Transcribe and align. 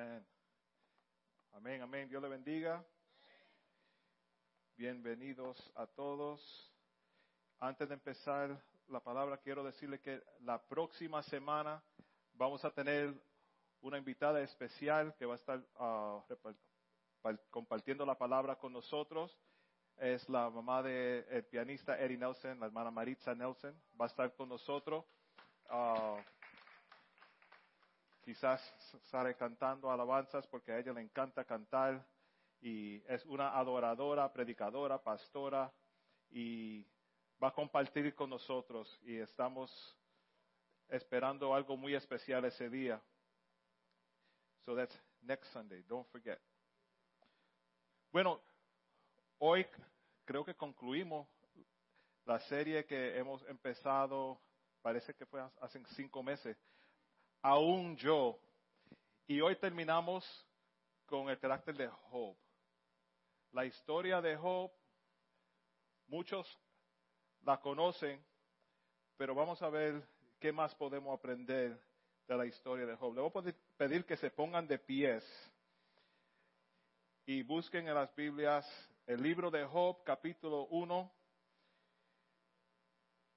Amén. 0.00 0.26
Amén, 1.52 1.82
amén. 1.82 2.08
Dios 2.08 2.22
le 2.22 2.28
bendiga. 2.30 2.82
Bienvenidos 4.74 5.70
a 5.74 5.86
todos. 5.86 6.72
Antes 7.58 7.86
de 7.86 7.94
empezar 7.96 8.64
la 8.88 9.00
palabra, 9.00 9.36
quiero 9.36 9.62
decirle 9.62 10.00
que 10.00 10.22
la 10.40 10.58
próxima 10.58 11.22
semana 11.22 11.82
vamos 12.32 12.64
a 12.64 12.70
tener 12.70 13.14
una 13.82 13.98
invitada 13.98 14.40
especial 14.40 15.14
que 15.16 15.26
va 15.26 15.34
a 15.34 15.36
estar 15.36 15.62
ah, 15.76 16.24
compartiendo 17.50 18.06
la 18.06 18.16
palabra 18.16 18.56
con 18.56 18.72
nosotros. 18.72 19.38
Es 19.98 20.26
la 20.30 20.48
mamá 20.48 20.82
del 20.82 21.44
pianista 21.44 22.00
Eddie 22.00 22.16
Nelson, 22.16 22.58
la 22.58 22.66
hermana 22.66 22.90
Maritza 22.90 23.34
Nelson. 23.34 23.78
Va 24.00 24.06
a 24.06 24.08
estar 24.08 24.34
con 24.34 24.48
nosotros. 24.48 25.04
Ah, 25.68 26.16
quizás 28.22 28.60
sale 29.04 29.34
cantando 29.36 29.90
alabanzas 29.90 30.46
porque 30.46 30.72
a 30.72 30.78
ella 30.78 30.92
le 30.92 31.00
encanta 31.00 31.44
cantar 31.44 32.06
y 32.60 33.02
es 33.06 33.24
una 33.26 33.58
adoradora, 33.58 34.32
predicadora, 34.32 35.02
pastora 35.02 35.72
y 36.30 36.86
va 37.42 37.48
a 37.48 37.54
compartir 37.54 38.14
con 38.14 38.30
nosotros 38.30 39.00
y 39.02 39.16
estamos 39.16 39.96
esperando 40.88 41.54
algo 41.54 41.76
muy 41.76 41.94
especial 41.94 42.44
ese 42.44 42.68
día. 42.68 43.00
So 44.64 44.76
that's 44.76 44.98
next 45.22 45.52
Sunday, 45.52 45.82
don't 45.82 46.06
forget. 46.08 46.38
Bueno, 48.12 48.42
hoy 49.38 49.66
creo 50.24 50.44
que 50.44 50.54
concluimos 50.54 51.28
la 52.24 52.38
serie 52.40 52.84
que 52.84 53.18
hemos 53.18 53.42
empezado, 53.48 54.40
parece 54.82 55.14
que 55.14 55.26
fue 55.26 55.42
hace 55.60 55.82
cinco 55.94 56.22
meses, 56.22 56.56
aún 57.42 57.96
yo. 57.96 58.38
Y 59.26 59.40
hoy 59.40 59.56
terminamos 59.56 60.24
con 61.06 61.28
el 61.28 61.38
carácter 61.38 61.76
de 61.76 61.88
Job. 61.88 62.36
La 63.52 63.64
historia 63.64 64.20
de 64.20 64.36
Job, 64.36 64.70
muchos 66.06 66.46
la 67.42 67.60
conocen, 67.60 68.24
pero 69.16 69.34
vamos 69.34 69.60
a 69.62 69.68
ver 69.68 70.06
qué 70.38 70.52
más 70.52 70.74
podemos 70.74 71.16
aprender 71.16 71.80
de 72.26 72.36
la 72.36 72.46
historia 72.46 72.86
de 72.86 72.96
Job. 72.96 73.14
Le 73.14 73.20
voy 73.20 73.30
a 73.30 73.54
pedir 73.76 74.04
que 74.04 74.16
se 74.16 74.30
pongan 74.30 74.66
de 74.66 74.78
pies 74.78 75.24
y 77.26 77.42
busquen 77.42 77.88
en 77.88 77.94
las 77.94 78.14
Biblias 78.14 78.66
el 79.06 79.22
libro 79.22 79.50
de 79.50 79.64
Job, 79.64 80.02
capítulo 80.04 80.66
1, 80.66 81.12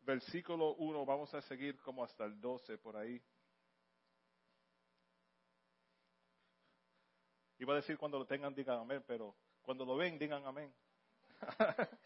versículo 0.02 0.76
1. 0.76 1.06
Vamos 1.06 1.34
a 1.34 1.42
seguir 1.42 1.80
como 1.82 2.04
hasta 2.04 2.26
el 2.26 2.40
12 2.40 2.78
por 2.78 2.98
ahí. 2.98 3.22
Iba 7.64 7.76
a 7.76 7.78
decir 7.78 7.98
cuando 7.98 8.20
lo 8.20 8.26
tengan, 8.26 8.54
digan 8.54 8.78
amén, 8.78 9.02
pero 9.08 9.34
cuando 9.62 9.86
lo 9.86 9.96
ven, 9.96 10.20
digan 10.20 10.46
amén. 10.46 10.70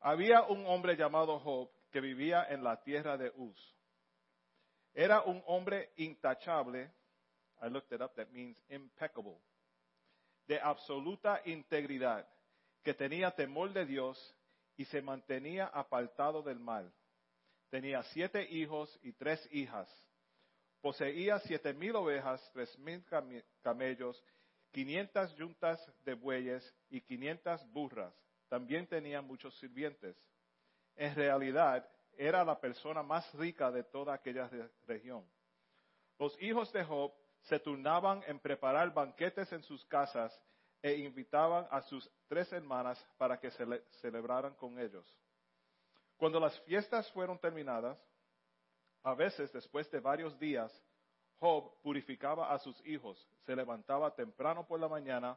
Había 0.00 0.44
un 0.44 0.64
hombre 0.64 0.96
llamado 0.96 1.38
Job 1.38 1.70
que 1.90 2.00
vivía 2.00 2.46
en 2.48 2.64
la 2.64 2.82
tierra 2.82 3.18
de 3.18 3.30
Uz. 3.36 3.76
Era 4.94 5.20
un 5.20 5.42
hombre 5.44 5.92
intachable. 5.96 6.90
I 7.60 7.68
looked 7.68 7.92
it 7.94 8.00
up, 8.00 8.14
that 8.14 8.28
means 8.30 8.56
impeccable. 8.70 9.36
De 10.46 10.58
absoluta 10.58 11.42
integridad, 11.44 12.26
que 12.82 12.94
tenía 12.94 13.32
temor 13.32 13.74
de 13.74 13.84
Dios 13.84 14.34
y 14.78 14.86
se 14.86 15.02
mantenía 15.02 15.66
apartado 15.66 16.40
del 16.40 16.58
mal. 16.58 16.90
Tenía 17.68 18.02
siete 18.14 18.50
hijos 18.50 18.98
y 19.02 19.12
tres 19.12 19.46
hijas 19.52 19.86
Poseía 20.82 21.38
siete 21.38 21.72
mil 21.72 21.94
ovejas, 21.94 22.50
tres 22.52 22.76
mil 22.80 23.04
camellos, 23.62 24.22
quinientas 24.72 25.32
yuntas 25.36 25.80
de 26.04 26.14
bueyes 26.14 26.74
y 26.90 27.00
quinientas 27.00 27.64
burras. 27.72 28.12
También 28.48 28.88
tenía 28.88 29.22
muchos 29.22 29.56
sirvientes. 29.60 30.16
En 30.96 31.14
realidad, 31.14 31.88
era 32.18 32.44
la 32.44 32.60
persona 32.60 33.02
más 33.02 33.32
rica 33.34 33.70
de 33.70 33.84
toda 33.84 34.12
aquella 34.12 34.50
región. 34.86 35.24
Los 36.18 36.36
hijos 36.42 36.72
de 36.72 36.84
Job 36.84 37.12
se 37.42 37.60
turnaban 37.60 38.22
en 38.26 38.40
preparar 38.40 38.92
banquetes 38.92 39.52
en 39.52 39.62
sus 39.62 39.84
casas 39.86 40.36
e 40.82 40.94
invitaban 40.94 41.66
a 41.70 41.80
sus 41.82 42.10
tres 42.26 42.52
hermanas 42.52 43.02
para 43.16 43.38
que 43.38 43.52
se 43.52 43.64
celebraran 44.00 44.54
con 44.54 44.78
ellos. 44.80 45.06
Cuando 46.16 46.40
las 46.40 46.58
fiestas 46.62 47.10
fueron 47.12 47.38
terminadas, 47.38 47.98
a 49.02 49.14
veces, 49.14 49.52
después 49.52 49.90
de 49.90 50.00
varios 50.00 50.38
días, 50.38 50.72
Job 51.38 51.72
purificaba 51.82 52.52
a 52.52 52.58
sus 52.58 52.80
hijos, 52.86 53.18
se 53.44 53.56
levantaba 53.56 54.14
temprano 54.14 54.66
por 54.66 54.78
la 54.78 54.88
mañana 54.88 55.36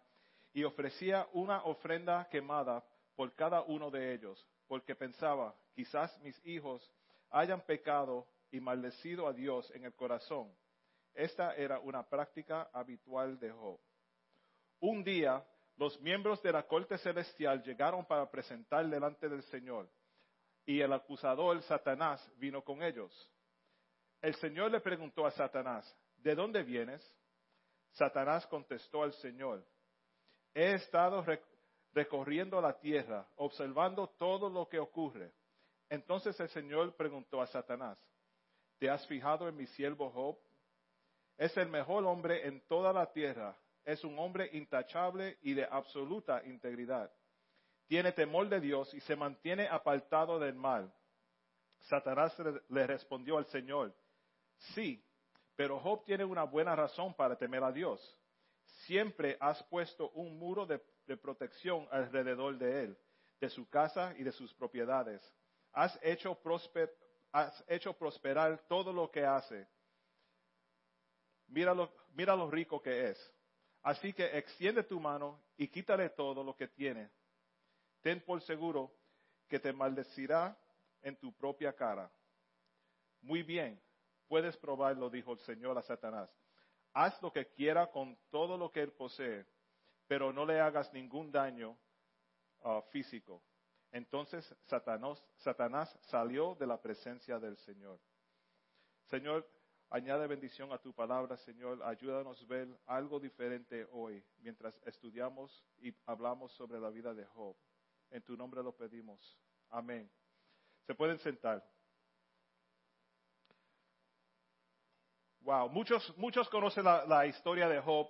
y 0.54 0.64
ofrecía 0.64 1.28
una 1.34 1.64
ofrenda 1.64 2.28
quemada 2.30 2.84
por 3.16 3.34
cada 3.34 3.62
uno 3.64 3.90
de 3.90 4.14
ellos, 4.14 4.48
porque 4.68 4.96
pensaba, 4.96 5.56
quizás 5.74 6.18
mis 6.22 6.40
hijos 6.46 6.92
hayan 7.32 7.62
pecado 7.62 8.28
y 8.52 8.60
maldecido 8.60 9.28
a 9.28 9.34
Dios 9.34 9.72
en 9.72 9.86
el 9.86 9.94
corazón. 9.94 10.52
Esta 11.14 11.56
era 11.56 11.80
una 11.80 12.04
práctica 12.04 12.70
habitual 12.72 13.40
de 13.40 13.52
Job. 13.52 13.80
Un 14.80 15.04
día, 15.04 15.44
los 15.78 16.00
miembros 16.02 16.42
de 16.44 16.52
la 16.52 16.64
corte 16.64 16.98
celestial 17.00 17.64
llegaron 17.64 18.06
para 18.06 18.30
presentar 18.30 18.88
delante 18.88 19.28
del 19.28 19.42
Señor, 19.44 19.90
y 20.66 20.82
el 20.82 20.94
acusador 20.94 21.62
Satanás 21.64 22.26
vino 22.38 22.64
con 22.64 22.84
ellos. 22.84 23.30
El 24.26 24.34
Señor 24.38 24.72
le 24.72 24.80
preguntó 24.80 25.28
a 25.28 25.30
Satanás, 25.30 25.86
¿de 26.18 26.34
dónde 26.34 26.64
vienes? 26.64 27.00
Satanás 27.92 28.48
contestó 28.48 29.04
al 29.04 29.14
Señor, 29.14 29.64
he 30.52 30.74
estado 30.74 31.24
recorriendo 31.94 32.60
la 32.60 32.80
tierra, 32.80 33.28
observando 33.36 34.08
todo 34.18 34.50
lo 34.50 34.68
que 34.68 34.80
ocurre. 34.80 35.32
Entonces 35.90 36.40
el 36.40 36.50
Señor 36.50 36.96
preguntó 36.96 37.40
a 37.40 37.46
Satanás, 37.46 38.00
¿te 38.80 38.90
has 38.90 39.06
fijado 39.06 39.48
en 39.48 39.58
mi 39.58 39.68
siervo 39.68 40.10
Job? 40.10 40.40
Es 41.38 41.56
el 41.58 41.70
mejor 41.70 42.04
hombre 42.06 42.48
en 42.48 42.62
toda 42.62 42.92
la 42.92 43.12
tierra, 43.12 43.56
es 43.84 44.04
un 44.04 44.18
hombre 44.18 44.50
intachable 44.54 45.38
y 45.44 45.54
de 45.54 45.66
absoluta 45.66 46.44
integridad. 46.46 47.14
Tiene 47.86 48.12
temor 48.12 48.50
de 48.50 48.60
Dios 48.60 48.92
y 48.92 49.02
se 49.02 49.16
mantiene 49.16 49.68
apartado 49.68 50.40
del 50.40 50.56
mal. 50.56 50.92
Satanás 51.82 52.36
le 52.70 52.88
respondió 52.88 53.38
al 53.38 53.46
Señor, 53.46 53.94
Sí, 54.74 55.04
pero 55.56 55.80
Job 55.80 56.04
tiene 56.04 56.26
una 56.26 56.44
buena 56.44 56.76
razón 56.76 57.14
para 57.14 57.38
temer 57.38 57.64
a 57.64 57.72
Dios. 57.72 58.00
Siempre 58.86 59.38
has 59.40 59.62
puesto 59.64 60.10
un 60.12 60.38
muro 60.38 60.66
de, 60.66 60.80
protección 61.18 61.88
alrededor 61.92 62.58
de 62.58 62.84
él, 62.84 62.98
de 63.40 63.50
su 63.50 63.70
casa 63.70 64.14
y 64.18 64.24
de 64.24 64.32
sus 64.32 64.54
propiedades. 64.54 65.22
Has 65.72 65.98
hecho, 66.02 66.38
has 67.32 67.64
hecho 67.68 67.94
prosperar 67.94 68.66
todo 68.68 68.92
lo 68.92 69.10
que 69.12 69.26
hace. 69.26 69.68
Mira 71.48 71.74
lo, 71.74 71.94
mira 72.14 72.36
lo 72.36 72.50
rico 72.50 72.82
que 72.82 73.10
es. 73.10 73.34
Así 73.84 74.14
que 74.14 74.26
extiende 74.38 74.84
tu 74.84 75.00
mano 75.00 75.44
y 75.58 75.68
quítale 75.68 76.10
todo 76.10 76.44
lo 76.44 76.56
que 76.56 76.68
tiene. 76.68 77.12
Ten 78.02 78.20
por 78.22 78.42
seguro 78.42 78.92
que 79.48 79.60
te 79.60 79.72
maldecirá 79.72 80.58
en 81.02 81.16
tu 81.18 81.32
propia 81.34 81.72
cara. 81.74 82.12
Muy 83.22 83.44
bien, 83.44 83.80
Puedes 84.28 84.58
probarlo, 84.58 85.10
dijo 85.10 85.34
el 85.34 85.40
Señor 85.40 85.78
a 85.78 85.82
Satanás. 85.82 86.30
Haz 86.94 87.22
lo 87.22 87.32
que 87.32 87.48
quiera 87.48 87.92
con 87.92 88.18
todo 88.30 88.58
lo 88.58 88.72
que 88.72 88.82
él 88.82 88.94
posee, 88.94 89.46
pero 90.08 90.32
no 90.32 90.46
le 90.46 90.60
hagas 90.60 90.92
ningún 90.94 91.32
daño 91.32 91.78
uh, 92.64 92.82
físico. 92.92 93.44
Entonces 93.92 94.56
Satanás, 94.66 95.24
Satanás 95.38 95.98
salió 96.04 96.56
de 96.56 96.68
la 96.68 96.82
presencia 96.82 97.40
del 97.40 97.58
Señor. 97.58 98.00
Señor, 99.06 99.48
añade 99.90 100.28
bendición 100.28 100.72
a 100.74 100.78
tu 100.78 100.94
palabra, 100.94 101.38
Señor. 101.38 101.82
Ayúdanos 101.84 102.42
a 102.42 102.46
ver 102.46 102.68
algo 102.88 103.20
diferente 103.20 103.88
hoy 103.92 104.24
mientras 104.40 104.76
estudiamos 104.86 105.64
y 105.78 105.94
hablamos 106.06 106.52
sobre 106.54 106.80
la 106.80 106.90
vida 106.90 107.14
de 107.14 107.26
Job. 107.26 107.56
En 108.10 108.24
tu 108.24 108.36
nombre 108.36 108.64
lo 108.64 108.76
pedimos. 108.76 109.38
Amén. 109.70 110.10
Se 110.86 110.96
pueden 110.96 111.20
sentar. 111.20 111.64
Wow, 115.46 115.70
muchos, 115.70 116.18
muchos 116.18 116.50
conocen 116.50 116.86
la, 116.86 117.28
historia 117.28 117.70
de 117.70 117.80
Job 117.80 118.10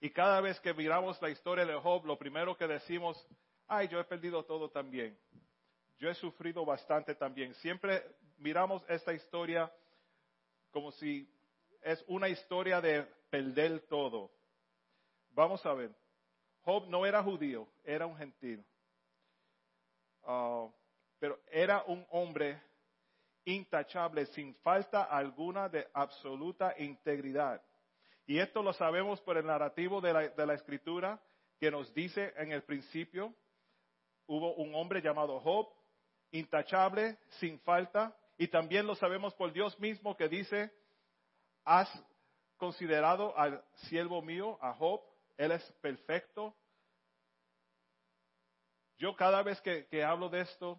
y 0.00 0.10
cada 0.10 0.42
vez 0.42 0.60
que 0.60 0.74
miramos 0.74 1.20
la 1.22 1.30
historia 1.30 1.64
de 1.64 1.74
Job, 1.74 2.04
lo 2.04 2.18
primero 2.18 2.58
que 2.58 2.66
decimos, 2.66 3.26
ay, 3.66 3.88
yo 3.88 3.98
he 3.98 4.04
perdido 4.04 4.44
todo 4.44 4.68
también. 4.68 5.18
Yo 5.98 6.10
he 6.10 6.14
sufrido 6.14 6.66
bastante 6.66 7.14
también. 7.14 7.54
Siempre 7.54 8.04
miramos 8.36 8.84
esta 8.86 9.14
historia 9.14 9.72
como 10.70 10.92
si 10.92 11.26
es 11.80 12.04
una 12.06 12.28
historia 12.28 12.82
de 12.82 13.02
perder 13.30 13.80
todo. 13.88 14.30
Vamos 15.30 15.64
a 15.64 15.72
ver. 15.72 15.90
Job 16.66 16.86
no 16.88 17.06
era 17.06 17.22
judío, 17.22 17.66
era 17.82 18.04
un 18.04 18.18
gentil. 18.18 18.62
Ah, 20.22 20.68
pero 21.18 21.40
era 21.50 21.82
un 21.84 22.06
hombre 22.10 22.60
intachable, 23.48 24.26
sin 24.26 24.54
falta 24.56 25.04
alguna 25.04 25.68
de 25.68 25.88
absoluta 25.94 26.74
integridad. 26.78 27.62
Y 28.26 28.38
esto 28.38 28.62
lo 28.62 28.74
sabemos 28.74 29.20
por 29.22 29.38
el 29.38 29.46
narrativo 29.46 30.02
de 30.02 30.12
la, 30.12 30.28
de 30.28 30.46
la 30.46 30.54
escritura 30.54 31.18
que 31.58 31.70
nos 31.70 31.92
dice 31.94 32.34
en 32.36 32.52
el 32.52 32.62
principio, 32.62 33.34
hubo 34.26 34.54
un 34.54 34.74
hombre 34.74 35.00
llamado 35.00 35.40
Job, 35.40 35.66
intachable, 36.30 37.16
sin 37.40 37.58
falta, 37.60 38.14
y 38.36 38.48
también 38.48 38.86
lo 38.86 38.94
sabemos 38.94 39.34
por 39.34 39.52
Dios 39.52 39.78
mismo 39.80 40.14
que 40.14 40.28
dice, 40.28 40.70
has 41.64 41.88
considerado 42.58 43.36
al 43.36 43.64
siervo 43.88 44.20
mío, 44.20 44.58
a 44.60 44.74
Job, 44.74 45.00
él 45.38 45.52
es 45.52 45.62
perfecto. 45.80 46.54
Yo 48.98 49.16
cada 49.16 49.42
vez 49.42 49.58
que, 49.62 49.86
que 49.86 50.04
hablo 50.04 50.28
de 50.28 50.42
esto, 50.42 50.78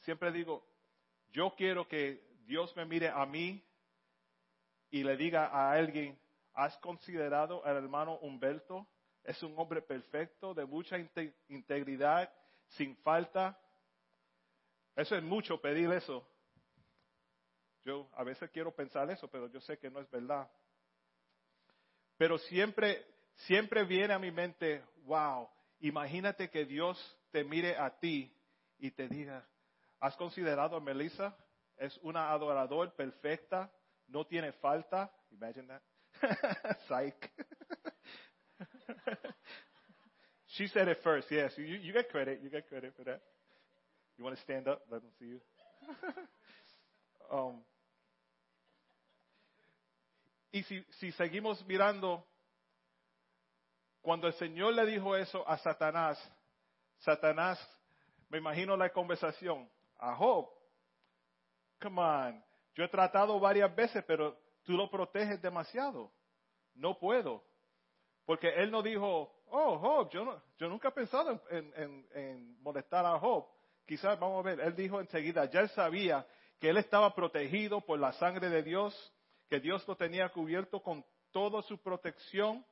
siempre 0.00 0.30
digo, 0.32 0.69
yo 1.32 1.54
quiero 1.56 1.86
que 1.86 2.22
Dios 2.46 2.74
me 2.76 2.84
mire 2.84 3.08
a 3.08 3.24
mí 3.26 3.64
y 4.90 5.04
le 5.04 5.16
diga 5.16 5.46
a 5.46 5.72
alguien, 5.72 6.18
¿has 6.54 6.76
considerado 6.78 7.64
al 7.64 7.76
hermano 7.76 8.18
Humberto? 8.18 8.88
Es 9.22 9.42
un 9.42 9.56
hombre 9.58 9.82
perfecto, 9.82 10.54
de 10.54 10.64
mucha 10.64 10.96
integridad, 11.48 12.32
sin 12.68 12.96
falta. 12.96 13.58
Eso 14.96 15.14
es 15.14 15.22
mucho 15.22 15.60
pedir 15.60 15.90
eso. 15.92 16.26
Yo 17.82 18.10
a 18.14 18.24
veces 18.24 18.50
quiero 18.50 18.74
pensar 18.74 19.10
eso, 19.10 19.28
pero 19.28 19.46
yo 19.48 19.60
sé 19.60 19.78
que 19.78 19.90
no 19.90 20.00
es 20.00 20.10
verdad. 20.10 20.50
Pero 22.16 22.38
siempre, 22.38 23.06
siempre 23.46 23.84
viene 23.84 24.12
a 24.12 24.18
mi 24.18 24.30
mente, 24.30 24.84
wow, 25.04 25.48
imagínate 25.80 26.50
que 26.50 26.64
Dios 26.64 26.98
te 27.30 27.44
mire 27.44 27.76
a 27.76 27.98
ti 27.98 28.34
y 28.78 28.90
te 28.90 29.08
diga, 29.08 29.46
¿has 30.00 30.16
considerado 30.16 30.76
a 30.76 30.80
Melissa? 30.80 31.36
Es 31.76 31.98
una 32.02 32.30
adorador 32.30 32.94
perfecta, 32.94 33.70
no 34.08 34.26
tiene 34.26 34.52
falta. 34.52 35.10
Imagine 35.30 35.68
that. 35.68 35.82
Psych. 36.88 37.30
she 40.46 40.66
said 40.68 40.88
it 40.88 40.98
first, 41.02 41.30
yes. 41.30 41.52
You, 41.56 41.64
you 41.64 41.92
get 41.92 42.10
credit. 42.10 42.40
You 42.42 42.50
get 42.50 42.68
credit 42.68 42.94
for 42.96 43.04
that. 43.04 43.22
You 44.18 44.24
want 44.24 44.36
to 44.36 44.42
stand 44.42 44.68
up? 44.68 44.82
Let 44.90 45.00
them 45.00 45.10
see 45.18 45.26
you. 45.26 45.40
um, 47.36 47.62
y 50.52 50.62
si, 50.64 50.84
si 50.98 51.12
seguimos 51.12 51.64
mirando, 51.66 52.24
cuando 54.02 54.26
el 54.26 54.34
Señor 54.34 54.74
le 54.74 54.84
dijo 54.84 55.16
eso 55.16 55.48
a 55.48 55.56
Satanás, 55.58 56.18
Satanás, 56.98 57.58
me 58.28 58.38
imagino 58.38 58.76
la 58.76 58.90
conversación, 58.90 59.68
a 60.00 60.14
Job, 60.16 60.48
come 61.80 62.00
on, 62.00 62.44
yo 62.74 62.84
he 62.84 62.88
tratado 62.88 63.38
varias 63.38 63.74
veces, 63.74 64.02
pero 64.06 64.36
tú 64.62 64.72
lo 64.72 64.90
proteges 64.90 65.40
demasiado. 65.40 66.12
No 66.74 66.98
puedo. 66.98 67.44
Porque 68.24 68.48
él 68.48 68.70
no 68.70 68.82
dijo, 68.82 69.42
oh, 69.50 69.78
Job, 69.78 70.10
yo, 70.10 70.24
no, 70.24 70.42
yo 70.58 70.68
nunca 70.68 70.88
he 70.88 70.92
pensado 70.92 71.42
en, 71.50 71.72
en, 71.76 72.08
en, 72.12 72.62
molestar 72.62 73.04
a 73.04 73.18
Job. 73.18 73.46
Quizás, 73.86 74.18
vamos 74.18 74.40
a 74.40 74.48
ver, 74.48 74.60
él 74.60 74.76
dijo 74.76 75.00
enseguida, 75.00 75.46
ya 75.50 75.60
él 75.60 75.68
sabía 75.70 76.26
que 76.60 76.70
él 76.70 76.76
estaba 76.76 77.14
protegido 77.14 77.80
por 77.80 77.98
la 77.98 78.12
sangre 78.12 78.48
de 78.48 78.62
Dios, 78.62 78.94
que 79.48 79.60
Dios 79.60 79.86
lo 79.88 79.96
tenía 79.96 80.28
cubierto 80.28 80.82
con 80.82 81.04
toda 81.32 81.62
su 81.62 81.78
protección. 81.82 82.64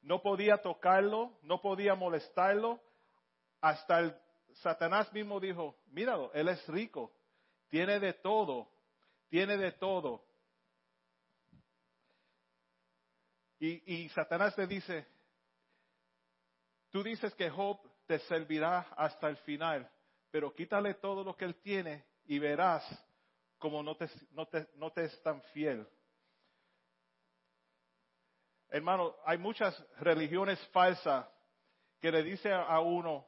No 0.00 0.22
podía 0.22 0.56
tocarlo, 0.58 1.38
no 1.42 1.60
podía 1.60 1.94
molestarlo. 1.94 2.80
Hasta 3.60 3.98
el 3.98 4.16
Satanás 4.60 5.12
mismo 5.12 5.38
dijo, 5.40 5.78
míralo, 5.88 6.32
él 6.32 6.48
es 6.48 6.66
rico, 6.68 7.12
tiene 7.68 8.00
de 8.00 8.14
todo, 8.14 8.70
tiene 9.28 9.56
de 9.56 9.72
todo. 9.72 10.24
Y, 13.60 14.02
y 14.04 14.08
Satanás 14.10 14.56
le 14.56 14.66
dice, 14.66 15.06
tú 16.90 17.02
dices 17.02 17.34
que 17.34 17.50
Job 17.50 17.78
te 18.06 18.18
servirá 18.20 18.80
hasta 18.96 19.28
el 19.28 19.36
final, 19.38 19.90
pero 20.30 20.54
quítale 20.54 20.94
todo 20.94 21.24
lo 21.24 21.36
que 21.36 21.44
él 21.44 21.56
tiene 21.56 22.04
y 22.26 22.38
verás 22.38 22.84
como 23.58 23.82
no 23.82 23.96
te, 23.96 24.08
te, 24.50 24.68
no 24.74 24.92
te 24.92 25.04
es 25.04 25.22
tan 25.22 25.42
fiel. 25.52 25.86
Hermano, 28.68 29.16
hay 29.24 29.38
muchas 29.38 29.74
religiones 29.98 30.58
falsas 30.68 31.26
que 32.00 32.12
le 32.12 32.22
dicen 32.22 32.52
a 32.52 32.80
uno, 32.80 33.26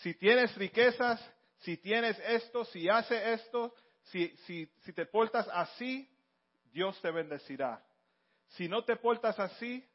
si 0.00 0.14
tienes 0.14 0.54
riquezas, 0.56 1.20
si 1.58 1.76
tienes 1.76 2.18
esto, 2.20 2.64
si 2.66 2.88
haces 2.88 3.40
esto, 3.40 3.74
si, 4.04 4.28
si, 4.46 4.66
si 4.80 4.92
te 4.92 5.06
portas 5.06 5.46
así, 5.52 6.08
Dios 6.72 7.00
te 7.02 7.10
bendecirá. 7.10 7.84
Si 8.48 8.68
no 8.68 8.82
te 8.84 8.96
portas 8.96 9.38
así, 9.38 9.86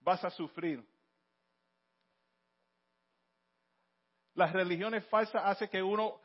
vas 0.00 0.24
a 0.24 0.30
sufrir. 0.30 0.84
Las 4.34 4.52
religiones 4.52 5.04
falsas 5.06 5.42
hacen 5.44 5.68
que 5.68 5.82
uno 5.82 6.20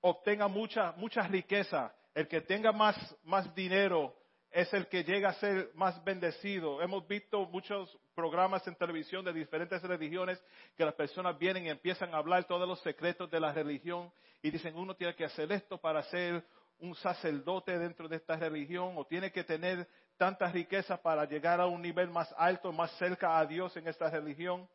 obtenga 0.00 0.48
mucha, 0.48 0.92
mucha 0.92 1.22
riqueza. 1.22 1.94
El 2.12 2.28
que 2.28 2.40
tenga 2.40 2.72
más, 2.72 2.96
más 3.22 3.54
dinero 3.54 4.14
es 4.54 4.72
el 4.72 4.86
que 4.86 5.02
llega 5.02 5.30
a 5.30 5.34
ser 5.34 5.72
más 5.74 6.02
bendecido. 6.04 6.80
Hemos 6.80 7.08
visto 7.08 7.44
muchos 7.46 7.98
programas 8.14 8.64
en 8.68 8.76
televisión 8.76 9.24
de 9.24 9.32
diferentes 9.32 9.82
religiones 9.82 10.40
que 10.76 10.84
las 10.84 10.94
personas 10.94 11.36
vienen 11.36 11.66
y 11.66 11.70
empiezan 11.70 12.14
a 12.14 12.18
hablar 12.18 12.44
todos 12.44 12.68
los 12.68 12.80
secretos 12.82 13.28
de 13.28 13.40
la 13.40 13.52
religión 13.52 14.12
y 14.42 14.52
dicen 14.52 14.76
uno 14.76 14.94
tiene 14.94 15.16
que 15.16 15.24
hacer 15.24 15.50
esto 15.50 15.76
para 15.76 16.04
ser 16.04 16.44
un 16.78 16.94
sacerdote 16.94 17.76
dentro 17.76 18.06
de 18.06 18.14
esta 18.14 18.36
religión 18.36 18.92
o 18.96 19.04
tiene 19.04 19.32
que 19.32 19.42
tener 19.42 19.88
tanta 20.16 20.46
riqueza 20.52 21.02
para 21.02 21.24
llegar 21.24 21.60
a 21.60 21.66
un 21.66 21.82
nivel 21.82 22.08
más 22.10 22.32
alto, 22.38 22.70
más 22.70 22.92
cerca 22.92 23.36
a 23.36 23.44
Dios 23.46 23.76
en 23.76 23.88
esta 23.88 24.08
religión. 24.08 24.68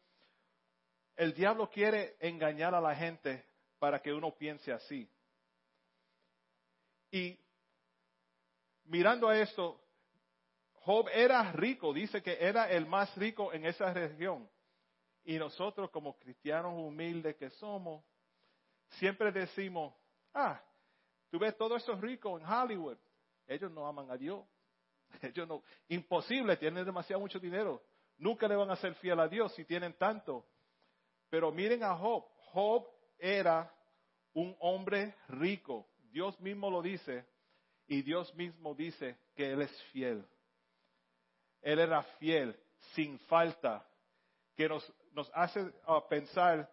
El 1.15 1.33
diablo 1.33 1.69
quiere 1.69 2.17
engañar 2.19 2.75
a 2.75 2.81
la 2.81 2.93
gente 2.97 3.45
para 3.79 4.01
que 4.01 4.11
uno 4.11 4.35
piense 4.37 4.73
así. 4.73 5.09
Y 7.11 7.39
mirando 8.89 9.29
a 9.29 9.39
esto, 9.39 9.79
Job 10.83 11.07
era 11.13 11.51
rico, 11.51 11.93
dice 11.93 12.21
que 12.21 12.37
era 12.39 12.69
el 12.69 12.85
más 12.85 13.15
rico 13.17 13.53
en 13.53 13.65
esa 13.65 13.93
región. 13.93 14.49
Y 15.23 15.37
nosotros 15.37 15.89
como 15.91 16.17
cristianos 16.17 16.73
humildes 16.75 17.35
que 17.35 17.49
somos, 17.51 18.03
siempre 18.97 19.31
decimos, 19.31 19.93
ah, 20.33 20.61
tú 21.29 21.39
ves 21.39 21.55
todos 21.57 21.81
esos 21.81 21.99
ricos 22.01 22.41
en 22.41 22.47
Hollywood, 22.47 22.97
ellos 23.47 23.71
no 23.71 23.87
aman 23.87 24.09
a 24.11 24.17
Dios. 24.17 24.45
Ellos 25.23 25.47
no, 25.47 25.63
imposible, 25.87 26.55
tienen 26.57 26.85
demasiado 26.85 27.19
mucho 27.19 27.39
dinero. 27.39 27.81
Nunca 28.17 28.47
le 28.47 28.55
van 28.55 28.69
a 28.69 28.75
ser 28.75 28.93
fiel 28.95 29.19
a 29.19 29.27
Dios 29.27 29.53
si 29.55 29.65
tienen 29.65 29.93
tanto. 29.93 30.45
Pero 31.31 31.51
miren 31.51 31.83
a 31.83 31.95
Job. 31.95 32.25
Job 32.53 32.87
era 33.17 33.73
un 34.33 34.55
hombre 34.59 35.15
rico. 35.29 35.87
Dios 36.11 36.39
mismo 36.39 36.69
lo 36.69 36.81
dice. 36.81 37.25
Y 37.89 38.03
Dios 38.03 38.33
mismo 38.35 38.75
dice 38.75 39.17
que 39.35 39.51
Él 39.51 39.63
es 39.63 39.83
fiel. 39.91 40.23
Él 41.59 41.79
era 41.79 42.03
fiel, 42.19 42.55
sin 42.93 43.17
falta. 43.21 43.83
Que 44.55 44.69
nos, 44.69 45.31
hace 45.33 45.73
ah, 45.87 46.07
pensar, 46.07 46.71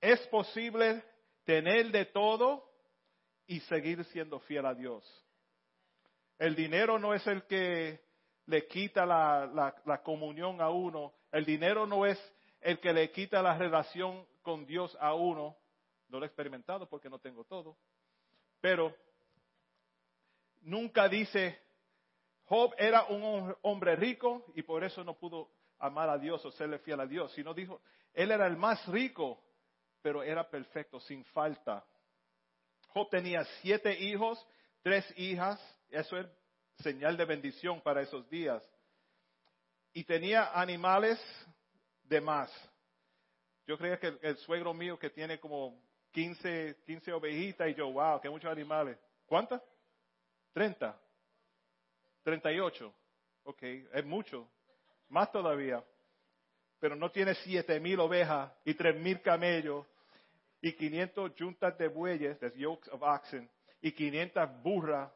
¿es 0.00 0.20
posible 0.28 1.02
tener 1.44 1.90
de 1.90 2.06
todo 2.06 2.64
y 3.48 3.58
seguir 3.60 4.04
siendo 4.04 4.38
fiel 4.38 4.64
a 4.64 4.74
Dios? 4.74 5.04
El 6.38 6.54
dinero 6.54 6.96
no 6.96 7.12
es 7.12 7.26
el 7.26 7.42
que 7.46 8.00
le 8.46 8.68
quita 8.68 9.04
la, 9.04 10.00
comunión 10.04 10.60
a 10.60 10.70
uno. 10.70 11.12
El 11.32 11.44
dinero 11.44 11.88
no 11.88 12.06
es 12.06 12.18
el 12.60 12.78
que 12.78 12.92
le 12.92 13.10
quita 13.10 13.42
la 13.42 13.58
relación 13.58 14.24
con 14.42 14.64
Dios 14.64 14.96
a 15.00 15.12
uno. 15.14 15.56
No 16.06 16.20
lo 16.20 16.24
he 16.24 16.28
experimentado 16.28 16.88
porque 16.88 17.10
no 17.10 17.18
tengo 17.18 17.42
todo. 17.42 17.76
Pero 18.60 18.94
nunca 20.62 21.08
dice, 21.08 21.60
Job 22.44 22.74
era 22.78 23.04
un 23.04 23.54
hombre 23.62 23.96
rico 23.96 24.44
y 24.54 24.62
por 24.62 24.84
eso 24.84 25.04
no 25.04 25.18
pudo 25.18 25.50
amar 25.78 26.08
a 26.08 26.18
Dios 26.18 26.44
o 26.44 26.52
serle 26.52 26.78
fiel 26.78 27.00
a 27.00 27.06
Dios, 27.06 27.32
sino 27.32 27.54
dijo, 27.54 27.80
él 28.12 28.30
era 28.30 28.46
el 28.46 28.56
más 28.56 28.86
rico, 28.88 29.42
pero 30.00 30.22
era 30.22 30.48
perfecto, 30.48 31.00
sin 31.00 31.24
falta. 31.26 31.84
Job 32.88 33.08
tenía 33.10 33.44
siete 33.62 33.98
hijos, 33.98 34.44
tres 34.82 35.06
hijas, 35.16 35.60
eso 35.88 36.18
es 36.18 36.26
señal 36.78 37.16
de 37.16 37.24
bendición 37.24 37.80
para 37.80 38.02
esos 38.02 38.28
días. 38.28 38.62
Y 39.92 40.04
tenía 40.04 40.58
animales 40.58 41.20
de 42.04 42.20
más. 42.20 42.50
Yo 43.66 43.78
creía 43.78 43.98
que 43.98 44.18
el, 44.22 44.36
suegro 44.38 44.74
mío 44.74 44.98
que 44.98 45.10
tiene 45.10 45.38
como 45.38 45.80
15, 46.12 46.82
15 46.84 47.12
ovejitas 47.12 47.68
y 47.68 47.74
yo, 47.74 47.90
wow, 47.92 48.20
que 48.20 48.28
muchos 48.28 48.50
animales. 48.50 48.98
¿Cuántas? 49.26 49.62
30. 50.52 50.98
38. 52.24 52.94
Ok, 53.44 53.62
es 53.62 54.04
mucho. 54.04 54.48
Más 55.08 55.30
todavía. 55.32 55.82
Pero 56.78 56.96
no 56.96 57.10
tiene 57.10 57.34
siete 57.36 57.78
mil 57.80 58.00
ovejas 58.00 58.52
y 58.64 58.74
tres 58.74 58.98
mil 58.98 59.20
camellos 59.20 59.86
y 60.60 60.72
500 60.72 61.32
juntas 61.36 61.76
de 61.76 61.88
bueyes, 61.88 62.38
that's 62.38 62.56
yokes 62.56 62.88
of 62.90 63.02
oxen, 63.02 63.50
y 63.80 63.90
500 63.90 64.62
burras 64.62 65.10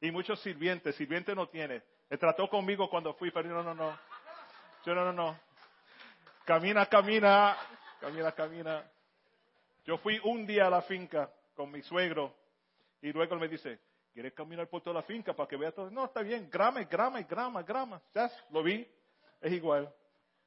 y 0.00 0.10
muchos 0.10 0.40
sirvientes. 0.40 0.96
Sirviente 0.96 1.34
no 1.34 1.48
tiene. 1.48 1.82
Él 2.08 2.18
trató 2.18 2.48
conmigo 2.48 2.88
cuando 2.88 3.12
fui, 3.14 3.30
pero 3.30 3.48
no, 3.50 3.62
no, 3.62 3.74
no. 3.74 3.98
Yo 4.84 4.94
no, 4.94 5.04
no, 5.04 5.12
no. 5.12 5.38
Camina, 6.44 6.86
camina, 6.86 7.56
camina, 8.00 8.32
camina. 8.32 8.90
Yo 9.84 9.98
fui 9.98 10.18
un 10.24 10.46
día 10.46 10.68
a 10.68 10.70
la 10.70 10.82
finca 10.82 11.30
con 11.54 11.70
mi 11.70 11.82
suegro 11.82 12.34
y 13.02 13.12
luego 13.12 13.36
me 13.36 13.48
dice, 13.48 13.78
¿quieres 14.16 14.32
caminar 14.32 14.66
por 14.66 14.80
toda 14.80 14.94
la 14.94 15.02
finca 15.02 15.36
para 15.36 15.46
que 15.46 15.58
vea 15.58 15.70
todo? 15.70 15.90
No, 15.90 16.06
está 16.06 16.22
bien, 16.22 16.48
grama, 16.48 16.82
grama, 16.84 17.20
grama, 17.20 17.62
grama. 17.62 18.02
¿Ya? 18.14 18.30
Lo 18.48 18.62
vi, 18.62 18.90
es 19.42 19.52
igual. 19.52 19.94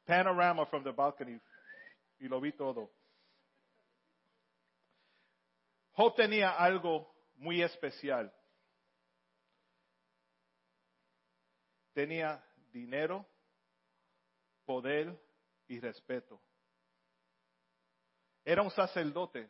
Panorama 0.06 0.66
from 0.66 0.84
the 0.84 0.90
balcony. 0.90 1.40
Y 2.18 2.28
lo 2.28 2.42
vi 2.42 2.52
todo. 2.54 2.90
Job 5.92 6.16
tenía 6.16 6.50
algo 6.50 7.14
muy 7.36 7.62
especial. 7.62 8.34
Tenía 11.94 12.44
dinero, 12.72 13.24
poder 14.66 15.16
y 15.68 15.80
respeto. 15.80 16.42
Era 18.44 18.64
un 18.64 18.72
sacerdote. 18.72 19.48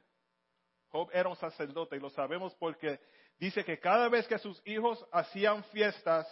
Job 0.90 1.10
era 1.14 1.30
un 1.30 1.38
sacerdote 1.38 1.96
y 1.96 2.00
lo 2.02 2.10
sabemos 2.10 2.54
porque 2.56 3.00
dice 3.40 3.64
que 3.64 3.80
cada 3.80 4.10
vez 4.10 4.28
que 4.28 4.38
sus 4.38 4.62
hijos 4.66 5.04
hacían 5.12 5.64
fiestas, 5.66 6.28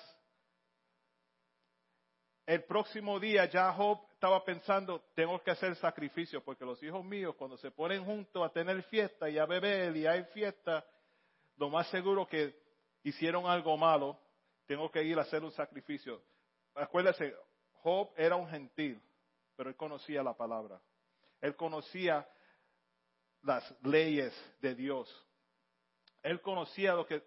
el 2.46 2.64
próximo 2.64 3.20
día 3.20 3.46
ya 3.46 3.74
Job 3.74 4.00
estaba 4.14 4.44
pensando, 4.44 5.02
tengo 5.14 5.42
que 5.44 5.52
hacer 5.52 5.76
sacrificio, 5.76 6.44
porque 6.44 6.66
los 6.66 6.82
hijos 6.82 7.04
míos 7.04 7.36
cuando 7.38 7.58
se 7.58 7.72
ponen 7.72 8.06
juntos 8.06 8.44
a 8.44 8.52
tener 8.52 8.82
fiesta 8.84 9.30
y 9.30 9.38
a 9.38 9.46
beber 9.46 9.96
y 9.96 10.08
hay 10.08 10.24
fiesta, 10.26 10.86
lo 11.58 11.70
más 11.70 11.88
seguro 11.90 12.28
que 12.28 12.56
hicieron 13.04 13.46
algo 13.46 13.78
malo, 13.78 14.20
tengo 14.66 14.90
que 14.92 15.04
ir 15.04 15.18
a 15.18 15.24
hacer 15.24 15.44
un 15.44 15.52
sacrificio. 15.52 16.22
Acuérdese, 16.76 17.36
Job 17.84 18.12
era 18.16 18.36
un 18.36 18.48
gentil, 18.50 19.02
pero 19.56 19.70
él 19.70 19.76
conocía 19.76 20.24
la 20.24 20.36
palabra. 20.36 20.82
Él 21.42 21.56
conocía 21.56 22.28
las 23.44 23.64
leyes 23.84 24.34
de 24.62 24.76
Dios. 24.76 25.26
Él 26.27 26.41
conocía 26.41 26.93
lo 26.93 27.05
que, 27.05 27.24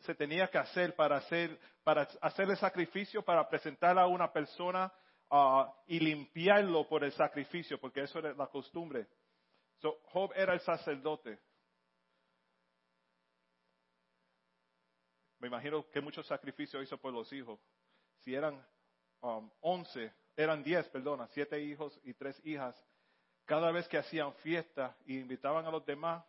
se 0.00 0.14
tenía 0.14 0.48
que 0.48 0.56
hacer 0.56 0.96
para 0.96 1.18
hacer, 1.18 1.58
para 1.84 2.08
hacer 2.22 2.48
el 2.48 2.56
sacrificio, 2.56 3.22
para 3.22 3.46
presentar 3.46 3.98
a 3.98 4.06
una 4.06 4.32
persona 4.32 4.90
uh, 5.30 5.64
y 5.86 6.00
limpiarlo 6.00 6.88
por 6.88 7.04
el 7.04 7.12
sacrificio, 7.12 7.78
porque 7.78 8.00
eso 8.00 8.18
era 8.18 8.32
la 8.32 8.46
costumbre. 8.46 9.06
So, 9.76 10.00
Job 10.04 10.32
era 10.34 10.54
el 10.54 10.60
sacerdote. 10.60 11.38
Me 15.40 15.48
imagino 15.48 15.86
que 15.90 16.00
muchos 16.00 16.26
sacrificios 16.26 16.82
hizo 16.82 16.96
por 16.96 17.12
los 17.12 17.30
hijos. 17.34 17.60
Si 18.20 18.34
eran 18.34 18.66
um, 19.20 19.50
once, 19.60 20.14
eran 20.34 20.62
diez, 20.62 20.88
perdona, 20.88 21.28
siete 21.28 21.60
hijos 21.60 22.00
y 22.04 22.14
tres 22.14 22.40
hijas, 22.46 22.74
cada 23.44 23.70
vez 23.70 23.86
que 23.86 23.98
hacían 23.98 24.32
fiesta 24.36 24.96
y 25.04 25.18
invitaban 25.18 25.66
a 25.66 25.70
los 25.70 25.84
demás, 25.84 26.24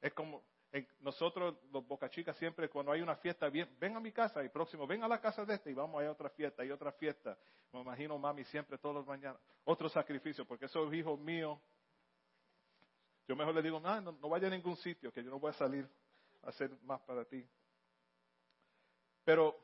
es 0.00 0.12
como 0.12 0.53
nosotros 1.00 1.56
los 1.70 1.86
Boca 1.86 2.10
Chicas 2.10 2.36
siempre 2.36 2.68
cuando 2.68 2.90
hay 2.90 3.00
una 3.00 3.14
fiesta, 3.16 3.48
ven 3.48 3.96
a 3.96 4.00
mi 4.00 4.10
casa 4.10 4.42
y 4.42 4.48
próximo, 4.48 4.86
ven 4.86 5.04
a 5.04 5.08
la 5.08 5.20
casa 5.20 5.44
de 5.44 5.54
este 5.54 5.70
y 5.70 5.74
vamos 5.74 6.02
a, 6.02 6.10
otra 6.10 6.28
fiesta 6.30 6.64
y 6.64 6.70
otra 6.70 6.90
fiesta. 6.92 7.38
Me 7.72 7.80
imagino 7.80 8.18
mami 8.18 8.44
siempre 8.44 8.78
todos 8.78 8.96
los 8.96 9.06
mañanas, 9.06 9.40
otro 9.64 9.88
sacrificio, 9.88 10.44
porque 10.44 10.64
esos 10.64 10.92
hijos 10.92 11.18
míos, 11.20 11.60
yo 13.28 13.36
mejor 13.36 13.54
le 13.54 13.62
digo, 13.62 13.78
no, 13.78 14.00
no 14.00 14.28
vaya 14.28 14.48
a 14.48 14.50
ningún 14.50 14.76
sitio, 14.76 15.12
que 15.12 15.22
yo 15.22 15.30
no 15.30 15.38
voy 15.38 15.50
a 15.50 15.54
salir 15.54 15.88
a 16.42 16.48
hacer 16.48 16.70
más 16.82 17.00
para 17.02 17.24
ti. 17.24 17.46
Pero 19.24 19.56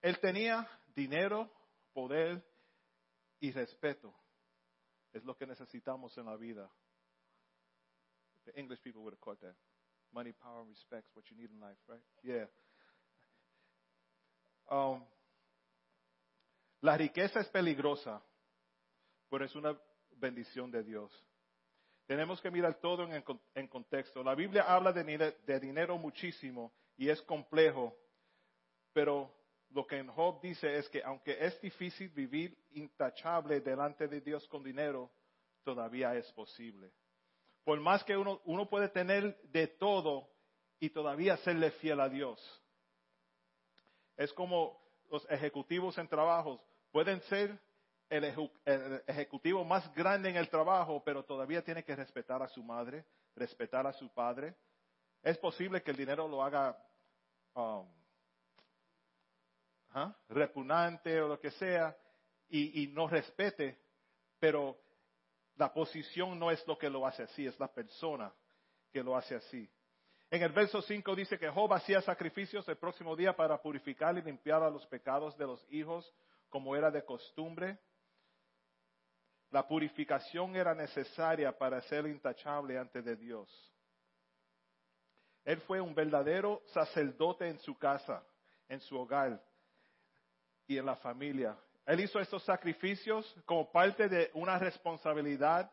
él 0.00 0.18
tenía 0.18 0.68
dinero, 0.94 1.48
poder 1.92 2.44
y 3.38 3.52
respeto. 3.52 4.12
Es 5.12 5.24
lo 5.24 5.36
que 5.36 5.46
necesitamos 5.46 6.16
en 6.18 6.26
la 6.26 6.36
vida. 6.36 6.68
The 8.44 8.58
English 8.58 8.82
people 8.82 9.02
would 9.02 9.14
have 9.14 9.20
caught 9.20 9.40
that. 9.40 9.54
Money, 10.12 10.32
power, 10.32 10.60
and 10.60 10.68
respect 10.68 11.06
what 11.14 11.24
you 11.30 11.36
need 11.36 11.50
in 11.50 11.60
life, 11.60 11.78
right? 11.88 12.02
Yeah. 12.22 12.46
Um, 14.70 15.02
la 16.80 16.96
riqueza 16.96 17.40
es 17.40 17.48
peligrosa, 17.48 18.22
pero 19.30 19.44
es 19.44 19.54
una 19.54 19.78
bendición 20.18 20.70
de 20.70 20.82
Dios. 20.82 21.10
Tenemos 22.06 22.40
que 22.40 22.50
mirar 22.50 22.74
todo 22.80 23.04
en, 23.04 23.24
en 23.54 23.68
contexto. 23.68 24.22
La 24.22 24.34
Biblia 24.34 24.64
habla 24.64 24.92
de, 24.92 25.36
de 25.46 25.60
dinero 25.60 25.96
muchísimo 25.96 26.72
y 26.96 27.08
es 27.08 27.22
complejo, 27.22 27.96
pero 28.92 29.32
lo 29.70 29.86
que 29.86 29.98
en 29.98 30.08
Job 30.08 30.40
dice 30.42 30.76
es 30.76 30.88
que 30.88 31.02
aunque 31.02 31.44
es 31.44 31.60
difícil 31.60 32.10
vivir 32.10 32.56
intachable 32.72 33.60
delante 33.60 34.08
de 34.08 34.20
Dios 34.20 34.46
con 34.48 34.62
dinero, 34.62 35.10
todavía 35.62 36.14
es 36.16 36.30
posible. 36.32 36.92
Por 37.64 37.80
más 37.80 38.02
que 38.04 38.16
uno, 38.16 38.40
uno 38.44 38.68
puede 38.68 38.88
tener 38.88 39.40
de 39.44 39.68
todo 39.68 40.28
y 40.80 40.90
todavía 40.90 41.36
serle 41.38 41.70
fiel 41.72 42.00
a 42.00 42.08
Dios. 42.08 42.40
Es 44.16 44.32
como 44.32 44.80
los 45.10 45.28
ejecutivos 45.30 45.96
en 45.98 46.08
trabajos. 46.08 46.60
Pueden 46.90 47.20
ser 47.22 47.58
el, 48.08 48.24
ejecutivo 49.06 49.64
más 49.64 49.92
grande 49.94 50.28
en 50.28 50.36
el 50.36 50.48
trabajo, 50.48 51.02
pero 51.04 51.24
todavía 51.24 51.62
tiene 51.62 51.84
que 51.84 51.96
respetar 51.96 52.42
a 52.42 52.48
su 52.48 52.62
madre, 52.62 53.04
respetar 53.34 53.86
a 53.86 53.92
su 53.92 54.08
padre. 54.12 54.54
Es 55.22 55.38
posible 55.38 55.82
que 55.82 55.92
el 55.92 55.96
dinero 55.96 56.28
lo 56.28 56.42
haga 56.42 56.76
um, 57.54 57.86
¿ah? 59.90 60.14
repugnante 60.28 61.20
o 61.20 61.28
lo 61.28 61.40
que 61.40 61.50
sea 61.52 61.96
y, 62.48 62.88
no 62.88 63.08
respete, 63.08 63.78
pero 64.38 64.81
la 65.62 65.72
posición 65.72 66.40
no 66.40 66.50
es 66.50 66.66
lo 66.66 66.76
que 66.76 66.90
lo 66.90 67.06
hace 67.06 67.22
así, 67.22 67.46
es 67.46 67.56
la 67.60 67.68
persona 67.68 68.34
que 68.90 69.00
lo 69.00 69.16
hace 69.16 69.36
así. 69.36 69.70
En 70.28 70.42
el 70.42 70.50
verso 70.50 70.82
5 70.82 71.14
dice 71.14 71.38
que 71.38 71.48
Job 71.48 71.72
hacía 71.72 72.02
sacrificios 72.02 72.68
el 72.68 72.78
próximo 72.78 73.14
día 73.14 73.36
para 73.36 73.62
purificar 73.62 74.18
y 74.18 74.22
limpiar 74.22 74.64
a 74.64 74.70
los 74.70 74.84
pecados 74.88 75.38
de 75.38 75.46
los 75.46 75.64
hijos, 75.70 76.12
como 76.48 76.74
era 76.74 76.90
de 76.90 77.04
costumbre. 77.04 77.78
La 79.52 79.68
purificación 79.68 80.56
era 80.56 80.74
necesaria 80.74 81.56
para 81.56 81.80
ser 81.82 82.08
intachable 82.08 82.76
ante 82.76 83.00
Dios. 83.14 83.48
Él 85.44 85.60
fue 85.60 85.80
un 85.80 85.94
verdadero 85.94 86.60
sacerdote 86.72 87.46
en 87.46 87.60
su 87.60 87.78
casa, 87.78 88.26
en 88.68 88.80
su 88.80 88.98
hogar 88.98 89.40
y 90.66 90.76
en 90.76 90.86
la 90.86 90.96
familia. 90.96 91.56
Él 91.86 92.00
hizo 92.00 92.20
estos 92.20 92.42
sacrificios 92.44 93.34
como 93.44 93.70
parte 93.70 94.08
de 94.08 94.30
una 94.34 94.58
responsabilidad 94.58 95.70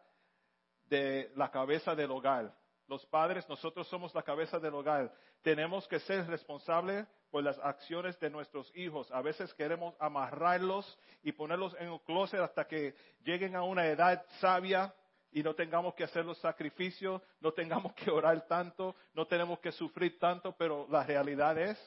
de 0.85 1.31
la 1.35 1.51
cabeza 1.51 1.93
del 1.95 2.11
hogar. 2.11 2.53
Los 2.87 3.05
padres, 3.05 3.47
nosotros 3.47 3.87
somos 3.87 4.15
la 4.15 4.23
cabeza 4.23 4.59
del 4.59 4.73
hogar. 4.73 5.13
Tenemos 5.43 5.87
que 5.87 5.99
ser 5.99 6.25
responsables 6.25 7.05
por 7.29 7.43
las 7.43 7.59
acciones 7.59 8.19
de 8.19 8.31
nuestros 8.31 8.75
hijos. 8.75 9.11
A 9.11 9.21
veces 9.21 9.53
queremos 9.53 9.93
amarrarlos 9.99 10.97
y 11.21 11.31
ponerlos 11.31 11.75
en 11.79 11.89
un 11.89 11.99
closet 11.99 12.39
hasta 12.39 12.65
que 12.65 12.95
lleguen 13.23 13.55
a 13.55 13.61
una 13.61 13.85
edad 13.85 14.25
sabia 14.39 14.93
y 15.31 15.43
no 15.43 15.53
tengamos 15.53 15.93
que 15.93 16.03
hacer 16.03 16.25
los 16.25 16.39
sacrificios, 16.39 17.21
no 17.39 17.53
tengamos 17.53 17.93
que 17.93 18.09
orar 18.09 18.47
tanto, 18.47 18.95
no 19.13 19.27
tenemos 19.27 19.59
que 19.59 19.71
sufrir 19.71 20.17
tanto, 20.17 20.55
pero 20.57 20.87
la 20.89 21.03
realidad 21.03 21.55
es 21.59 21.77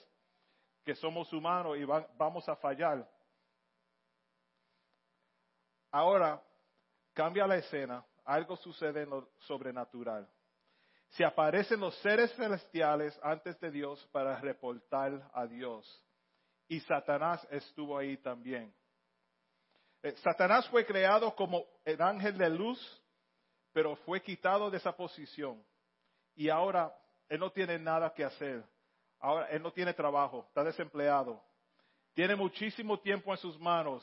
que 0.85 0.95
somos 0.95 1.33
humanos 1.33 1.76
y 1.79 1.85
vamos 1.85 2.49
a 2.49 2.55
fallar. 2.55 3.09
Ahora, 5.93 6.43
cambia 7.13 7.47
la 7.47 7.57
escena, 7.57 8.05
algo 8.25 8.57
sucede 8.57 9.03
en 9.03 9.11
lo 9.11 9.29
sobrenatural. 9.41 10.27
Se 11.11 11.25
aparecen 11.25 11.81
los 11.81 11.95
seres 11.99 12.35
celestiales 12.35 13.19
antes 13.23 13.61
de 13.61 13.71
Dios 13.71 14.03
para 14.11 14.41
reportar 14.41 15.31
a 15.35 15.47
Dios. 15.47 15.87
Y 16.67 16.81
Satanás 16.81 17.47
estuvo 17.51 17.99
ahí 17.99 18.17
también. 18.17 18.75
Eh, 20.03 20.15
Satanás 20.23 20.67
fue 20.71 20.87
creado 20.87 21.37
como 21.37 21.67
el 21.85 22.01
ángel 22.01 22.39
de 22.39 22.49
luz, 22.49 22.81
pero 23.75 23.95
fue 23.97 24.23
quitado 24.23 24.71
de 24.71 24.79
esa 24.79 24.97
posición. 24.97 25.63
Y 26.35 26.49
ahora 26.49 26.91
él 27.29 27.39
no 27.39 27.53
tiene 27.53 27.79
nada 27.79 28.15
que 28.15 28.25
hacer. 28.25 28.65
Ahora 29.21 29.47
él 29.51 29.63
no 29.63 29.71
tiene 29.71 29.93
trabajo, 29.93 30.47
está 30.49 30.65
desempleado. 30.65 31.45
Tiene 32.15 32.35
muchísimo 32.35 32.99
tiempo 32.99 33.31
en 33.31 33.39
sus 33.39 33.59
manos 33.61 34.03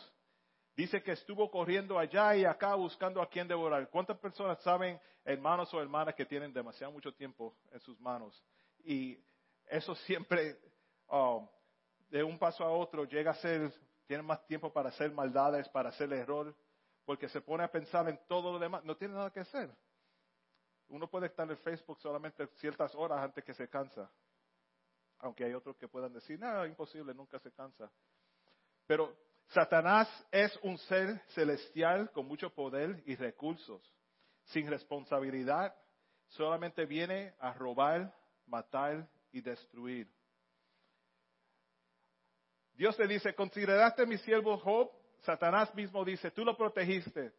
Dice 0.80 1.04
que 1.04 1.12
estuvo 1.12 1.52
corriendo 1.52 2.00
allá 2.00 2.38
y 2.38 2.46
acá 2.46 2.74
buscando 2.74 3.22
a 3.22 3.28
quien 3.28 3.50
devorar. 3.50 3.90
¿Cuántas 3.90 4.18
personas 4.18 4.64
saben, 4.64 4.98
hermanos 5.26 5.74
o 5.74 5.82
hermanas, 5.82 6.16
que 6.16 6.26
tienen 6.26 6.54
demasiado 6.54 6.94
mucho 6.94 7.14
tiempo 7.14 7.54
en 7.74 7.82
sus 7.82 8.00
manos? 8.00 8.42
Y 8.86 9.22
eso 9.66 9.94
siempre, 9.94 10.58
um, 11.10 11.46
de 12.10 12.24
un 12.24 12.40
paso 12.40 12.64
a 12.64 12.72
otro, 12.72 13.04
llega 13.04 13.32
a 13.32 13.34
ser, 13.34 13.74
tienen 14.08 14.26
más 14.26 14.48
tiempo 14.48 14.72
para 14.72 14.88
hacer 14.88 15.12
maldades, 15.12 15.68
para 15.68 15.90
hacer 15.90 16.14
error, 16.14 16.56
porque 17.04 17.28
se 17.28 17.42
pone 17.42 17.66
a 17.66 17.70
pensar 17.70 18.08
en 18.08 18.18
todo 18.30 18.54
lo 18.54 18.58
demás. 18.58 18.82
No 18.86 18.96
tiene 18.96 19.16
nada 19.16 19.32
que 19.32 19.42
hacer. 19.42 19.70
Uno 20.88 21.10
puede 21.10 21.26
estar 21.26 21.52
en 21.52 21.58
Facebook 21.58 22.00
solamente 22.00 22.48
ciertas 22.56 22.96
horas 22.96 23.20
antes 23.20 23.44
que 23.44 23.54
se 23.54 23.68
cansa. 23.68 24.10
aunque 25.18 25.44
hay 25.44 25.54
otros 25.54 25.76
que 25.76 25.90
puedan 25.90 26.14
decir, 26.14 26.40
no, 26.40 26.66
imposible, 26.66 27.14
nunca 27.14 27.38
se 27.40 27.52
cansa. 27.52 27.92
Pero 28.88 29.14
Satanás 29.50 30.08
es 30.32 30.58
un 30.62 30.78
ser 30.78 31.20
celestial 31.30 32.12
con 32.12 32.28
mucho 32.28 32.54
poder 32.54 33.02
y 33.06 33.16
recursos, 33.16 33.82
sin 34.46 34.68
responsabilidad, 34.68 35.76
solamente 36.28 36.86
viene 36.86 37.34
a 37.40 37.54
robar, 37.54 38.14
matar 38.46 39.08
y 39.32 39.42
destruir. 39.42 40.08
Dios 42.74 42.98
le 43.00 43.08
dice, 43.08 43.34
consideraste 43.34 44.06
mi 44.06 44.18
siervo 44.20 44.58
Job, 44.58 44.92
Satanás 45.22 45.74
mismo 45.74 46.06
dice, 46.06 46.32
tú 46.32 46.46
lo 46.46 46.56
protegiste. 46.56 47.34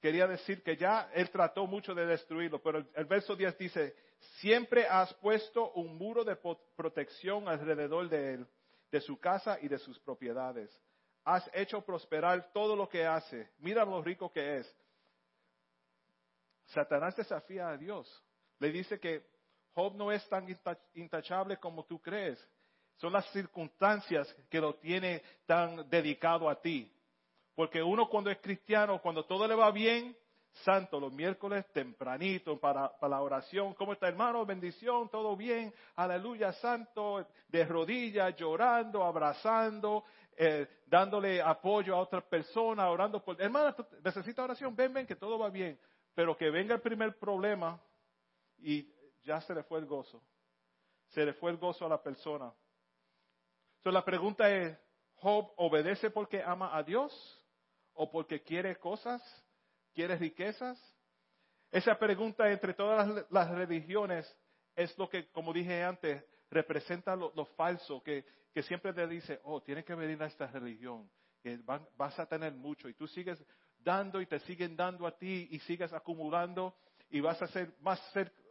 Quería 0.00 0.26
decir 0.26 0.62
que 0.64 0.76
ya 0.76 1.08
él 1.14 1.30
trató 1.30 1.68
mucho 1.68 1.94
de 1.94 2.04
destruirlo, 2.04 2.60
pero 2.60 2.84
el, 2.94 3.04
verso 3.04 3.36
10 3.36 3.56
dice, 3.56 3.94
siempre 4.40 4.86
has 4.86 5.14
puesto 5.14 5.70
un 5.74 5.96
muro 5.96 6.24
de 6.24 6.36
protección 6.74 7.48
alrededor 7.48 8.08
de 8.08 8.34
él, 8.34 8.46
de 8.90 9.00
su 9.00 9.18
casa 9.20 9.58
y 9.62 9.68
de 9.68 9.78
sus 9.78 10.00
propiedades. 10.00 10.76
Has 11.24 11.48
hecho 11.54 11.80
prosperar 11.82 12.52
todo 12.52 12.74
lo 12.74 12.88
que 12.88 13.06
hace. 13.06 13.50
Mira 13.58 13.84
lo 13.84 14.02
rico 14.02 14.30
que 14.30 14.58
es. 14.58 14.76
Satanás 16.66 17.14
desafía 17.16 17.68
a 17.68 17.76
Dios. 17.76 18.08
Le 18.58 18.70
dice 18.70 18.98
que 18.98 19.24
Job 19.74 19.94
no 19.94 20.10
es 20.10 20.26
tan 20.28 20.46
intachable 20.94 21.58
como 21.58 21.84
tú 21.84 22.00
crees. 22.00 22.38
Son 22.96 23.12
las 23.12 23.30
circunstancias 23.32 24.34
que 24.48 24.60
lo 24.60 24.74
tiene 24.76 25.22
tan 25.46 25.88
dedicado 25.88 26.48
a 26.48 26.60
ti. 26.60 26.90
Porque 27.54 27.82
uno 27.82 28.08
cuando 28.08 28.30
es 28.30 28.38
cristiano, 28.38 29.00
cuando 29.00 29.24
todo 29.24 29.46
le 29.46 29.54
va 29.54 29.70
bien, 29.70 30.16
santo, 30.52 31.00
los 31.00 31.12
miércoles 31.12 31.66
tempranito 31.72 32.58
para, 32.58 32.92
la 33.00 33.20
oración. 33.20 33.74
¿Cómo 33.74 33.92
está 33.92 34.08
hermano? 34.08 34.44
Bendición, 34.44 35.08
todo 35.08 35.36
bien. 35.36 35.72
Aleluya, 35.96 36.52
santo, 36.54 37.26
de 37.48 37.64
rodillas, 37.64 38.36
llorando, 38.36 39.02
abrazando, 39.04 40.04
eh, 40.36 40.66
dándole 40.86 41.40
apoyo 41.40 41.94
a 41.94 42.00
otras 42.00 42.24
personas, 42.24 42.86
orando 42.88 43.22
por... 43.22 43.40
Hermano, 43.40 43.74
necesita 44.02 44.44
oración, 44.44 44.74
ven, 44.74 44.92
ven, 44.92 45.06
que 45.06 45.16
todo 45.16 45.38
va 45.38 45.50
bien. 45.50 45.78
Pero 46.14 46.36
que 46.36 46.50
venga 46.50 46.74
el 46.74 46.80
primer 46.80 47.18
problema 47.18 47.80
y 48.58 48.92
ya 49.22 49.40
se 49.40 49.54
le 49.54 49.62
fue 49.62 49.78
el 49.78 49.86
gozo. 49.86 50.22
Se 51.08 51.24
le 51.24 51.32
fue 51.34 51.50
el 51.50 51.56
gozo 51.56 51.86
a 51.86 51.88
la 51.88 52.02
persona. 52.02 52.52
Entonces 53.76 53.94
la 53.94 54.04
pregunta 54.04 54.50
es, 54.50 54.78
¿Job 55.22 55.52
obedece 55.56 56.10
porque 56.10 56.42
ama 56.42 56.76
a 56.76 56.82
Dios 56.82 57.12
o 57.94 58.10
porque 58.10 58.42
quiere 58.42 58.76
cosas, 58.76 59.22
quiere 59.94 60.16
riquezas? 60.16 60.78
Esa 61.70 61.96
pregunta 61.98 62.50
entre 62.50 62.74
todas 62.74 63.24
las, 63.30 63.50
religiones 63.50 64.36
es 64.74 64.96
lo 64.98 65.08
que, 65.08 65.30
como 65.30 65.52
dije 65.52 65.82
antes, 65.84 66.24
representa 66.52 67.16
lo, 67.16 67.44
falso, 67.56 68.02
que, 68.02 68.24
siempre 68.62 68.92
te 68.92 69.06
dice, 69.06 69.40
oh, 69.44 69.62
tienes 69.62 69.84
que 69.84 69.94
venir 69.94 70.22
a 70.22 70.26
esta 70.26 70.46
religión, 70.46 71.10
que 71.42 71.58
vas 71.96 72.18
a 72.18 72.26
tener 72.26 72.52
mucho, 72.52 72.88
y 72.88 72.94
tú 72.94 73.08
sigues 73.08 73.42
dando 73.78 74.20
y 74.20 74.26
te 74.26 74.38
siguen 74.40 74.76
dando 74.76 75.06
a 75.06 75.16
ti 75.16 75.48
y 75.50 75.58
sigues 75.60 75.92
acumulando 75.92 76.76
y 77.10 77.20
vas 77.20 77.40
a, 77.42 77.48
ser 77.48 77.74
más 77.80 78.00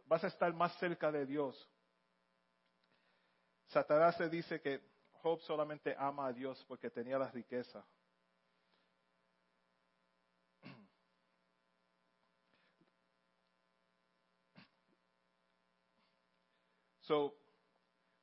vas 0.06 0.24
a 0.24 0.26
estar 0.26 0.52
más 0.52 0.76
cerca 0.78 1.10
de 1.10 1.24
Dios. 1.24 1.68
Satanás 3.68 4.16
se 4.16 4.28
dice 4.28 4.60
que 4.60 4.82
Job 5.22 5.40
solamente 5.40 5.94
ama 5.96 6.26
a 6.26 6.32
Dios 6.32 6.62
porque 6.68 6.90
tenía 6.90 7.18
la 7.18 7.30
riqueza. 7.30 7.86
So, 17.02 17.41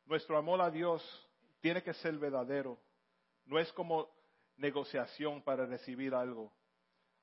nuestro 0.09 0.37
amor 0.37 0.59
a 0.59 0.71
Dios 0.71 1.03
tiene 1.61 1.83
que 1.83 1.93
ser 1.93 2.17
verdadero. 2.17 2.79
No 3.45 3.59
es 3.59 3.71
como 3.73 4.09
negociación 4.57 5.43
para 5.43 5.67
recibir 5.67 6.15
algo. 6.15 6.51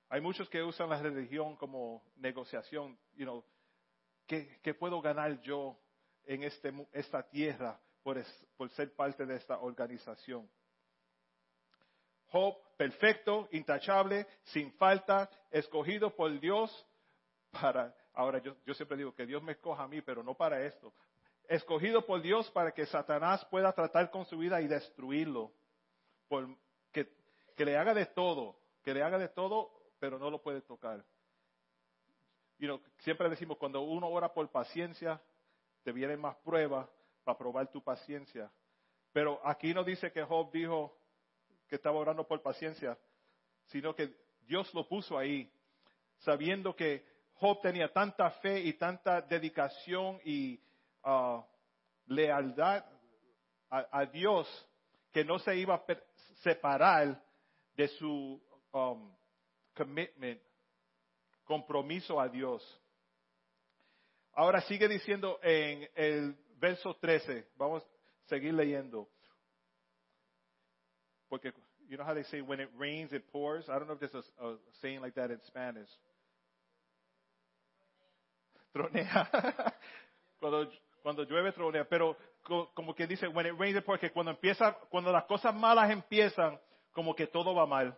Hay 0.08 0.20
muchos 0.20 0.48
que 0.48 0.62
usan 0.62 0.88
la 0.88 1.02
religión 1.02 1.56
como 1.56 2.04
negociación. 2.16 2.96
You 3.16 3.24
know, 3.24 3.44
¿qué, 4.26 4.74
puedo 4.78 5.00
ganar 5.00 5.40
yo 5.40 5.76
en 6.24 6.44
este, 6.44 6.72
esta 6.92 7.28
tierra 7.28 7.78
por, 8.04 8.70
ser 8.70 8.94
parte 8.94 9.26
de 9.26 9.34
esta 9.34 9.58
organización. 9.58 10.48
Job, 12.26 12.56
perfecto, 12.76 13.48
intachable, 13.50 14.28
sin 14.44 14.72
falta, 14.74 15.28
escogido 15.50 16.14
por 16.14 16.38
Dios 16.38 16.86
para, 17.50 17.92
ahora 18.14 18.38
yo, 18.38 18.54
yo 18.64 18.74
siempre 18.74 18.96
digo 18.96 19.12
que 19.12 19.26
Dios 19.26 19.42
me 19.42 19.52
escoja 19.52 19.82
a 19.82 19.88
mí, 19.88 20.02
pero 20.02 20.22
no 20.22 20.34
para 20.34 20.64
esto. 20.64 20.92
Escogido 21.48 22.04
por 22.04 22.22
Dios 22.22 22.50
para 22.50 22.72
que 22.72 22.86
Satanás 22.86 23.44
pueda 23.46 23.72
tratar 23.72 24.10
con 24.10 24.24
su 24.26 24.38
vida 24.38 24.60
y 24.60 24.68
destruirlo. 24.68 25.52
Por, 26.28 26.48
que, 26.92 27.08
que 27.56 27.64
le 27.64 27.76
haga 27.76 27.94
de 27.94 28.06
todo, 28.06 28.58
que 28.82 28.94
le 28.94 29.02
haga 29.02 29.18
de 29.18 29.28
todo, 29.28 29.70
pero 29.98 30.18
no 30.18 30.30
lo 30.30 30.42
puede 30.42 30.60
tocar. 30.62 31.04
You 32.58 32.80
siempre 32.98 33.28
decimos, 33.28 33.58
cuando 33.58 33.82
uno 33.82 34.08
ora 34.08 34.32
por 34.32 34.48
paciencia, 34.50 35.20
te 35.82 35.92
vienen 35.92 36.20
más 36.20 36.36
pruebas, 36.36 36.88
para 37.26 37.36
probar 37.36 37.70
tu 37.72 37.82
paciencia. 37.82 38.50
Pero 39.12 39.40
aquí 39.44 39.74
no 39.74 39.82
dice 39.82 40.12
que 40.12 40.22
Job 40.22 40.52
dijo 40.52 40.96
que 41.66 41.74
estaba 41.74 41.98
orando 41.98 42.24
por 42.24 42.40
paciencia, 42.40 42.96
sino 43.64 43.96
que 43.96 44.14
Dios 44.42 44.72
lo 44.72 44.86
puso 44.86 45.18
ahí, 45.18 45.52
sabiendo 46.18 46.76
que 46.76 47.04
Job 47.34 47.60
tenía 47.60 47.92
tanta 47.92 48.30
fe 48.30 48.60
y 48.60 48.74
tanta 48.74 49.20
dedicación 49.20 50.20
y 50.24 50.60
uh, 51.06 51.42
a, 53.70 54.06
Dios 54.06 54.46
que 55.12 55.24
no 55.24 55.38
se 55.38 55.56
iba 55.56 55.74
a 55.74 55.84
separar 56.42 57.22
de 57.76 57.88
su 57.88 58.40
um, 58.72 59.14
commitment, 59.74 60.40
compromiso 61.44 62.20
a 62.20 62.28
Dios. 62.28 62.62
Ahora 64.34 64.60
sigue 64.62 64.88
diciendo 64.88 65.38
en 65.42 65.88
el 65.94 66.36
verso 66.58 66.94
13. 66.94 67.48
Vamos 67.56 67.82
a 67.82 68.28
seguir 68.28 68.52
leyendo. 68.52 69.08
Porque, 71.28 71.52
you 71.88 71.96
know 71.96 72.04
how 72.04 72.14
they 72.14 72.24
say 72.24 72.40
when 72.40 72.60
it 72.60 72.68
rains, 72.76 73.12
it 73.12 73.30
pours? 73.32 73.68
I 73.68 73.78
don't 73.78 73.86
know 73.86 73.94
if 73.94 74.00
there's 74.00 74.14
a, 74.14 74.46
a 74.46 74.56
saying 74.80 75.00
like 75.00 75.14
that 75.14 75.30
in 75.30 75.40
Spanish. 75.46 75.88
Tronea. 78.74 79.72
cuando, 80.38 80.70
cuando 81.06 81.22
llueve, 81.22 81.52
tronea. 81.52 81.84
Pero 81.84 82.16
como 82.74 82.92
que 82.92 83.06
dice, 83.06 83.28
when 83.28 83.46
it 83.46 83.54
rains, 83.56 83.78
it 83.78 83.84
pours. 83.84 84.00
Que 84.00 84.10
cuando 84.10 84.32
empieza, 84.32 84.72
cuando 84.88 85.12
las 85.12 85.22
cosas 85.26 85.54
malas 85.54 85.88
empiezan, 85.88 86.58
como 86.90 87.14
que 87.14 87.28
todo 87.28 87.54
va 87.54 87.64
mal. 87.64 87.96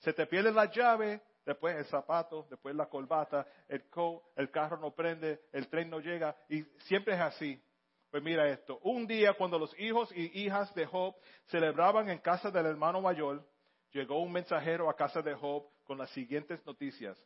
Se 0.00 0.12
te 0.12 0.26
pierde 0.26 0.52
la 0.52 0.66
llave, 0.66 1.22
después 1.46 1.74
el 1.74 1.86
zapato, 1.86 2.46
después 2.50 2.76
la 2.76 2.84
corbata, 2.84 3.46
el 3.66 3.88
coat, 3.88 4.22
el 4.36 4.50
carro 4.50 4.76
no 4.76 4.90
prende, 4.90 5.40
el 5.52 5.68
tren 5.68 5.88
no 5.88 6.00
llega, 6.00 6.36
y 6.50 6.64
siempre 6.80 7.14
es 7.14 7.20
así. 7.20 7.64
Pues 8.10 8.22
mira 8.22 8.46
esto, 8.46 8.78
un 8.82 9.06
día 9.06 9.32
cuando 9.32 9.58
los 9.58 9.74
hijos 9.80 10.12
y 10.14 10.44
hijas 10.44 10.74
de 10.74 10.84
Job 10.84 11.14
celebraban 11.46 12.10
en 12.10 12.18
casa 12.18 12.50
del 12.50 12.66
hermano 12.66 13.00
mayor, 13.00 13.42
llegó 13.90 14.20
un 14.20 14.32
mensajero 14.32 14.90
a 14.90 14.96
casa 14.96 15.22
de 15.22 15.32
Job 15.32 15.64
con 15.84 15.96
las 15.96 16.10
siguientes 16.10 16.62
noticias. 16.66 17.18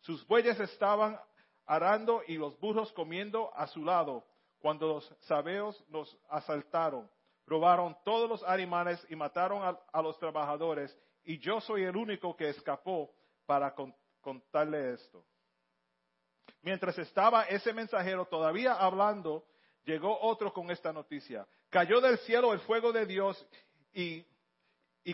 Sus 0.00 0.26
bueyes 0.26 0.58
estaban 0.58 1.16
arando 1.64 2.22
y 2.26 2.38
los 2.38 2.58
burros 2.58 2.92
comiendo 2.92 3.54
a 3.54 3.68
su 3.68 3.84
lado 3.84 4.24
cuando 4.60 4.88
los 4.88 5.16
sabeos 5.20 5.82
nos 5.88 6.16
asaltaron. 6.28 7.10
Robaron 7.46 7.96
todos 8.04 8.28
los 8.28 8.42
animales 8.42 9.04
y 9.08 9.16
mataron 9.16 9.62
a, 9.92 10.02
los 10.02 10.18
trabajadores 10.18 10.96
y 11.24 11.38
yo 11.38 11.60
soy 11.60 11.84
el 11.84 11.96
único 11.96 12.36
que 12.36 12.50
escapó 12.50 13.10
para 13.46 13.74
contarle 14.20 14.94
esto. 14.94 15.24
Mientras 16.62 16.98
estaba 16.98 17.44
ese 17.44 17.72
mensajero 17.72 18.26
todavía 18.26 18.74
hablando, 18.74 19.46
llegó 19.84 20.18
otro 20.20 20.52
con 20.52 20.70
esta 20.70 20.92
noticia. 20.92 21.46
Cayó 21.70 22.00
del 22.00 22.18
cielo 22.18 22.52
el 22.52 22.60
fuego 22.60 22.92
de 22.92 23.06
Dios 23.06 23.46
y, 23.92 24.26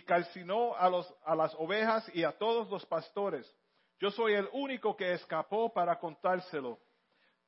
calcinó 0.07 0.75
a, 0.75 0.91
a 1.25 1.37
las 1.37 1.55
ovejas 1.55 2.11
y 2.15 2.25
a 2.25 2.37
todos 2.37 2.69
los 2.69 2.85
pastores. 2.87 3.49
Yo 4.01 4.11
soy 4.11 4.35
el 4.35 4.49
único 4.53 4.97
que 4.97 5.13
escapó 5.13 5.73
para 5.73 6.01
contárselo. 6.01 6.81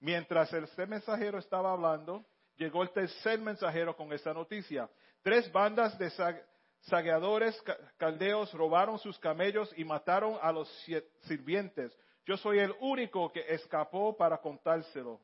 Mientras 0.01 0.53
el 0.53 0.69
mensajero 0.89 1.39
estaba 1.39 1.73
hablando, 1.73 2.25
llegó 2.57 2.83
el 2.83 2.91
tercer 2.91 3.39
mensajero 3.39 3.97
con 3.97 4.13
esta 4.13 4.33
noticia. 4.33 4.89
Tres 5.23 5.51
bandas 5.51 5.99
de 5.99 6.11
saqueadores 6.83 7.61
caldeos 7.97 8.53
robaron 8.53 8.99
sus 8.99 9.19
camellos 9.19 9.73
y 9.77 9.85
mataron 9.85 10.39
a 10.41 10.53
los 10.53 10.69
sirvientes. 11.23 11.97
Yo 12.25 12.37
soy 12.37 12.59
el 12.59 12.75
único 12.81 13.33
que 13.33 13.45
escapó 13.49 14.17
para 14.17 14.39
contárselo. 14.39 15.21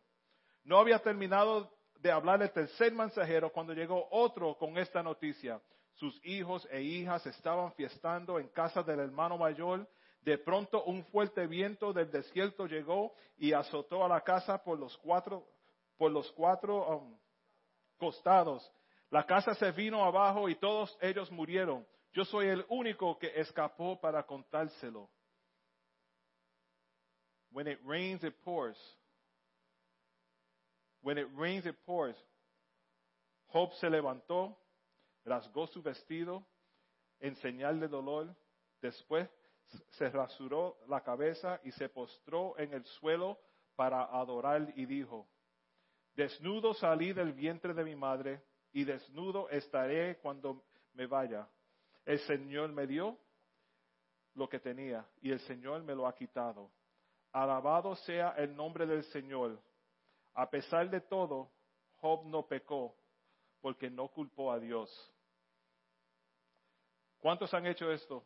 No 0.64 0.78
había 0.78 1.00
terminado 1.00 1.70
de 1.96 2.10
hablar 2.10 2.42
el 2.42 2.50
tercer 2.50 2.92
mensajero 2.92 3.52
cuando 3.52 3.74
llegó 3.74 4.08
otro 4.10 4.56
con 4.56 4.78
esta 4.78 5.02
noticia. 5.02 5.60
Sus 5.94 6.18
hijos 6.24 6.66
e 6.70 6.80
hijas 6.82 7.24
estaban 7.26 7.72
fiestando 7.74 8.38
en 8.38 8.48
casa 8.48 8.82
del 8.82 9.00
hermano 9.00 9.36
mayor. 9.36 9.86
De 10.22 10.38
pronto 10.38 10.84
un 10.84 11.04
fuerte 11.06 11.46
viento 11.48 11.92
del 11.92 12.10
desierto 12.10 12.66
llegó 12.66 13.12
y 13.36 13.52
azotó 13.52 14.04
a 14.04 14.08
la 14.08 14.20
casa 14.20 14.62
por 14.62 14.78
los 14.78 14.96
cuatro, 14.98 15.48
por 15.96 16.12
los 16.12 16.30
cuatro, 16.32 16.96
um, 16.96 17.18
costados. 17.98 18.72
La 19.10 19.26
casa 19.26 19.54
se 19.54 19.72
vino 19.72 20.04
abajo 20.04 20.48
y 20.48 20.54
todos 20.54 20.96
ellos 21.00 21.30
murieron. 21.32 21.86
Yo 22.12 22.24
soy 22.24 22.48
el 22.48 22.64
único 22.68 23.18
que 23.18 23.32
escapó 23.40 24.00
para 24.00 24.22
contárselo. 24.24 25.10
When 27.50 27.66
it 27.66 27.80
rains, 27.84 28.22
it 28.22 28.34
pours. 28.44 28.78
When 31.02 31.18
it 31.18 31.28
rains, 31.36 31.66
it 31.66 31.76
pours. 31.84 32.16
Job 33.48 33.72
se 33.74 33.90
levantó, 33.90 34.56
rasgó 35.24 35.66
su 35.66 35.82
vestido 35.82 36.46
en 37.18 37.34
señal 37.36 37.80
de 37.80 37.88
dolor. 37.88 38.34
Después 38.80 39.28
se 39.90 40.08
rasuró 40.10 40.78
la 40.88 41.02
cabeza 41.02 41.60
y 41.64 41.72
se 41.72 41.88
postró 41.88 42.58
en 42.58 42.72
el 42.72 42.84
suelo 42.84 43.38
para 43.76 44.04
adorar 44.04 44.72
y 44.76 44.86
dijo, 44.86 45.26
desnudo 46.14 46.74
salí 46.74 47.12
del 47.12 47.32
vientre 47.32 47.74
de 47.74 47.84
mi 47.84 47.96
madre 47.96 48.42
y 48.72 48.84
desnudo 48.84 49.48
estaré 49.48 50.18
cuando 50.18 50.64
me 50.94 51.06
vaya. 51.06 51.48
El 52.04 52.18
Señor 52.20 52.70
me 52.72 52.86
dio 52.86 53.18
lo 54.34 54.48
que 54.48 54.60
tenía 54.60 55.06
y 55.20 55.30
el 55.30 55.40
Señor 55.40 55.82
me 55.82 55.94
lo 55.94 56.06
ha 56.06 56.14
quitado. 56.14 56.70
Alabado 57.32 57.94
sea 57.96 58.30
el 58.36 58.54
nombre 58.54 58.86
del 58.86 59.04
Señor. 59.04 59.58
A 60.34 60.48
pesar 60.48 60.90
de 60.90 61.00
todo, 61.00 61.50
Job 61.96 62.24
no 62.26 62.46
pecó 62.46 62.94
porque 63.60 63.88
no 63.88 64.08
culpó 64.08 64.52
a 64.52 64.58
Dios. 64.58 64.90
¿Cuántos 67.18 67.54
han 67.54 67.66
hecho 67.66 67.90
esto? 67.92 68.24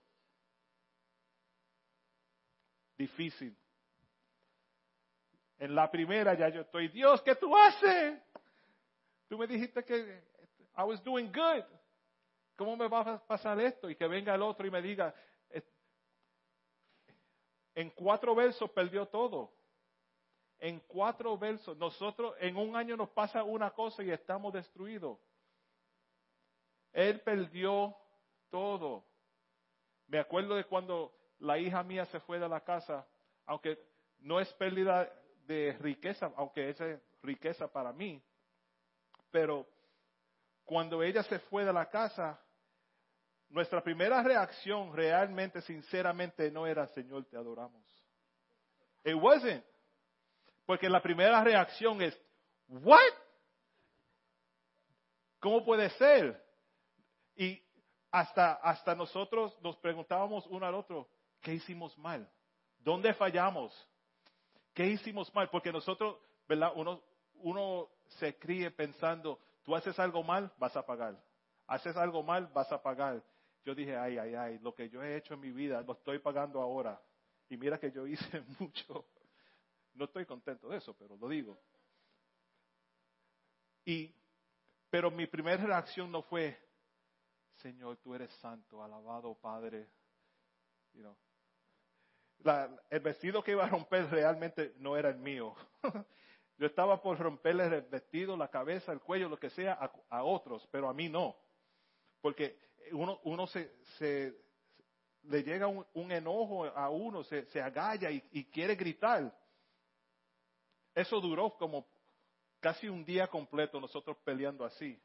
Difícil. 2.96 3.56
En 5.59 5.74
la 5.74 5.90
primera 5.90 6.35
ya 6.35 6.48
yo 6.48 6.62
estoy, 6.62 6.88
Dios, 6.88 7.22
¿qué 7.22 7.35
tú 7.35 7.56
haces? 7.56 8.20
Tú 9.28 9.38
me 9.38 9.46
dijiste 9.46 9.85
que 9.85 10.22
I 10.76 10.82
was 10.82 11.02
doing 11.02 11.32
good. 11.32 11.64
¿Cómo 12.56 12.76
me 12.76 12.88
va 12.88 13.00
a 13.00 13.26
pasar 13.26 13.59
esto? 13.61 13.88
Y 13.90 13.96
que 13.96 14.06
venga 14.06 14.35
el 14.35 14.42
otro 14.42 14.66
y 14.66 14.70
me 14.70 14.80
diga, 14.80 15.14
en 17.76 17.90
cuatro 17.90 18.35
versos 18.35 18.70
perdió 18.70 19.06
todo. 19.06 19.52
En 20.59 20.80
cuatro 20.80 21.37
versos. 21.37 21.76
Nosotros 21.76 22.35
en 22.40 22.56
un 22.56 22.74
año 22.74 22.96
nos 22.96 23.11
pasa 23.11 23.44
una 23.44 23.70
cosa 23.70 24.02
y 24.02 24.11
estamos 24.11 24.52
destruidos. 24.54 25.18
Él 26.92 27.20
perdió 27.20 27.94
todo. 28.48 29.04
Me 30.06 30.18
acuerdo 30.18 30.54
de 30.54 30.64
cuando 30.64 31.15
la 31.38 31.59
hija 31.59 31.83
mía 31.83 32.05
se 32.07 32.20
fue 32.20 32.38
de 32.38 32.49
la 32.49 32.61
casa, 32.61 33.07
aunque 33.46 33.79
no 34.20 34.40
es 34.40 34.53
pérdida 34.55 35.11
de 35.46 35.77
riqueza, 35.81 36.33
aunque 36.37 36.70
es 36.70 36.79
riqueza 37.22 37.68
para 37.68 37.92
mí, 37.92 38.22
pero 39.31 39.66
cuando 40.64 41.03
ella 41.03 41.22
se 41.22 41.38
fue 41.38 41.64
de 41.64 41.72
la 41.72 41.88
casa, 41.88 42.40
nuestra 43.49 43.83
primera 43.83 44.22
reacción 44.22 44.94
realmente, 44.94 45.61
sinceramente, 45.62 46.51
no 46.51 46.66
era, 46.66 46.87
Señor, 46.88 47.25
te 47.27 47.37
adoramos. 47.37 47.85
It 49.05 49.14
wasn't. 49.14 49.64
Porque 50.64 50.88
la 50.88 51.01
primera 51.01 51.42
reacción 51.44 52.03
es, 52.03 52.20
¿what? 52.66 52.99
¿Cómo 55.38 55.64
puede 55.64 55.90
ser? 55.90 56.44
Y 57.37 57.62
hasta, 58.11 58.55
hasta 58.55 58.94
nosotros 58.96 59.57
nos 59.62 59.77
preguntábamos 59.77 60.44
uno 60.46 60.66
al 60.66 60.75
otro, 60.75 61.09
¿qué 61.46 61.54
hicimos 61.54 61.96
mal? 61.96 62.28
¿Dónde 62.80 63.14
fallamos? 63.14 63.72
¿Qué 64.74 64.85
hicimos 64.88 65.32
mal? 65.32 65.48
Porque 65.48 65.70
nosotros, 65.70 66.18
¿verdad? 66.48 66.72
Uno, 66.74 67.00
uno 67.35 67.88
se 68.18 68.37
críe 68.37 68.72
pensando, 68.72 69.38
tú 69.62 69.76
haces 69.76 69.96
algo 70.00 70.24
mal, 70.24 70.52
vas 70.59 70.74
a 70.74 70.85
pagar. 70.85 71.16
Haces 71.68 71.96
algo 71.96 72.24
mal, 72.24 72.48
vas 72.48 72.72
a 72.72 72.82
pagar. 72.82 73.22
Yo 73.64 73.76
dije, 73.76 73.96
ay, 73.96 74.18
ay, 74.18 74.35
ay, 74.35 74.59
lo 74.59 74.74
que 74.74 74.88
yo 74.88 75.04
he 75.04 75.16
hecho 75.16 75.35
en 75.35 75.40
mi 75.40 75.52
vida 75.52 75.82
lo 75.82 75.92
estoy 75.92 76.18
pagando 76.18 76.61
ahora. 76.61 77.00
Y 77.48 77.56
mira 77.56 77.78
que 77.78 77.92
yo 77.92 78.09
hice 78.09 78.42
mucho. 78.59 79.06
No 79.94 80.06
estoy 80.06 80.26
contento 80.26 80.68
de 80.68 80.78
eso, 80.78 80.94
pero 80.94 81.16
lo 81.16 81.28
digo. 81.28 81.56
Y, 83.85 84.12
pero 84.90 85.12
mi 85.12 85.28
primera 85.28 85.64
reacción 85.64 86.11
no 86.11 86.22
fue, 86.22 86.59
Señor, 87.62 87.98
tú 87.98 88.16
eres 88.16 88.32
santo, 88.40 88.82
alabado 88.82 89.32
Padre. 89.37 89.88
You 90.92 91.02
know, 91.02 91.16
el 92.90 93.01
vestido 93.01 93.42
que 93.42 93.53
iba 93.53 93.64
a 93.64 93.68
romper 93.68 94.09
realmente 94.11 94.75
no 94.79 94.96
era 94.96 95.09
el 95.09 95.18
mío. 95.18 95.55
Yo 96.59 96.66
estaba 96.66 97.03
por 97.03 97.18
romperle 97.18 97.64
el 97.64 97.83
vestido, 97.83 98.37
la 98.37 98.49
cabeza, 98.49 98.92
el 98.92 99.01
cuello, 99.01 99.29
lo 99.29 99.38
que 99.38 99.51
sea, 99.51 99.75
a, 100.09 100.22
otros, 100.22 100.66
pero 100.70 100.88
a 100.88 100.94
mí 100.94 101.09
no. 101.09 101.37
Porque 102.20 102.59
uno, 102.92 103.20
uno 103.25 103.46
se, 103.46 103.77
se 103.99 104.35
le 105.25 105.42
llega 105.42 105.66
un, 105.66 106.12
enojo 106.12 106.64
a 106.64 106.88
uno, 106.88 107.25
se, 107.25 107.44
se 107.46 107.61
agalla 107.61 108.11
y, 108.11 108.27
y, 108.33 108.44
quiere 108.46 108.75
gritar. 108.75 109.37
Eso 110.94 111.20
duró 111.20 111.57
como 111.59 111.87
casi 112.61 112.88
un 112.88 113.05
día 113.05 113.27
completo 113.27 113.79
nosotros 113.79 114.16
peleando 114.25 114.64
así. 114.64 114.99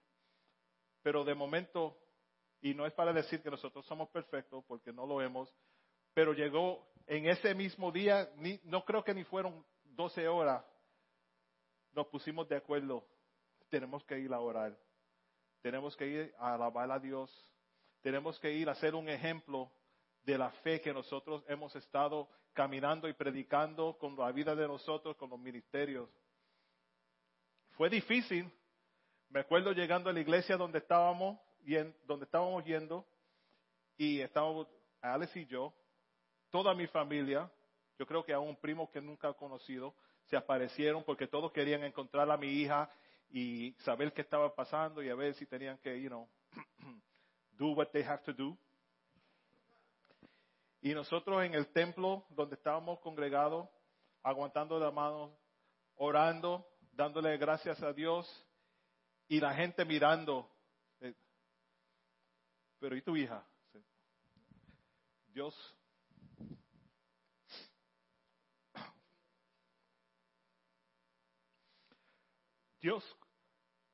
Pero 1.01 1.25
de 1.25 1.35
momento, 1.35 1.97
y 2.61 2.73
no 2.73 2.85
es 2.85 2.93
para 2.93 3.11
decir 3.11 3.41
que 3.41 3.51
nosotros 3.51 3.85
somos 3.87 4.09
perfectos, 4.09 4.63
porque 4.67 4.93
no 4.93 5.05
lo 5.05 5.21
hemos, 5.21 5.53
pero 6.13 6.33
llegó 6.33 6.85
en 7.07 7.27
ese 7.27 7.53
mismo 7.55 7.91
día, 7.91 8.29
no 8.63 8.85
creo 8.85 9.03
que 9.03 9.13
ni 9.13 9.23
fueron 9.23 9.65
12 9.83 10.27
horas, 10.27 10.63
nos 11.93 12.07
pusimos 12.07 12.47
de 12.47 12.55
acuerdo, 12.55 13.05
tenemos 13.69 14.03
que 14.05 14.19
ir 14.19 14.33
a 14.33 14.39
orar, 14.39 14.77
tenemos 15.61 15.95
que 15.95 16.07
ir 16.07 16.35
a 16.37 16.53
alabar 16.53 16.91
a 16.91 16.99
Dios, 16.99 17.29
tenemos 18.01 18.39
que 18.39 18.51
ir 18.53 18.69
a 18.69 18.75
ser 18.75 18.95
un 18.95 19.09
ejemplo 19.09 19.71
de 20.23 20.37
la 20.37 20.51
fe 20.63 20.81
que 20.81 20.93
nosotros 20.93 21.43
hemos 21.47 21.75
estado 21.75 22.29
caminando 22.53 23.07
y 23.07 23.13
predicando 23.13 23.97
con 23.97 24.15
la 24.17 24.31
vida 24.31 24.55
de 24.55 24.67
nosotros, 24.67 25.15
con 25.17 25.29
los 25.29 25.39
ministerios. 25.39 26.09
Fue 27.71 27.89
difícil, 27.89 28.51
me 29.29 29.39
acuerdo 29.39 29.71
llegando 29.71 30.09
a 30.09 30.13
la 30.13 30.19
iglesia 30.19 30.57
donde 30.57 30.79
estábamos, 30.79 31.39
donde 32.05 32.25
estábamos 32.25 32.63
yendo, 32.65 33.05
y 33.97 34.19
estábamos, 34.19 34.67
Alex 35.01 35.35
y 35.35 35.45
yo, 35.45 35.73
toda 36.51 36.75
mi 36.75 36.85
familia, 36.87 37.49
yo 37.97 38.05
creo 38.05 38.23
que 38.23 38.33
a 38.33 38.39
un 38.39 38.55
primo 38.57 38.91
que 38.91 39.01
nunca 39.01 39.29
he 39.29 39.33
conocido, 39.35 39.95
se 40.25 40.37
aparecieron 40.37 41.03
porque 41.03 41.27
todos 41.27 41.51
querían 41.51 41.83
encontrar 41.83 42.29
a 42.29 42.37
mi 42.37 42.47
hija 42.47 42.89
y 43.29 43.71
saber 43.79 44.13
qué 44.13 44.21
estaba 44.21 44.53
pasando 44.53 45.01
y 45.01 45.09
a 45.09 45.15
ver 45.15 45.33
si 45.35 45.45
tenían 45.45 45.77
que, 45.79 45.99
you 45.99 46.09
know, 46.09 46.27
do 47.57 47.71
what 47.71 47.87
they 47.91 48.03
have 48.03 48.21
to 48.23 48.33
do. 48.33 48.57
Y 50.81 50.93
nosotros 50.93 51.43
en 51.43 51.53
el 51.53 51.67
templo 51.67 52.25
donde 52.29 52.55
estábamos 52.55 52.99
congregados, 52.99 53.69
aguantando 54.23 54.79
la 54.79 54.91
mano, 54.91 55.31
orando, 55.95 56.67
dándole 56.91 57.37
gracias 57.37 57.81
a 57.83 57.93
Dios 57.93 58.27
y 59.27 59.39
la 59.39 59.53
gente 59.53 59.85
mirando. 59.85 60.49
Eh, 60.99 61.13
pero 62.79 62.95
¿y 62.95 63.01
tu 63.01 63.15
hija? 63.15 63.45
Dios 65.27 65.55
Dios 72.81 73.17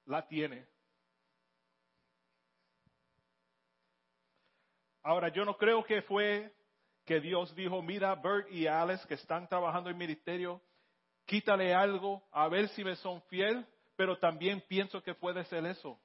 la 0.05 0.25
tiene. 0.27 0.65
Ahora, 5.03 5.29
yo 5.29 5.45
no 5.45 5.57
creo 5.57 5.83
que 5.83 6.01
fue 6.03 6.53
que 7.05 7.19
Dios 7.21 7.55
dijo, 7.55 7.81
mira, 7.81 8.15
Bert 8.15 8.51
y 8.51 8.67
Alex 8.67 9.05
que 9.05 9.13
están 9.13 9.47
trabajando 9.47 9.89
en 9.89 9.97
ministerio, 9.97 10.61
quítale 11.25 11.73
algo 11.73 12.27
a 12.31 12.49
ver 12.49 12.67
si 12.69 12.83
me 12.83 12.95
son 12.97 13.21
fiel, 13.23 13.65
pero 13.95 14.17
también 14.19 14.61
pienso 14.67 15.01
que 15.01 15.15
puede 15.15 15.45
ser 15.45 15.65
eso, 15.65 15.99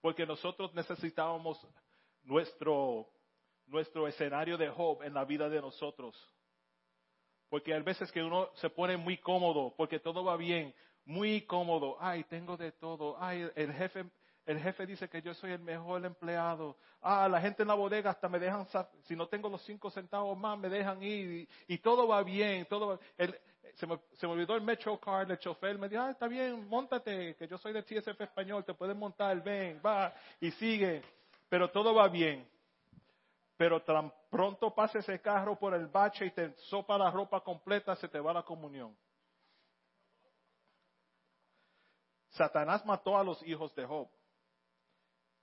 porque 0.00 0.26
nosotros 0.26 0.74
necesitábamos 0.74 1.58
nuestro, 2.22 3.08
nuestro 3.66 4.06
escenario 4.06 4.58
de 4.58 4.68
Job 4.68 5.02
en 5.02 5.14
la 5.14 5.24
vida 5.24 5.48
de 5.48 5.60
nosotros. 5.60 6.14
Porque 7.48 7.72
hay 7.72 7.82
veces 7.82 8.10
que 8.12 8.22
uno 8.22 8.50
se 8.56 8.68
pone 8.68 8.96
muy 8.96 9.16
cómodo, 9.18 9.74
porque 9.76 9.98
todo 9.98 10.24
va 10.24 10.36
bien, 10.36 10.74
muy 11.04 11.42
cómodo. 11.42 11.96
Ay, 12.00 12.24
tengo 12.24 12.56
de 12.56 12.72
todo. 12.72 13.16
Ay, 13.20 13.50
el 13.54 13.72
jefe, 13.72 14.04
el 14.46 14.60
jefe 14.60 14.86
dice 14.86 15.08
que 15.08 15.22
yo 15.22 15.34
soy 15.34 15.52
el 15.52 15.60
mejor 15.60 16.04
empleado. 16.04 16.76
Ah, 17.00 17.28
la 17.28 17.40
gente 17.40 17.62
en 17.62 17.68
la 17.68 17.74
bodega 17.74 18.10
hasta 18.10 18.28
me 18.28 18.38
dejan, 18.38 18.66
si 19.04 19.16
no 19.16 19.26
tengo 19.28 19.48
los 19.48 19.62
cinco 19.62 19.90
centavos 19.90 20.36
más, 20.38 20.58
me 20.58 20.68
dejan 20.68 21.02
ir. 21.02 21.48
Y, 21.68 21.78
todo 21.78 22.08
va 22.08 22.22
bien. 22.22 22.66
Todo 22.66 22.98
se, 23.74 23.86
me, 23.86 23.98
se, 24.12 24.26
me, 24.26 24.32
olvidó 24.32 24.54
el 24.54 24.62
Metro 24.62 24.98
Card, 24.98 25.30
el 25.30 25.38
chofer 25.38 25.78
me 25.78 25.88
dijo, 25.88 26.02
ah, 26.02 26.10
está 26.10 26.28
bien, 26.28 26.68
montate, 26.68 27.34
que 27.36 27.48
yo 27.48 27.58
soy 27.58 27.72
de 27.72 27.82
TSF 27.82 28.20
español, 28.20 28.64
te 28.64 28.74
puedes 28.74 28.96
montar, 28.96 29.42
ven, 29.42 29.80
va, 29.84 30.14
y 30.40 30.50
sigue. 30.52 31.02
Pero 31.48 31.70
todo 31.70 31.94
va 31.94 32.08
bien. 32.08 32.48
Pero 33.56 33.82
tan 33.82 34.12
pronto 34.30 34.74
pase 34.74 34.98
ese 34.98 35.20
carro 35.20 35.56
por 35.56 35.74
el 35.74 35.86
bache 35.86 36.26
y 36.26 36.30
te 36.30 36.54
sopa 36.56 36.98
la 36.98 37.10
ropa 37.10 37.40
completa, 37.40 37.94
se 37.96 38.08
te 38.08 38.18
va 38.18 38.32
la 38.32 38.42
comunión. 38.42 38.96
Satanás 42.34 42.84
mató 42.84 43.16
a 43.16 43.24
los 43.24 43.42
hijos 43.46 43.74
de 43.74 43.84
Job. 43.84 44.08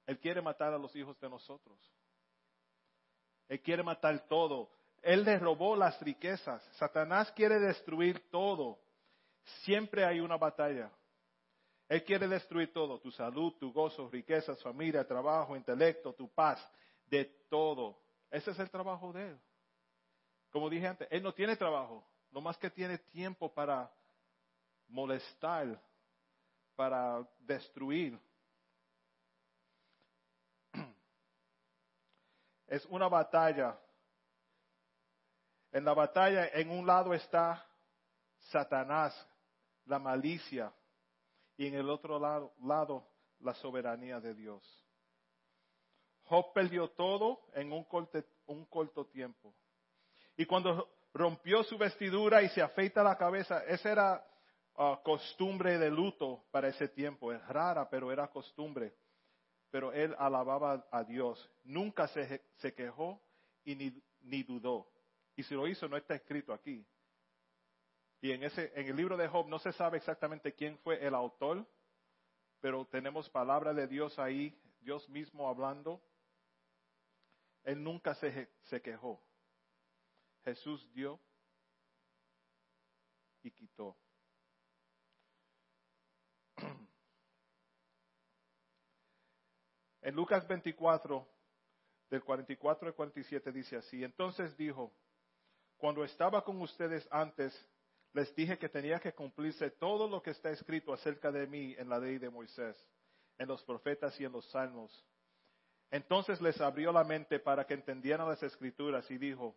Él 0.06 0.20
quiere 0.20 0.42
matar 0.42 0.74
a 0.74 0.78
los 0.78 0.96
hijos 0.96 1.20
de 1.20 1.30
nosotros. 1.30 1.80
Él 3.48 3.62
quiere 3.62 3.84
matar 3.84 4.28
todo. 4.28 4.70
Él 5.02 5.24
le 5.24 5.40
robó 5.40 5.76
las 5.76 6.00
riquezas. 6.02 6.64
Satanás 6.78 7.32
quiere 7.32 7.60
destruir 7.60 8.30
todo. 8.30 8.80
Siempre 9.64 10.06
hay 10.06 10.20
una 10.20 10.38
batalla. 10.38 10.92
Él 11.88 12.04
quiere 12.04 12.28
destruir 12.28 12.72
todo, 12.72 13.00
tu 13.00 13.12
salud, 13.12 13.54
tu 13.60 13.74
gozo, 13.74 14.10
riquezas, 14.10 14.62
familia, 14.62 15.06
trabajo, 15.06 15.58
intelecto, 15.58 16.14
tu 16.14 16.30
paz, 16.30 16.58
de 17.08 17.26
todo. 17.50 18.00
Ese 18.30 18.52
es 18.52 18.60
el 18.60 18.70
trabajo 18.70 19.12
de 19.12 19.30
Él. 19.30 19.40
Como 20.52 20.70
dije 20.70 20.88
antes, 20.88 21.08
Él 21.12 21.22
no 21.22 21.34
tiene 21.34 21.58
trabajo, 21.58 22.06
no 22.32 22.40
más 22.40 22.58
que 22.58 22.70
tiene 22.70 22.98
tiempo 22.98 23.54
para 23.54 23.92
molestar, 24.88 25.82
para 26.76 27.28
destruir. 27.40 28.20
Es 32.68 32.86
una 32.86 33.08
batalla. 33.08 33.78
En 35.72 35.86
la 35.86 35.94
batalla, 35.94 36.48
en 36.48 36.70
un 36.70 36.86
lado 36.86 37.14
está 37.14 37.66
Satanás, 38.50 39.16
la 39.86 40.00
malicia, 40.00 40.74
y 41.58 41.68
en 41.68 41.76
el 41.76 41.90
otro 41.90 42.20
lado, 42.20 42.54
lado 42.64 43.08
la 43.40 43.54
soberanía 43.56 44.20
de 44.20 44.34
Dios. 44.34 44.64
Job 46.24 46.54
perdió 46.54 46.90
todo 46.90 47.42
en 47.54 47.72
un, 47.72 47.86
un 48.48 48.66
corto 48.66 49.06
tiempo. 49.06 49.54
Y 50.38 50.46
cuando 50.46 50.90
rompió 51.14 51.64
su 51.64 51.78
vestidura 51.78 52.42
y 52.42 52.50
se 52.50 52.62
afeita 52.62 53.04
la 53.04 53.18
cabeza, 53.18 53.64
esa 53.66 53.92
era 53.92 54.28
costumbre 55.04 55.78
de 55.78 55.90
luto 55.90 56.46
para 56.52 56.68
ese 56.70 56.88
tiempo. 56.88 57.32
Es 57.32 57.46
rara, 57.48 57.90
pero 57.90 58.12
era 58.12 58.28
costumbre. 58.30 58.96
Pero 59.70 59.94
él 59.94 60.16
alababa 60.18 60.88
a 60.92 61.04
Dios. 61.04 61.50
Nunca 61.64 62.08
se, 62.10 62.44
se 62.58 62.74
quejó 62.74 63.22
y 63.64 63.76
ni, 63.76 64.04
ni 64.22 64.44
dudó. 64.44 64.92
Y 65.36 65.44
si 65.44 65.54
lo 65.56 65.68
hizo, 65.68 65.88
no 65.88 65.98
está 65.98 66.16
escrito 66.16 66.54
aquí. 66.54 66.86
Y 68.22 68.32
en, 68.32 68.44
ese, 68.44 68.72
en 68.76 68.88
el 68.88 68.96
libro 68.96 69.18
de 69.18 69.28
Job 69.28 69.48
no 69.48 69.60
se 69.60 69.74
sabe 69.74 69.98
exactamente 69.98 70.54
quién 70.54 70.78
fue 70.80 71.04
el 71.06 71.16
autor, 71.16 71.66
pero 72.60 72.86
tenemos 72.86 73.30
palabra 73.30 73.74
de 73.74 73.88
Dios 73.88 74.18
ahí, 74.20 74.56
Dios 74.82 75.10
mismo 75.10 75.50
hablando. 75.50 76.02
Él 77.64 77.84
nunca 77.84 78.14
se, 78.16 78.52
se 78.66 78.82
quejó. 78.82 79.20
Jesús 80.44 80.88
dio 80.94 81.20
y 83.42 83.52
quitó. 83.52 83.98
En 90.02 90.16
Lucas 90.16 90.48
24, 90.48 91.28
del 92.10 92.24
44 92.24 92.88
al 92.88 92.96
47 92.96 93.52
dice 93.52 93.78
así, 93.78 94.04
entonces 94.04 94.56
dijo, 94.58 94.92
cuando 95.78 96.04
estaba 96.04 96.44
con 96.44 96.60
ustedes 96.62 97.08
antes, 97.12 97.54
les 98.14 98.34
dije 98.36 98.58
que 98.58 98.70
tenía 98.70 99.00
que 99.00 99.14
cumplirse 99.14 99.72
todo 99.72 100.08
lo 100.08 100.22
que 100.22 100.32
está 100.32 100.50
escrito 100.50 100.94
acerca 100.94 101.32
de 101.32 101.48
mí 101.48 101.76
en 101.78 101.88
la 101.88 102.00
ley 102.00 102.18
de 102.18 102.30
Moisés, 102.30 102.76
en 103.38 103.48
los 103.48 103.64
profetas 103.64 104.20
y 104.20 104.26
en 104.26 104.32
los 104.32 104.46
salmos. 104.52 105.06
Entonces 105.90 106.42
les 106.42 106.60
abrió 106.60 106.92
la 106.92 107.04
mente 107.04 107.40
para 107.40 107.66
que 107.66 107.74
entendieran 107.74 108.28
las 108.28 108.42
escrituras 108.44 109.10
y 109.12 109.18
dijo, 109.18 109.56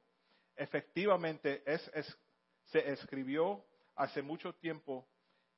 efectivamente 0.57 1.63
es, 1.67 1.91
se 2.65 2.91
escribió 2.91 3.65
hace 3.95 4.23
mucho 4.23 4.55
tiempo 4.55 5.09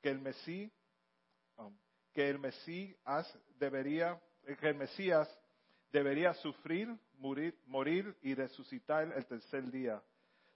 que 0.01 0.09
el 0.09 0.19
Mesías, 0.19 0.71
um, 1.57 1.75
que 2.13 2.29
el 2.29 2.39
debería, 3.55 4.21
que 4.55 4.69
el 4.69 4.75
Mesías 4.75 5.27
debería 5.91 6.33
sufrir, 6.35 6.95
morir, 7.17 7.59
morir 7.65 8.15
y 8.21 8.33
resucitar 8.33 9.11
el 9.13 9.25
tercer 9.25 9.69
día. 9.71 10.01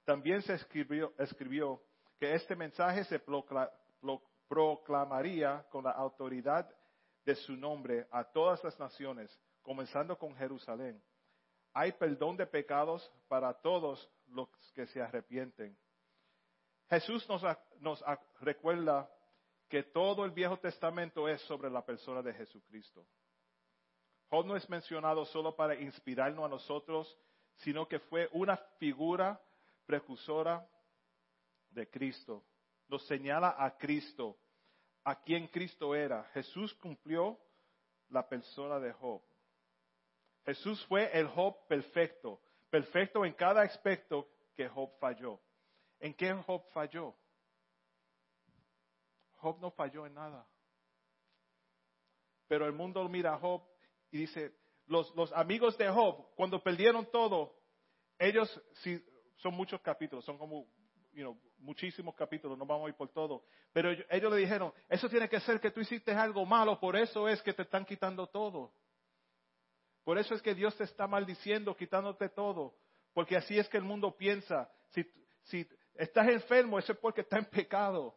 También 0.05 0.41
se 0.41 0.53
escribió, 0.53 1.13
escribió 1.17 1.81
que 2.19 2.33
este 2.33 2.55
mensaje 2.55 3.03
se 3.03 3.19
proclamaría 4.47 5.65
con 5.69 5.83
la 5.83 5.91
autoridad 5.91 6.69
de 7.25 7.35
su 7.35 7.55
nombre 7.55 8.07
a 8.11 8.23
todas 8.23 8.63
las 8.63 8.79
naciones, 8.79 9.37
comenzando 9.61 10.17
con 10.17 10.35
Jerusalén. 10.35 11.01
Hay 11.73 11.91
perdón 11.93 12.37
de 12.37 12.45
pecados 12.45 13.11
para 13.27 13.53
todos 13.53 14.09
los 14.27 14.49
que 14.73 14.85
se 14.87 15.01
arrepienten. 15.01 15.77
Jesús 16.89 17.27
nos, 17.29 17.41
nos 17.79 18.03
recuerda 18.41 19.09
que 19.69 19.83
todo 19.83 20.25
el 20.25 20.31
Viejo 20.31 20.57
Testamento 20.57 21.29
es 21.29 21.41
sobre 21.43 21.69
la 21.69 21.85
persona 21.85 22.21
de 22.21 22.33
Jesucristo. 22.33 23.05
Job 24.31 24.45
no 24.45 24.55
es 24.55 24.69
mencionado 24.69 25.25
solo 25.25 25.53
para 25.53 25.75
inspirarnos 25.75 26.45
a 26.45 26.47
nosotros, 26.47 27.17
sino 27.57 27.85
que 27.85 27.99
fue 27.99 28.29
una 28.31 28.55
figura 28.79 29.37
precursora 29.85 30.65
de 31.69 31.89
Cristo. 31.89 32.41
Nos 32.87 33.05
señala 33.07 33.53
a 33.57 33.77
Cristo, 33.77 34.37
a 35.03 35.21
quien 35.21 35.49
Cristo 35.49 35.93
era. 35.93 36.23
Jesús 36.33 36.73
cumplió 36.75 37.37
la 38.07 38.25
persona 38.25 38.79
de 38.79 38.93
Job. 38.93 39.21
Jesús 40.45 40.85
fue 40.85 41.11
el 41.11 41.27
Job 41.27 41.67
perfecto, 41.67 42.39
perfecto 42.69 43.25
en 43.25 43.33
cada 43.33 43.63
aspecto 43.63 44.29
que 44.55 44.69
Job 44.69 44.97
falló. 44.97 45.41
¿En 45.99 46.13
qué 46.13 46.33
Job 46.33 46.63
falló? 46.71 47.13
Job 49.39 49.59
no 49.59 49.71
falló 49.71 50.05
en 50.05 50.13
nada. 50.13 50.47
Pero 52.47 52.65
el 52.65 52.71
mundo 52.71 53.05
mira 53.09 53.33
a 53.33 53.37
Job 53.37 53.61
y 54.11 54.17
dice, 54.19 54.53
los, 54.87 55.13
los 55.15 55.31
amigos 55.33 55.77
de 55.77 55.89
Job, 55.89 56.27
cuando 56.35 56.61
perdieron 56.61 57.09
todo, 57.11 57.55
ellos, 58.19 58.61
si, 58.83 59.03
son 59.37 59.53
muchos 59.55 59.81
capítulos, 59.81 60.23
son 60.25 60.37
como 60.37 60.67
muchísimos 61.57 62.15
capítulos, 62.15 62.57
no 62.57 62.65
vamos 62.65 62.85
a 62.85 62.89
ir 62.89 62.95
por 62.95 63.09
todo. 63.09 63.43
Pero 63.73 63.91
ellos, 63.91 64.31
le 64.31 64.37
dijeron, 64.37 64.73
eso 64.89 65.09
tiene 65.09 65.29
que 65.29 65.39
ser 65.39 65.59
que 65.59 65.71
tú 65.71 65.79
hiciste 65.79 66.11
algo 66.11 66.45
malo, 66.45 66.79
por 66.79 66.95
eso 66.95 67.27
es 67.27 67.41
que 67.41 67.53
te 67.53 67.63
están 67.63 67.85
quitando 67.85 68.27
todo. 68.27 68.73
Por 70.03 70.17
eso 70.17 70.33
es 70.33 70.41
que 70.41 70.55
Dios 70.55 70.75
te 70.77 70.83
está 70.83 71.07
maldiciendo, 71.07 71.75
quitándote 71.75 72.29
todo. 72.29 72.75
Porque 73.13 73.37
así 73.37 73.57
es 73.57 73.69
que 73.69 73.77
el 73.77 73.83
mundo 73.83 74.15
piensa. 74.17 74.71
Si, 74.89 75.05
si 75.43 75.67
estás 75.95 76.27
enfermo, 76.27 76.79
eso 76.79 76.93
es 76.93 76.99
porque 76.99 77.21
está 77.21 77.37
en 77.37 77.45
pecado. 77.45 78.15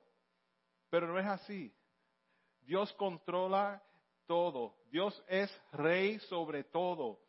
Pero 0.89 1.09
no 1.09 1.19
es 1.19 1.27
así. 1.27 1.75
Dios 2.63 2.93
controla 2.95 3.83
todo. 4.27 4.75
Dios 4.91 5.23
es 5.29 5.51
rey 5.73 6.19
sobre 6.21 6.65
todo. 6.65 7.21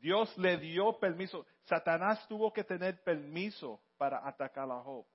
Dios 0.00 0.36
le 0.38 0.56
dio 0.56 0.98
permiso. 0.98 1.46
Satanás 1.64 2.26
tuvo 2.28 2.52
que 2.52 2.64
tener 2.64 3.02
permiso 3.02 3.80
para 3.96 4.26
atacar 4.26 4.70
a 4.70 4.80
Job. 4.82 5.06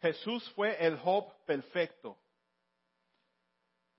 Jesús 0.00 0.46
fue 0.50 0.76
el 0.84 0.98
Job 0.98 1.32
perfecto. 1.46 2.18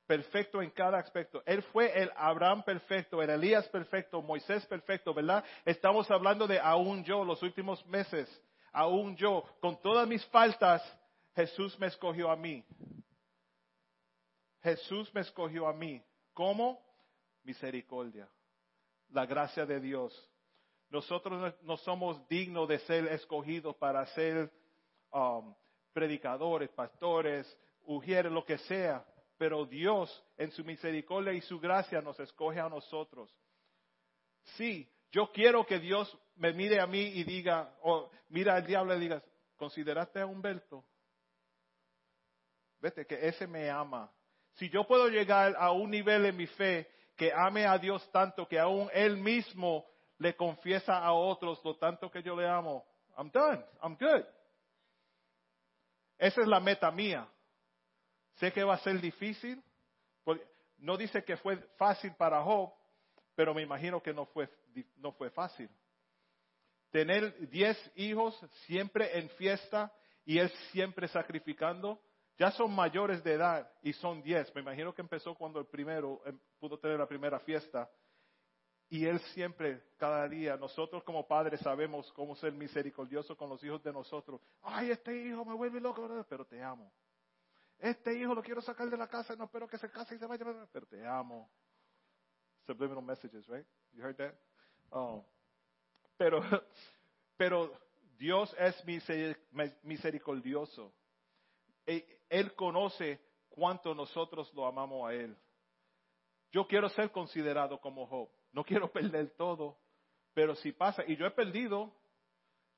Perfecto 0.05 0.61
en 0.61 0.69
cada 0.69 0.99
aspecto. 0.99 1.41
Él 1.47 1.63
fue 1.63 1.99
el 1.99 2.11
Abraham 2.15 2.61
perfecto, 2.63 3.23
el 3.23 3.31
Elías 3.31 3.67
perfecto, 3.69 4.21
Moisés 4.21 4.63
perfecto, 4.67 5.15
¿verdad? 5.15 5.43
Estamos 5.65 6.11
hablando 6.11 6.45
de 6.45 6.59
aún 6.59 7.03
yo 7.03 7.25
los 7.25 7.41
últimos 7.41 7.83
meses. 7.87 8.29
Aún 8.71 9.15
yo, 9.15 9.43
con 9.59 9.81
todas 9.81 10.07
mis 10.07 10.23
faltas, 10.27 10.83
Jesús 11.35 11.77
me 11.79 11.87
escogió 11.87 12.29
a 12.31 12.35
mí. 12.35 12.63
Jesús 14.63 15.13
me 15.13 15.21
escogió 15.21 15.67
a 15.67 15.73
mí. 15.73 16.01
¿Cómo? 16.33 16.81
Misericordia. 17.43 18.29
La 19.09 19.25
gracia 19.25 19.65
de 19.65 19.79
Dios. 19.79 20.13
Nosotros 20.89 21.53
no 21.61 21.77
somos 21.77 22.25
dignos 22.29 22.67
de 22.67 22.79
ser 22.79 23.07
escogidos 23.07 23.75
para 23.75 24.05
ser 24.07 24.51
um, 25.11 25.53
predicadores, 25.93 26.69
pastores, 26.69 27.45
ujieres, 27.83 28.31
lo 28.31 28.45
que 28.45 28.57
sea. 28.59 29.05
Pero 29.37 29.65
Dios, 29.65 30.23
en 30.37 30.51
su 30.51 30.63
misericordia 30.63 31.33
y 31.33 31.41
su 31.41 31.59
gracia, 31.59 32.01
nos 32.01 32.17
escoge 32.19 32.59
a 32.61 32.69
nosotros. 32.69 33.29
Sí, 34.55 34.89
yo 35.11 35.31
quiero 35.31 35.65
que 35.65 35.79
Dios 35.79 36.17
me 36.35 36.53
mire 36.53 36.79
a 36.79 36.87
mí 36.87 37.01
y 37.01 37.23
diga, 37.23 37.75
o 37.83 38.09
mira 38.29 38.55
al 38.55 38.65
diablo 38.65 38.95
y 38.95 38.99
diga, 38.99 39.21
¿consideraste 39.57 40.21
a 40.21 40.25
Humberto? 40.25 40.85
Vete, 42.85 43.07
que 43.07 43.27
ese 43.27 43.47
me 43.47 43.67
ama. 43.67 44.11
Si 44.57 44.69
yo 44.69 44.85
puedo 44.85 45.07
llegar 45.07 45.55
a 45.57 45.71
un 45.71 45.89
nivel 45.89 46.23
en 46.27 46.37
mi 46.37 46.45
fe 46.45 46.87
que 47.15 47.33
ame 47.33 47.65
a 47.65 47.79
Dios 47.79 48.07
tanto 48.11 48.47
que 48.47 48.59
aún 48.59 48.91
Él 48.93 49.17
mismo 49.17 49.87
le 50.19 50.35
confiesa 50.35 50.99
a 50.99 51.11
otros 51.11 51.59
lo 51.65 51.77
tanto 51.77 52.11
que 52.11 52.21
yo 52.21 52.35
le 52.35 52.47
amo. 52.47 52.85
I'm 53.17 53.31
done, 53.31 53.65
I'm 53.81 53.97
good. 53.97 54.23
Esa 56.19 56.41
es 56.41 56.47
la 56.47 56.59
meta 56.59 56.91
mía. 56.91 57.27
Sé 58.35 58.53
que 58.53 58.63
va 58.63 58.75
a 58.75 58.83
ser 58.83 59.01
difícil. 59.01 59.63
No 60.77 60.95
dice 60.95 61.23
que 61.23 61.37
fue 61.37 61.57
fácil 61.77 62.13
para 62.13 62.43
Job, 62.43 62.71
pero 63.33 63.55
me 63.55 63.63
imagino 63.63 63.99
que 63.99 64.13
no 64.13 64.27
fue, 64.27 64.47
no 64.97 65.11
fue 65.13 65.31
fácil. 65.31 65.71
Tener 66.91 67.49
diez 67.49 67.91
hijos 67.95 68.39
siempre 68.67 69.17
en 69.17 69.27
fiesta 69.31 69.91
y 70.23 70.37
él 70.37 70.51
siempre 70.71 71.07
sacrificando. 71.07 71.99
Ya 72.37 72.51
son 72.51 72.73
mayores 72.73 73.23
de 73.23 73.33
edad 73.33 73.71
y 73.81 73.93
son 73.93 74.21
diez. 74.21 74.53
Me 74.53 74.61
imagino 74.61 74.93
que 74.93 75.01
empezó 75.01 75.35
cuando 75.35 75.59
el 75.59 75.65
primero 75.67 76.21
em, 76.25 76.37
pudo 76.59 76.77
tener 76.77 76.99
la 76.99 77.07
primera 77.07 77.39
fiesta. 77.39 77.89
Y 78.89 79.05
Él 79.05 79.19
siempre, 79.33 79.81
cada 79.97 80.27
día, 80.27 80.57
nosotros 80.57 81.03
como 81.03 81.27
padres 81.27 81.59
sabemos 81.61 82.11
cómo 82.13 82.35
ser 82.35 82.53
misericordioso 82.53 83.35
con 83.35 83.49
los 83.49 83.63
hijos 83.63 83.81
de 83.81 83.91
nosotros. 83.91 84.41
Ay, 84.61 84.91
este 84.91 85.15
hijo 85.17 85.43
me 85.43 85.55
vuelve 85.55 85.79
loco, 85.79 86.25
pero 86.29 86.45
te 86.45 86.61
amo. 86.61 86.91
Este 87.79 88.13
hijo 88.13 88.35
lo 88.35 88.43
quiero 88.43 88.61
sacar 88.61 88.89
de 88.89 88.97
la 88.97 89.07
casa, 89.07 89.35
no 89.35 89.45
espero 89.45 89.67
que 89.67 89.77
se 89.77 89.89
case 89.89 90.15
y 90.15 90.19
se 90.19 90.25
vaya, 90.25 90.45
pero 90.71 90.85
te 90.85 91.05
amo. 91.05 91.49
Subliminal 92.65 93.03
messages, 93.03 93.47
right? 93.47 93.65
You 93.93 94.03
heard 94.03 94.17
that? 94.17 94.33
Oh. 94.91 95.25
Pero, 96.17 96.41
pero 97.37 97.71
Dios 98.17 98.55
es 98.57 98.75
misericordioso. 99.83 100.93
Él 102.29 102.53
conoce 102.55 103.19
cuánto 103.49 103.93
nosotros 103.93 104.53
lo 104.53 104.65
amamos 104.65 105.09
a 105.09 105.13
Él. 105.13 105.37
Yo 106.51 106.67
quiero 106.67 106.89
ser 106.89 107.11
considerado 107.11 107.79
como 107.79 108.07
Job. 108.07 108.29
No 108.51 108.63
quiero 108.63 108.91
perder 108.93 109.35
todo. 109.35 109.77
Pero 110.33 110.55
si 110.55 110.71
pasa, 110.71 111.03
y 111.07 111.15
yo 111.15 111.25
he 111.25 111.31
perdido, 111.31 111.93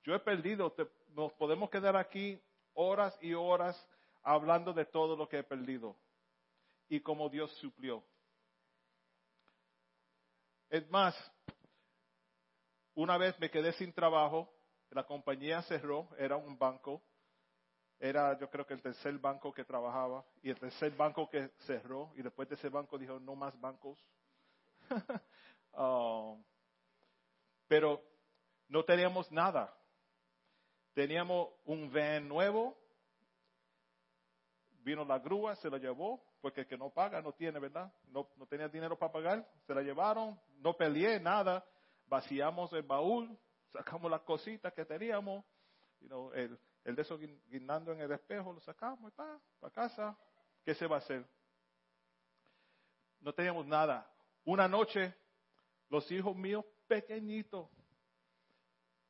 yo 0.03 0.13
he 0.13 0.19
perdido, 0.19 0.73
nos 1.09 1.33
podemos 1.33 1.69
quedar 1.69 1.97
aquí 1.97 2.39
horas 2.73 3.17
y 3.21 3.33
horas 3.33 3.75
hablando 4.21 4.73
de 4.73 4.85
todo 4.85 5.15
lo 5.15 5.27
que 5.27 5.39
he 5.39 5.43
perdido 5.43 5.95
y 6.89 6.99
cómo 6.99 7.29
Dios 7.29 7.51
suplió. 7.57 8.03
Es 10.69 10.87
más, 10.89 11.15
una 12.93 13.17
vez 13.17 13.39
me 13.39 13.49
quedé 13.49 13.73
sin 13.73 13.93
trabajo, 13.93 14.53
la 14.91 15.05
compañía 15.05 15.61
cerró, 15.63 16.09
era 16.17 16.35
un 16.35 16.57
banco, 16.57 17.01
era 17.99 18.37
yo 18.37 18.49
creo 18.49 18.65
que 18.65 18.73
el 18.73 18.81
tercer 18.81 19.17
banco 19.17 19.51
que 19.51 19.63
trabajaba 19.63 20.23
y 20.41 20.49
el 20.49 20.59
tercer 20.59 20.91
banco 20.95 21.29
que 21.29 21.49
cerró 21.65 22.11
y 22.15 22.21
después 22.21 22.47
de 22.49 22.55
ese 22.55 22.69
banco 22.69 22.97
dijo 22.97 23.19
no 23.19 23.35
más 23.35 23.59
bancos. 23.59 23.99
Oh. 25.73 26.39
pero 27.67 28.01
no 28.69 28.83
teníamos 28.83 29.31
nada. 29.31 29.73
Teníamos 30.93 31.49
un 31.65 31.91
van 31.91 32.27
nuevo, 32.27 32.75
vino 34.79 35.05
la 35.05 35.19
grúa, 35.19 35.55
se 35.57 35.69
la 35.69 35.77
llevó, 35.77 36.23
porque 36.41 36.61
el 36.61 36.67
que 36.67 36.77
no 36.77 36.89
paga 36.89 37.21
no 37.21 37.33
tiene, 37.33 37.59
¿verdad? 37.59 37.93
No, 38.07 38.29
no 38.35 38.47
tenía 38.47 38.67
dinero 38.67 38.97
para 38.97 39.11
pagar, 39.11 39.47
se 39.67 39.75
la 39.75 39.81
llevaron, 39.81 40.39
no 40.57 40.73
peleé 40.75 41.19
nada, 41.19 41.63
vaciamos 42.07 42.73
el 42.73 42.83
baúl, 42.83 43.37
sacamos 43.71 44.09
las 44.09 44.21
cositas 44.21 44.73
que 44.73 44.85
teníamos, 44.85 45.45
el, 46.33 46.57
el 46.87 46.95
de 46.95 47.01
eso 47.01 47.19
en 47.19 47.99
el 47.99 48.11
espejo, 48.13 48.53
lo 48.53 48.61
sacamos 48.61 49.11
y 49.11 49.15
para 49.15 49.73
casa. 49.73 50.17
¿Qué 50.63 50.73
se 50.73 50.87
va 50.87 50.95
a 50.95 50.99
hacer? 50.99 51.27
No 53.19 53.33
teníamos 53.33 53.67
nada. 53.67 54.09
Una 54.45 54.69
noche, 54.69 55.13
los 55.89 56.09
hijos 56.09 56.33
míos 56.33 56.63
pequeñitos, 56.87 57.69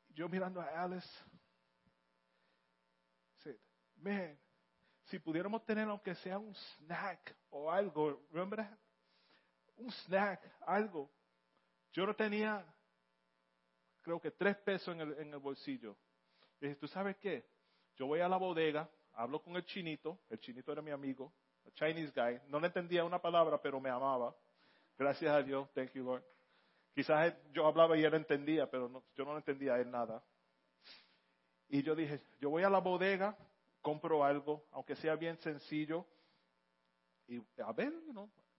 yo 0.08 0.28
mirando 0.28 0.60
a 0.60 0.82
Alice, 0.82 1.08
man, 3.94 4.36
si 5.04 5.20
pudiéramos 5.20 5.64
tener 5.64 5.88
aunque 5.88 6.16
sea 6.16 6.36
un 6.36 6.52
snack 6.56 7.36
o 7.50 7.70
algo, 7.70 8.26
remember 8.32 8.68
Un 9.76 9.92
snack, 9.92 10.42
algo. 10.62 11.08
Yo 11.92 12.04
no 12.06 12.16
tenía, 12.16 12.66
creo 14.02 14.20
que 14.20 14.32
tres 14.32 14.56
pesos 14.56 14.92
en 14.96 15.00
el, 15.00 15.12
en 15.20 15.32
el 15.32 15.38
bolsillo. 15.38 15.96
dije, 16.60 16.74
¿tú 16.74 16.88
sabes 16.88 17.16
qué? 17.18 17.57
Yo 17.98 18.06
voy 18.06 18.20
a 18.20 18.28
la 18.28 18.36
bodega, 18.36 18.88
hablo 19.14 19.42
con 19.42 19.56
el 19.56 19.64
chinito, 19.64 20.20
el 20.30 20.38
chinito 20.38 20.70
era 20.70 20.80
mi 20.80 20.92
amigo, 20.92 21.32
el 21.64 21.72
Chinese 21.72 22.12
guy, 22.14 22.40
no 22.46 22.60
le 22.60 22.68
entendía 22.68 23.04
una 23.04 23.20
palabra, 23.20 23.60
pero 23.60 23.80
me 23.80 23.90
amaba. 23.90 24.34
Gracias 24.96 25.34
a 25.34 25.42
Dios, 25.42 25.68
thank 25.74 25.92
you 25.92 26.04
Lord. 26.04 26.22
Quizás 26.94 27.34
yo 27.52 27.66
hablaba 27.66 27.98
y 27.98 28.04
él 28.04 28.14
entendía, 28.14 28.70
pero 28.70 29.02
yo 29.16 29.24
no 29.24 29.36
entendía 29.36 29.74
a 29.74 29.80
él 29.80 29.90
nada. 29.90 30.22
Y 31.68 31.82
yo 31.82 31.94
dije, 31.96 32.20
yo 32.40 32.50
voy 32.50 32.62
a 32.62 32.70
la 32.70 32.78
bodega, 32.78 33.36
compro 33.82 34.24
algo, 34.24 34.64
aunque 34.70 34.94
sea 34.96 35.16
bien 35.16 35.36
sencillo, 35.38 36.06
y 37.26 37.42
a 37.60 37.72
ver, 37.72 37.92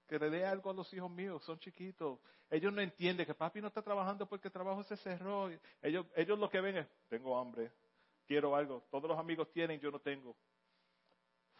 que 0.08 0.19
le 0.19 0.30
dé 0.30 0.45
algo 0.45 0.69
a 0.69 0.73
los 0.73 0.93
hijos 0.93 1.10
míos, 1.10 1.43
son 1.43 1.60
chiquitos. 1.60 2.19
Ellos 2.49 2.73
no 2.73 2.82
entienden 2.82 3.25
que 3.25 3.34
papi 3.34 3.62
no 3.62 3.67
está 3.67 3.82
trabajando 3.82 4.28
porque 4.28 4.49
el 4.49 4.52
trabajo 4.52 4.84
se 4.84 4.97
cerró. 4.97 5.49
Ellos, 5.82 6.06
ellos 6.15 6.38
lo 6.38 6.49
que 6.49 6.62
ven 6.62 6.78
es, 6.78 6.88
tengo 7.08 7.38
hambre, 7.38 7.71
quiero 8.29 8.55
algo. 8.55 8.85
Todos 8.91 9.09
los 9.09 9.17
amigos 9.17 9.51
tienen, 9.51 9.79
yo 9.79 9.89
no 9.89 9.99
tengo. 9.99 10.37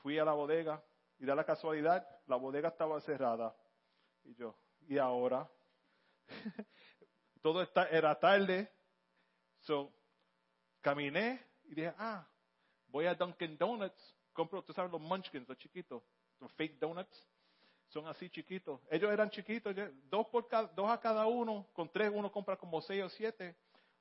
Fui 0.04 0.20
a 0.20 0.24
la 0.24 0.34
bodega 0.34 0.84
y 1.18 1.26
da 1.26 1.34
la 1.34 1.44
casualidad, 1.44 2.08
la 2.28 2.36
bodega 2.36 2.70
estaba 2.70 3.02
cerrada. 3.02 3.56
Y 4.24 4.36
yo, 4.36 4.56
¿y 4.88 5.00
ahora? 5.00 5.50
Todo 7.42 7.68
era 7.90 8.20
tarde. 8.20 8.72
So, 9.62 9.92
caminé 10.80 11.44
y 11.64 11.74
dije, 11.74 11.92
ah, 11.98 12.28
voy 12.86 13.08
a 13.08 13.16
Dunkin' 13.16 13.58
Donuts. 13.58 14.16
Compro, 14.32 14.64
tú 14.64 14.72
sabes, 14.72 14.92
los 14.92 15.02
munchkins, 15.02 15.50
los 15.50 15.58
chiquitos, 15.58 16.04
los 16.40 16.54
fake 16.54 16.78
donuts. 16.78 17.28
Son 17.88 18.06
así 18.06 18.30
chiquitos. 18.30 18.80
Ellos 18.92 19.12
eran 19.12 19.32
chiquitos, 19.32 19.76
dos, 20.04 20.28
por 20.28 20.48
dos 20.76 20.90
a 20.92 21.00
cada 21.00 21.26
uno. 21.26 21.68
Con 21.74 21.92
tres 21.92 22.12
uno 22.14 22.32
compra 22.32 22.56
como 22.56 22.80
seis 22.80 23.04
o 23.04 23.10
siete. 23.10 23.56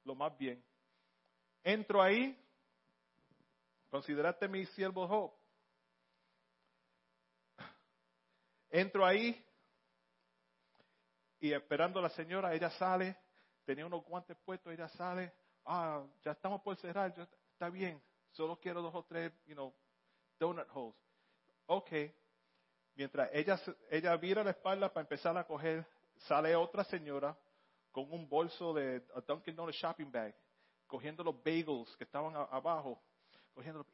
Lo 0.05 0.15
más 0.15 0.37
bien. 0.37 0.63
Entro 1.65 2.03
ahí, 2.03 2.39
Consideraste 3.91 4.49
mi 4.49 4.67
siervo 4.67 5.09
Job. 5.09 5.33
Entro 8.71 9.05
ahí 9.07 9.45
y 11.41 11.53
esperando 11.53 11.99
a 12.01 12.03
la 12.03 12.11
señora, 12.11 12.53
ella 12.53 12.71
sale, 12.71 13.17
tenía 13.65 13.87
unos 13.87 14.05
guantes 14.05 14.37
puestos, 14.45 14.73
ella 14.73 14.89
sale, 14.89 15.33
ah, 15.65 16.05
ya 16.23 16.33
estamos 16.33 16.61
por 16.61 16.77
cerrar, 16.77 17.15
está 17.53 17.71
bien, 17.71 18.03
solo 18.33 18.59
quiero 18.59 18.83
dos 18.83 18.95
o 18.95 19.05
tres, 19.05 19.33
you 19.47 19.55
know, 19.55 19.75
donut 20.39 20.69
holes. 20.75 20.97
Ok, 21.67 21.91
mientras 22.95 23.31
ella, 23.33 23.59
ella 23.91 24.17
vira 24.17 24.45
la 24.45 24.51
espalda 24.51 24.93
para 24.93 25.03
empezar 25.03 25.37
a 25.39 25.47
coger, 25.47 25.87
sale 26.27 26.55
otra 26.55 26.85
señora 26.85 27.39
con 27.91 28.13
un 28.13 28.29
bolso 28.29 28.75
de 28.75 29.01
Dunkin' 29.27 29.57
Donuts 29.57 29.77
shopping 29.77 30.11
bag, 30.11 30.35
cogiendo 30.87 31.25
los 31.25 31.43
bagels 31.43 31.97
que 31.97 32.05
estaban 32.05 32.37
abajo 32.37 33.01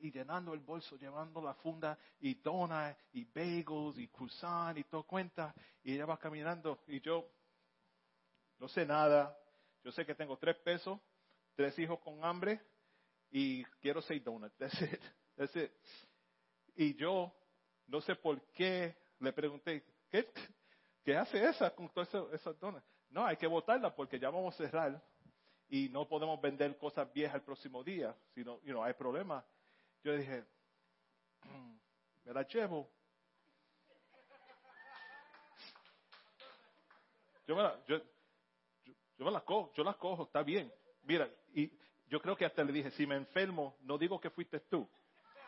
y 0.01 0.11
llenando 0.11 0.55
el 0.55 0.61
bolso, 0.61 0.97
llevando 0.97 1.41
la 1.41 1.55
funda 1.55 1.99
y 2.21 2.35
dona 2.35 2.97
y 3.13 3.25
bagels 3.25 3.99
y 3.99 4.09
croissant 4.09 4.77
y 4.79 4.85
todo 4.85 5.05
cuenta. 5.05 5.55
Y 5.83 5.95
ella 5.95 6.07
va 6.07 6.19
caminando 6.19 6.81
y 6.87 7.01
yo 7.01 7.29
no 8.59 8.69
sé 8.69 8.87
nada. 8.87 9.37
Yo 9.83 9.93
sé 9.93 10.07
que 10.07 10.15
tengo 10.15 10.37
tres 10.39 10.57
pesos, 10.57 10.99
tres 11.55 11.79
hijos 11.79 11.99
con 12.01 12.25
hambre 12.25 12.61
y 13.31 13.65
quiero 13.81 14.01
seis 14.03 14.23
donuts. 14.23 14.55
Y 16.77 16.97
yo 16.97 17.33
no 17.87 18.01
sé 18.01 18.17
por 18.17 18.41
qué 18.49 18.97
le 19.21 19.33
pregunté, 19.33 19.85
¿qué, 20.11 20.29
qué 21.05 21.17
hace 21.17 21.45
esa 21.45 21.73
con 21.73 21.89
todas 21.89 22.09
esas 22.33 22.59
donuts? 22.59 22.85
No, 23.11 23.25
hay 23.25 23.37
que 23.37 23.47
botarla 23.47 23.95
porque 23.95 24.19
ya 24.19 24.29
vamos 24.29 24.55
a 24.55 24.59
cerrar 24.59 25.01
y 25.69 25.89
no 25.89 26.07
podemos 26.09 26.41
vender 26.41 26.77
cosas 26.77 27.13
viejas 27.13 27.37
el 27.37 27.43
próximo 27.43 27.83
día, 27.83 28.15
sino, 28.35 28.61
you 28.63 28.73
know, 28.73 28.83
hay 28.83 28.95
problemas. 28.95 29.45
Yo 30.05 30.15
dije, 30.15 30.45
mm, 31.45 31.77
me 32.27 32.33
la 32.35 32.43
llevo. 32.47 32.91
Yo 37.47 37.57
me 37.57 37.63
la, 37.63 37.83
yo, 37.87 37.99
yo, 39.17 39.25
me 39.25 39.31
la 39.31 39.41
cojo, 39.41 39.73
yo 39.75 39.83
la 39.83 39.95
cojo, 39.95 40.25
está 40.25 40.43
bien. 40.43 40.71
Mira, 41.05 41.29
y 41.55 41.73
yo 42.07 42.21
creo 42.21 42.37
que 42.37 42.45
hasta 42.45 42.63
le 42.63 42.73
dije, 42.73 42.91
si 42.91 43.07
me 43.07 43.17
enfermo, 43.17 43.79
no 43.81 43.97
digo 43.97 44.21
que 44.21 44.29
fuiste 44.29 44.61
tú. 44.61 44.87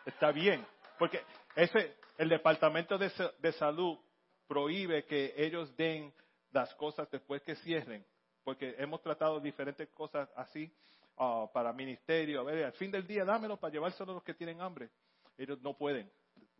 Está 0.07 0.33
bien. 0.33 0.67
Porque 0.99 1.23
ese, 1.55 1.99
el 2.17 2.31
departamento 2.31 2.97
de, 2.97 3.13
de 3.39 3.53
salud 3.53 3.99
prohíbe 4.47 5.05
que 5.05 5.35
ellos 5.37 5.77
den 5.77 6.15
las 6.51 6.75
cosas 6.77 7.11
después 7.11 7.43
que 7.43 7.57
cierren. 7.57 8.07
Porque 8.43 8.75
hemos 8.79 9.03
tratado 9.03 9.39
diferentes 9.39 9.89
cosas 9.91 10.31
así 10.35 10.75
Ah, 11.19 11.49
para 11.53 11.73
ministerio, 11.73 12.41
a 12.41 12.45
ver, 12.45 12.65
al 12.65 12.73
fin 12.73 12.91
del 12.91 13.07
día 13.07 13.25
dámelo 13.25 13.57
para 13.57 13.73
llevárselo 13.73 14.13
a 14.13 14.15
los 14.17 14.23
que 14.23 14.35
tienen 14.35 14.61
hambre. 14.61 14.91
Ellos 15.39 15.61
no 15.63 15.77
pueden, 15.77 16.11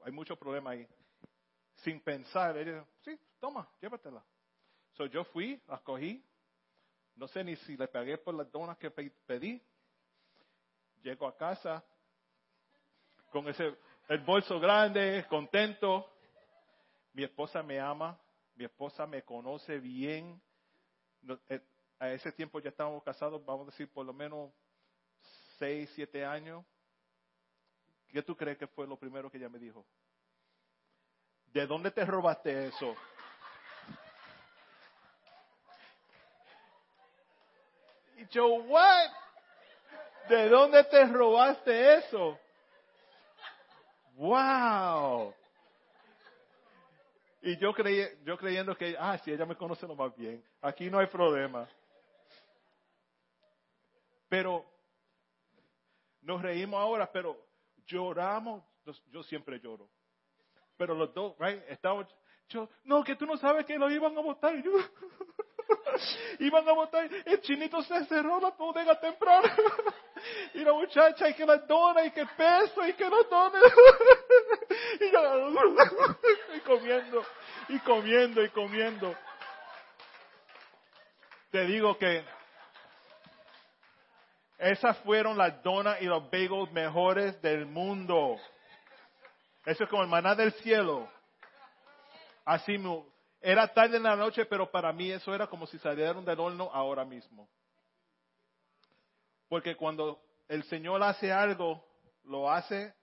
hay 0.03 0.13
muchos 0.13 0.39
problemas 0.39 0.73
ahí. 0.73 0.89
Sin 1.77 2.01
pensar, 2.01 2.57
ellos, 2.57 2.87
sí, 3.05 3.19
toma, 3.39 3.69
llévatela. 3.81 4.25
So, 4.95 5.05
yo 5.07 5.25
fui, 5.25 5.61
las 5.69 5.83
cogí, 5.83 6.25
no 7.17 7.29
sé 7.29 7.45
ni 7.45 7.57
si 7.57 7.77
le 7.77 7.87
pagué 7.89 8.17
por 8.17 8.35
las 8.35 8.51
donas 8.51 8.79
que 8.79 8.91
pedí. 8.91 9.63
Llego 11.03 11.27
a 11.27 11.37
casa 11.37 11.85
con 13.31 13.49
ese, 13.49 13.77
el 14.09 14.21
bolso 14.21 14.59
grande, 14.59 15.27
contento. 15.29 16.11
Mi 17.13 17.25
esposa 17.25 17.63
me 17.63 17.79
ama, 17.79 18.19
mi 18.55 18.65
esposa 18.65 19.07
me 19.07 19.23
conoce 19.23 19.79
bien. 19.79 20.41
A 21.99 22.11
ese 22.11 22.31
tiempo 22.33 22.61
ya 22.61 22.69
estábamos 22.69 23.03
casados, 23.03 23.45
vamos 23.45 23.69
a 23.69 23.71
decir 23.71 23.91
por 23.91 24.05
lo 24.05 24.13
menos 24.13 24.53
seis, 25.59 25.91
siete 25.95 26.25
años. 26.25 26.65
¿Qué 28.09 28.23
tú 28.23 28.37
crees 28.37 28.59
que 28.59 28.67
fue 28.67 28.87
lo 28.87 28.99
primero 28.99 29.31
que 29.31 29.39
ella 29.39 29.49
me 29.49 29.59
dijo? 29.59 29.87
¿De 31.53 31.67
dónde 31.67 31.91
te 31.91 32.05
robaste 32.05 32.67
eso? 32.67 32.95
Y 38.19 38.27
yo, 38.29 38.47
¿what? 38.47 39.11
¿De 40.29 40.49
dónde 40.49 40.85
te 40.85 41.07
robaste 41.07 41.95
eso? 41.97 42.39
¡Wow! 44.17 45.35
Y 47.43 47.57
yo, 47.59 47.73
creí, 47.73 48.05
yo 48.25 48.37
creyendo 48.37 48.77
que, 48.77 48.97
ah, 48.99 49.19
si 49.19 49.31
ella 49.31 49.47
me 49.47 49.57
conoce 49.57 49.87
lo 49.87 49.95
más 49.95 50.15
bien, 50.17 50.43
aquí 50.63 50.91
no 50.91 50.99
hay 50.99 51.07
problema. 51.07 51.69
Pero 54.37 54.67
nos 56.21 56.43
reímos 56.43 56.79
ahora, 56.79 57.11
pero 57.11 57.39
lloramos. 57.87 58.63
Yo 59.11 59.23
siempre 59.23 59.59
lloro. 59.61 59.89
Pero 60.77 60.95
los 60.95 61.15
dos, 61.15 61.35
right, 61.39 61.63
estamos, 61.69 62.07
yo, 62.51 62.69
no, 62.85 63.03
que 63.03 63.17
tú 63.17 63.25
no 63.25 63.39
sabes 63.39 63.65
que 63.65 63.79
lo 63.79 63.91
iban 63.91 64.15
a 64.15 64.21
votar. 64.21 64.55
iban 66.41 66.69
a 66.69 66.73
votar. 66.73 67.09
El 67.25 67.41
chinito 67.41 67.81
se 67.83 68.05
cerró 68.05 68.39
la 68.39 68.51
bodega 68.51 69.01
temprano. 69.01 69.49
y 70.53 70.59
la 70.59 70.75
muchacha, 70.75 71.31
y 71.31 71.33
que 71.33 71.47
la 71.47 71.57
dona, 71.57 72.05
y 72.05 72.11
que 72.11 72.27
peso, 72.27 72.87
y 72.87 72.93
que 72.93 73.09
no 73.09 73.23
dona. 73.23 73.59
y 75.01 75.11
yo, 75.13 75.51
y 76.57 76.61
comiendo, 76.61 77.25
y 77.71 77.79
comiendo, 77.79 78.45
y 78.45 78.51
comiendo. 78.51 79.17
Te 81.51 81.65
digo 81.65 81.97
que 81.97 82.36
esas 84.59 84.97
fueron 84.99 85.37
las 85.37 85.63
donas 85.63 86.01
y 86.01 86.07
los 86.07 86.31
bagels 86.31 86.73
mejores 86.73 87.41
del 87.43 87.67
mundo. 87.67 88.39
Eso 89.65 89.85
es 89.85 89.91
como 89.91 90.03
el 90.03 90.09
maná 90.09 90.35
del 90.35 90.53
cielo. 90.55 91.09
Así 92.45 92.77
era 93.41 93.69
tarde 93.69 93.97
en 93.97 94.05
la 94.05 94.17
noche, 94.17 94.47
pero 94.47 94.71
para 94.71 94.93
mí 94.93 95.11
eso 95.11 95.35
era 95.35 95.47
como 95.47 95.67
si 95.67 95.79
salieran 95.79 96.25
del 96.25 96.41
horno 96.41 96.71
ahora 96.73 97.05
mismo. 97.05 97.49
Porque 99.49 99.77
cuando 99.77 100.23
el 100.49 100.63
Señor 100.65 101.03
hace 101.03 101.33
algo, 101.33 101.85
lo 102.25 102.51
hace 102.51 102.95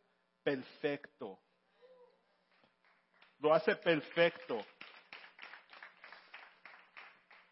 perfecto. 0.44 1.40
Lo 3.40 3.54
hace 3.54 3.76
perfecto. 3.76 4.58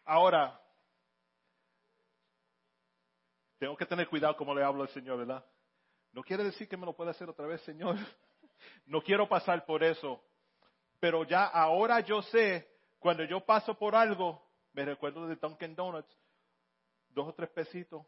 Ahora, 0.04 0.61
tengo 3.62 3.76
que 3.76 3.86
tener 3.86 4.08
cuidado 4.08 4.36
como 4.36 4.56
le 4.56 4.64
hablo 4.64 4.82
al 4.82 4.88
Señor, 4.88 5.18
¿verdad? 5.18 5.46
No 6.10 6.24
quiere 6.24 6.42
decir 6.42 6.68
que 6.68 6.76
me 6.76 6.84
lo 6.84 6.96
pueda 6.96 7.12
hacer 7.12 7.30
otra 7.30 7.46
vez, 7.46 7.60
Señor. 7.62 7.96
No 8.86 9.02
quiero 9.02 9.28
pasar 9.28 9.64
por 9.64 9.82
eso. 9.82 10.20
Pero 11.00 11.24
ya 11.24 11.46
ahora 11.46 12.00
yo 12.00 12.22
sé, 12.22 12.68
cuando 12.98 13.24
yo 13.24 13.44
paso 13.44 13.76
por 13.76 13.94
algo, 13.96 14.40
me 14.72 14.84
recuerdo 14.84 15.26
de 15.26 15.34
Dunkin' 15.34 15.74
Donuts, 15.74 16.12
dos 17.08 17.28
o 17.28 17.34
tres 17.34 17.50
pesitos, 17.50 18.04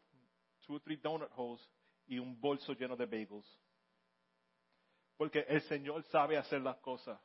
two 0.65 0.75
or 0.75 0.81
three 0.81 0.95
donut 0.95 1.29
holes 1.35 1.61
y 2.07 2.19
un 2.19 2.39
bolso 2.39 2.73
lleno 2.73 2.95
de 2.95 3.05
bagels. 3.05 3.59
Porque 5.17 5.45
el 5.47 5.61
Señor 5.63 6.03
sabe 6.05 6.37
hacer 6.37 6.61
las 6.61 6.77
cosas. 6.77 7.19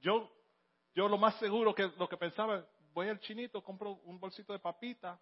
Yo, 0.00 0.30
yo 0.94 1.08
lo 1.08 1.18
más 1.18 1.38
seguro 1.38 1.74
que 1.74 1.90
lo 1.98 2.08
que 2.08 2.16
pensaba, 2.16 2.66
voy 2.92 3.08
al 3.08 3.20
chinito, 3.20 3.62
compro 3.62 3.92
un 4.04 4.18
bolsito 4.18 4.54
de 4.54 4.58
papita, 4.58 5.18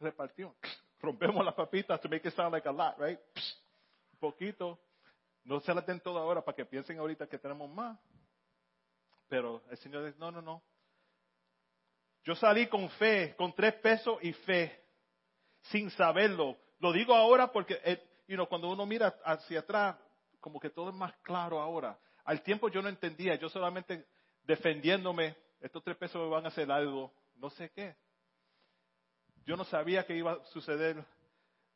repartió 0.00 0.56
rompemos 1.00 1.44
las 1.44 1.54
papitas 1.54 2.00
to 2.00 2.08
make 2.08 2.26
it 2.26 2.34
sound 2.34 2.52
like 2.52 2.68
a 2.68 2.72
lot, 2.72 2.98
right? 2.98 3.18
un 4.12 4.18
poquito. 4.18 4.78
No 5.44 5.60
se 5.60 5.74
las 5.74 5.86
den 5.86 6.00
toda 6.00 6.20
ahora 6.20 6.44
para 6.44 6.54
que 6.54 6.66
piensen 6.66 6.98
ahorita 6.98 7.26
que 7.26 7.38
tenemos 7.38 7.70
más. 7.70 7.98
Pero 9.28 9.62
el 9.70 9.78
Señor 9.78 10.04
dice, 10.04 10.18
no, 10.18 10.30
no, 10.30 10.42
no. 10.42 10.62
Yo 12.24 12.34
salí 12.34 12.66
con 12.66 12.88
fe, 12.90 13.34
con 13.36 13.54
tres 13.54 13.74
pesos 13.74 14.18
y 14.22 14.32
fe, 14.32 14.84
sin 15.62 15.90
saberlo. 15.90 16.58
Lo 16.78 16.92
digo 16.92 17.14
ahora 17.14 17.50
porque, 17.50 17.80
eh, 17.84 18.02
you 18.28 18.36
know, 18.36 18.46
cuando 18.46 18.68
uno 18.68 18.84
mira 18.84 19.14
hacia 19.24 19.60
atrás, 19.60 19.96
como 20.40 20.60
que 20.60 20.70
todo 20.70 20.90
es 20.90 20.96
más 20.96 21.14
claro 21.22 21.60
ahora. 21.60 21.98
Al 22.24 22.42
tiempo 22.42 22.68
yo 22.68 22.82
no 22.82 22.88
entendía, 22.88 23.36
yo 23.36 23.48
solamente 23.48 24.06
defendiéndome, 24.42 25.36
estos 25.60 25.82
tres 25.82 25.96
pesos 25.96 26.20
me 26.22 26.28
van 26.28 26.44
a 26.44 26.48
hacer 26.48 26.70
algo, 26.70 27.12
no 27.36 27.50
sé 27.50 27.70
qué. 27.70 27.96
Yo 29.46 29.56
no 29.56 29.64
sabía 29.64 30.04
que 30.04 30.16
iba 30.16 30.32
a 30.32 30.44
suceder 30.46 31.04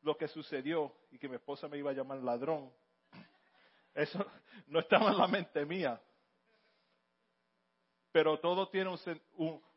lo 0.01 0.15
que 0.17 0.27
sucedió 0.27 0.93
y 1.11 1.17
que 1.17 1.27
mi 1.27 1.35
esposa 1.35 1.67
me 1.67 1.77
iba 1.77 1.91
a 1.91 1.93
llamar 1.93 2.19
ladrón. 2.19 2.71
Eso 3.93 4.23
no 4.67 4.79
estaba 4.79 5.09
en 5.09 5.17
la 5.17 5.27
mente 5.27 5.65
mía. 5.65 5.99
Pero 8.11 8.39
todo 8.39 8.69
tiene 8.69 8.95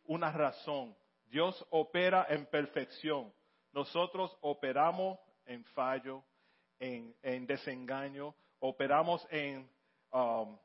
una 0.04 0.30
razón. 0.30 0.94
Dios 1.26 1.66
opera 1.70 2.26
en 2.28 2.46
perfección. 2.46 3.32
Nosotros 3.72 4.36
operamos 4.42 5.18
en 5.46 5.64
fallo, 5.64 6.22
en, 6.78 7.46
desengaño, 7.46 8.34
operamos 8.60 9.26
en, 9.30 9.68
um, 10.12 10.58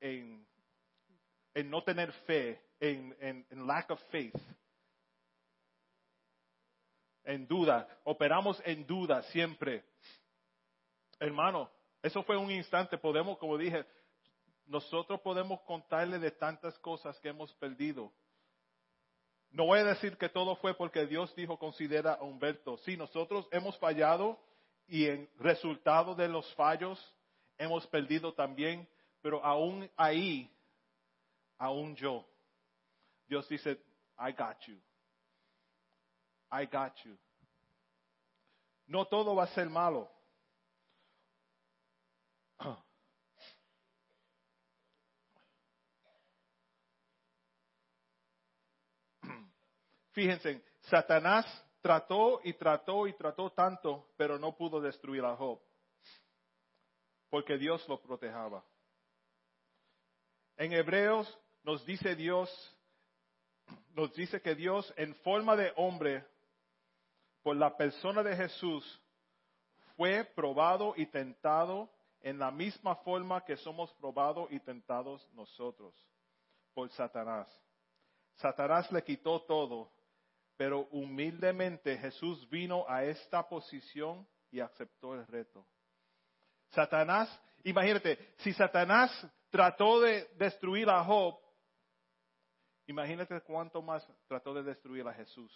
en, 0.00 0.46
no 1.64 1.82
tener 1.84 2.12
fe, 2.24 2.60
en, 2.80 3.16
en 3.20 3.66
lack 3.66 3.90
of 3.90 4.02
faith 4.10 4.34
en 7.24 7.46
duda, 7.46 7.88
operamos 8.04 8.60
en 8.64 8.86
duda 8.86 9.22
siempre. 9.24 9.84
Hermano, 11.18 11.70
eso 12.02 12.22
fue 12.24 12.36
un 12.36 12.50
instante, 12.50 12.98
podemos, 12.98 13.38
como 13.38 13.56
dije, 13.56 13.84
nosotros 14.66 15.20
podemos 15.20 15.60
contarle 15.62 16.18
de 16.18 16.30
tantas 16.30 16.78
cosas 16.80 17.18
que 17.20 17.28
hemos 17.28 17.52
perdido. 17.54 18.12
No 19.50 19.66
voy 19.66 19.80
a 19.80 19.84
decir 19.84 20.16
que 20.16 20.28
todo 20.28 20.56
fue 20.56 20.74
porque 20.74 21.06
Dios 21.06 21.34
dijo 21.36 21.58
considera 21.58 22.14
a 22.14 22.22
Humberto. 22.22 22.78
Sí, 22.78 22.96
nosotros 22.96 23.46
hemos 23.52 23.78
fallado 23.78 24.40
y 24.88 25.06
en 25.06 25.28
resultado 25.38 26.14
de 26.14 26.26
los 26.26 26.52
fallos 26.54 26.98
hemos 27.58 27.86
perdido 27.88 28.32
también, 28.32 28.88
pero 29.20 29.44
aún 29.44 29.88
ahí, 29.96 30.50
aún 31.58 31.94
yo, 31.94 32.26
Dios 33.28 33.48
dice, 33.48 33.78
I 34.18 34.32
got 34.32 34.58
you. 34.66 34.80
I 36.52 36.66
got 36.66 36.92
you. 37.04 37.16
No 38.86 39.06
todo 39.06 39.34
va 39.34 39.44
a 39.44 39.54
ser 39.54 39.70
malo. 39.70 40.10
Fíjense, 50.12 50.62
Satanás 50.82 51.46
trató 51.80 52.42
y 52.44 52.52
trató 52.52 53.06
y 53.06 53.14
trató 53.14 53.50
tanto, 53.52 54.10
pero 54.18 54.38
no 54.38 54.54
pudo 54.54 54.78
destruir 54.80 55.24
a 55.24 55.34
Job, 55.34 55.58
porque 57.30 57.56
Dios 57.56 57.88
lo 57.88 57.98
protegaba. 58.00 58.62
En 60.58 60.74
Hebreos 60.74 61.38
nos 61.64 61.84
dice 61.86 62.14
Dios, 62.14 62.50
nos 63.94 64.14
dice 64.14 64.42
que 64.42 64.54
Dios 64.54 64.92
en 64.98 65.14
forma 65.16 65.56
de 65.56 65.72
hombre 65.76 66.26
por 67.42 67.56
la 67.56 67.76
persona 67.76 68.22
de 68.22 68.36
Jesús 68.36 69.02
fue 69.96 70.24
probado 70.24 70.94
y 70.96 71.06
tentado 71.06 71.90
en 72.20 72.38
la 72.38 72.50
misma 72.50 72.96
forma 72.96 73.44
que 73.44 73.56
somos 73.56 73.92
probados 73.94 74.50
y 74.50 74.60
tentados 74.60 75.28
nosotros 75.34 75.94
por 76.72 76.88
Satanás. 76.90 77.48
Satanás 78.36 78.90
le 78.92 79.02
quitó 79.02 79.42
todo, 79.42 79.92
pero 80.56 80.88
humildemente 80.92 81.98
Jesús 81.98 82.48
vino 82.48 82.84
a 82.88 83.04
esta 83.04 83.48
posición 83.48 84.26
y 84.50 84.60
aceptó 84.60 85.14
el 85.14 85.26
reto. 85.26 85.66
Satanás, 86.70 87.28
imagínate, 87.64 88.34
si 88.38 88.52
Satanás 88.52 89.10
trató 89.50 90.00
de 90.00 90.28
destruir 90.36 90.88
a 90.88 91.04
Job, 91.04 91.38
imagínate 92.86 93.40
cuánto 93.42 93.82
más 93.82 94.06
trató 94.26 94.54
de 94.54 94.62
destruir 94.62 95.06
a 95.06 95.12
Jesús. 95.12 95.52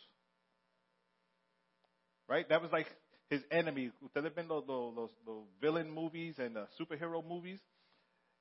Right? 2.29 2.49
That 2.49 2.61
was 2.61 2.72
like 2.72 2.87
his 3.29 3.43
enemy. 3.51 3.93
Ustedes 4.03 4.35
ven 4.35 4.49
los, 4.49 4.66
los, 4.66 5.11
los 5.24 5.45
villain 5.61 5.91
movies 5.91 6.39
and 6.39 6.55
the 6.55 6.66
superhero 6.79 7.22
movies. 7.22 7.61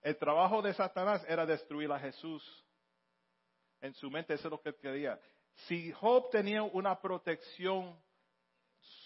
El 0.02 0.16
trabajo 0.18 0.62
de 0.62 0.74
Satanás 0.74 1.24
era 1.28 1.46
destruir 1.46 1.92
a 1.92 2.00
Jesús. 2.00 2.44
En 3.82 3.94
su 3.94 4.10
mente 4.10 4.34
eso 4.34 4.48
es 4.48 4.52
lo 4.52 4.62
que 4.62 4.74
quería. 4.76 5.20
Si 5.68 5.92
Job 5.94 6.30
tenía 6.32 6.64
una 6.64 7.00
protección 7.00 7.96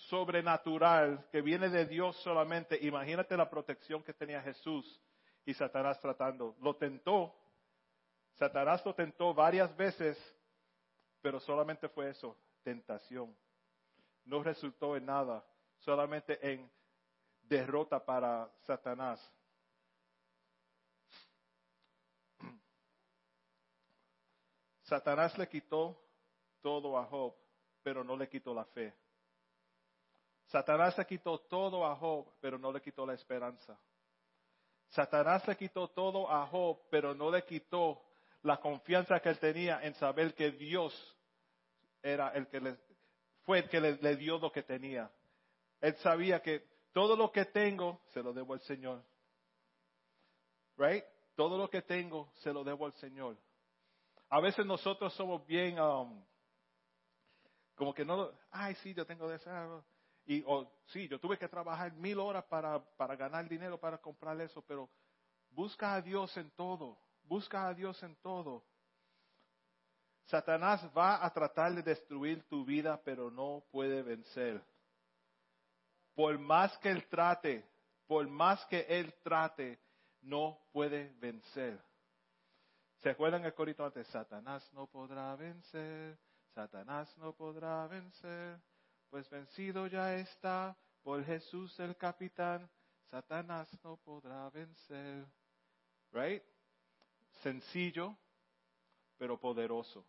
sobrenatural 0.09 1.27
que 1.31 1.41
viene 1.41 1.69
de 1.69 1.85
Dios 1.85 2.15
solamente, 2.23 2.77
imagínate 2.81 3.37
la 3.37 3.49
protección 3.49 4.03
que 4.03 4.13
tenía 4.13 4.41
Jesús 4.41 5.01
y 5.45 5.53
Satanás 5.53 5.99
tratando. 5.99 6.55
Lo 6.61 6.75
tentó. 6.75 7.33
Satanás 8.33 8.85
lo 8.85 8.93
tentó 8.95 9.33
varias 9.33 9.75
veces, 9.75 10.17
pero 11.21 11.39
solamente 11.39 11.89
fue 11.89 12.09
eso, 12.09 12.37
tentación 12.63 13.35
no 14.29 14.43
resultó 14.43 14.95
en 14.95 15.05
nada, 15.05 15.43
solamente 15.79 16.37
en 16.51 16.71
derrota 17.41 18.03
para 18.05 18.47
Satanás. 18.61 19.19
Satanás 24.83 25.37
le 25.37 25.47
quitó 25.47 25.99
todo 26.61 26.97
a 26.97 27.05
Job, 27.05 27.35
pero 27.83 28.03
no 28.03 28.15
le 28.15 28.29
quitó 28.29 28.53
la 28.53 28.65
fe. 28.65 28.93
Satanás 30.45 30.97
le 30.97 31.05
quitó 31.05 31.39
todo 31.41 31.85
a 31.85 31.95
Job, 31.95 32.33
pero 32.39 32.57
no 32.57 32.71
le 32.71 32.81
quitó 32.81 33.05
la 33.05 33.13
esperanza. 33.13 33.79
Satanás 34.89 35.47
le 35.47 35.55
quitó 35.55 35.89
todo 35.89 36.29
a 36.29 36.45
Job, 36.47 36.81
pero 36.89 37.13
no 37.13 37.29
le 37.31 37.43
quitó 37.45 38.03
la 38.43 38.59
confianza 38.59 39.19
que 39.19 39.29
él 39.29 39.39
tenía 39.39 39.81
en 39.83 39.93
saber 39.95 40.33
que 40.33 40.51
Dios 40.51 40.93
era 42.01 42.29
el 42.29 42.47
que 42.47 42.59
le, 42.59 42.77
fue 43.49 43.57
el 43.57 43.67
que 43.67 43.81
le, 43.81 44.15
dio 44.15 44.37
lo 44.37 44.51
que 44.51 44.61
tenía. 44.61 45.11
Él 45.81 45.95
sabía 46.03 46.39
que 46.39 46.69
todo 46.93 47.15
lo 47.15 47.31
que 47.31 47.45
tengo 47.45 47.99
se 48.09 48.21
lo 48.21 48.31
debo 48.31 48.53
al 48.53 48.61
Señor. 48.61 49.03
Right? 50.77 51.03
Todo 51.33 51.57
lo 51.57 51.67
que 51.67 51.81
tengo 51.81 52.31
se 52.35 52.53
lo 52.53 52.63
debo 52.63 52.85
al 52.85 52.93
Señor. 52.93 53.39
A 54.29 54.39
veces 54.39 54.67
nosotros 54.67 55.11
somos 55.15 55.43
bien, 55.47 55.79
um, 55.79 56.23
como 57.73 57.91
que 57.91 58.05
no, 58.05 58.31
ay, 58.51 58.75
sí, 58.83 58.93
yo 58.93 59.03
tengo 59.03 59.27
deseo. 59.27 59.83
Y, 60.27 60.43
o 60.45 60.71
sí, 60.85 61.07
yo 61.07 61.19
tuve 61.19 61.39
que 61.39 61.47
trabajar 61.47 61.91
mil 61.93 62.19
horas 62.19 62.43
para, 62.43 62.79
para 62.97 63.15
ganar 63.15 63.49
dinero 63.49 63.79
para 63.79 63.97
comprar 63.97 64.39
eso, 64.41 64.61
pero 64.61 64.87
busca 65.49 65.95
a 65.95 66.03
Dios 66.03 66.37
en 66.37 66.51
todo. 66.51 66.99
Busca 67.23 67.67
a 67.67 67.73
Dios 67.73 68.03
en 68.03 68.15
todo. 68.17 68.63
Satanás 70.29 70.87
va 70.95 71.25
a 71.25 71.33
tratar 71.33 71.73
de 71.73 71.81
destruir 71.81 72.43
tu 72.47 72.63
vida, 72.63 73.01
pero 73.03 73.31
no 73.31 73.63
puede 73.71 74.03
vencer. 74.03 74.63
Por 76.13 76.37
más 76.37 76.77
que 76.77 76.91
él 76.91 77.07
trate, 77.07 77.67
por 78.05 78.27
más 78.27 78.63
que 78.67 78.85
él 78.87 79.11
trate, 79.23 79.79
no 80.21 80.59
puede 80.71 81.11
vencer. 81.19 81.81
¿Se 82.97 83.09
acuerdan 83.09 83.43
el 83.43 83.55
corito 83.55 83.83
antes? 83.83 84.05
Satanás 84.07 84.71
no 84.73 84.85
podrá 84.85 85.35
vencer, 85.35 86.19
Satanás 86.53 87.11
no 87.17 87.33
podrá 87.33 87.87
vencer, 87.87 88.59
pues 89.09 89.27
vencido 89.29 89.87
ya 89.87 90.13
está 90.15 90.77
por 91.01 91.23
Jesús 91.25 91.79
el 91.79 91.95
capitán, 91.97 92.69
Satanás 93.09 93.67
no 93.83 93.97
podrá 93.97 94.47
vencer. 94.51 95.25
Right? 96.11 96.43
Sencillo, 97.41 98.15
pero 99.17 99.39
poderoso. 99.39 100.05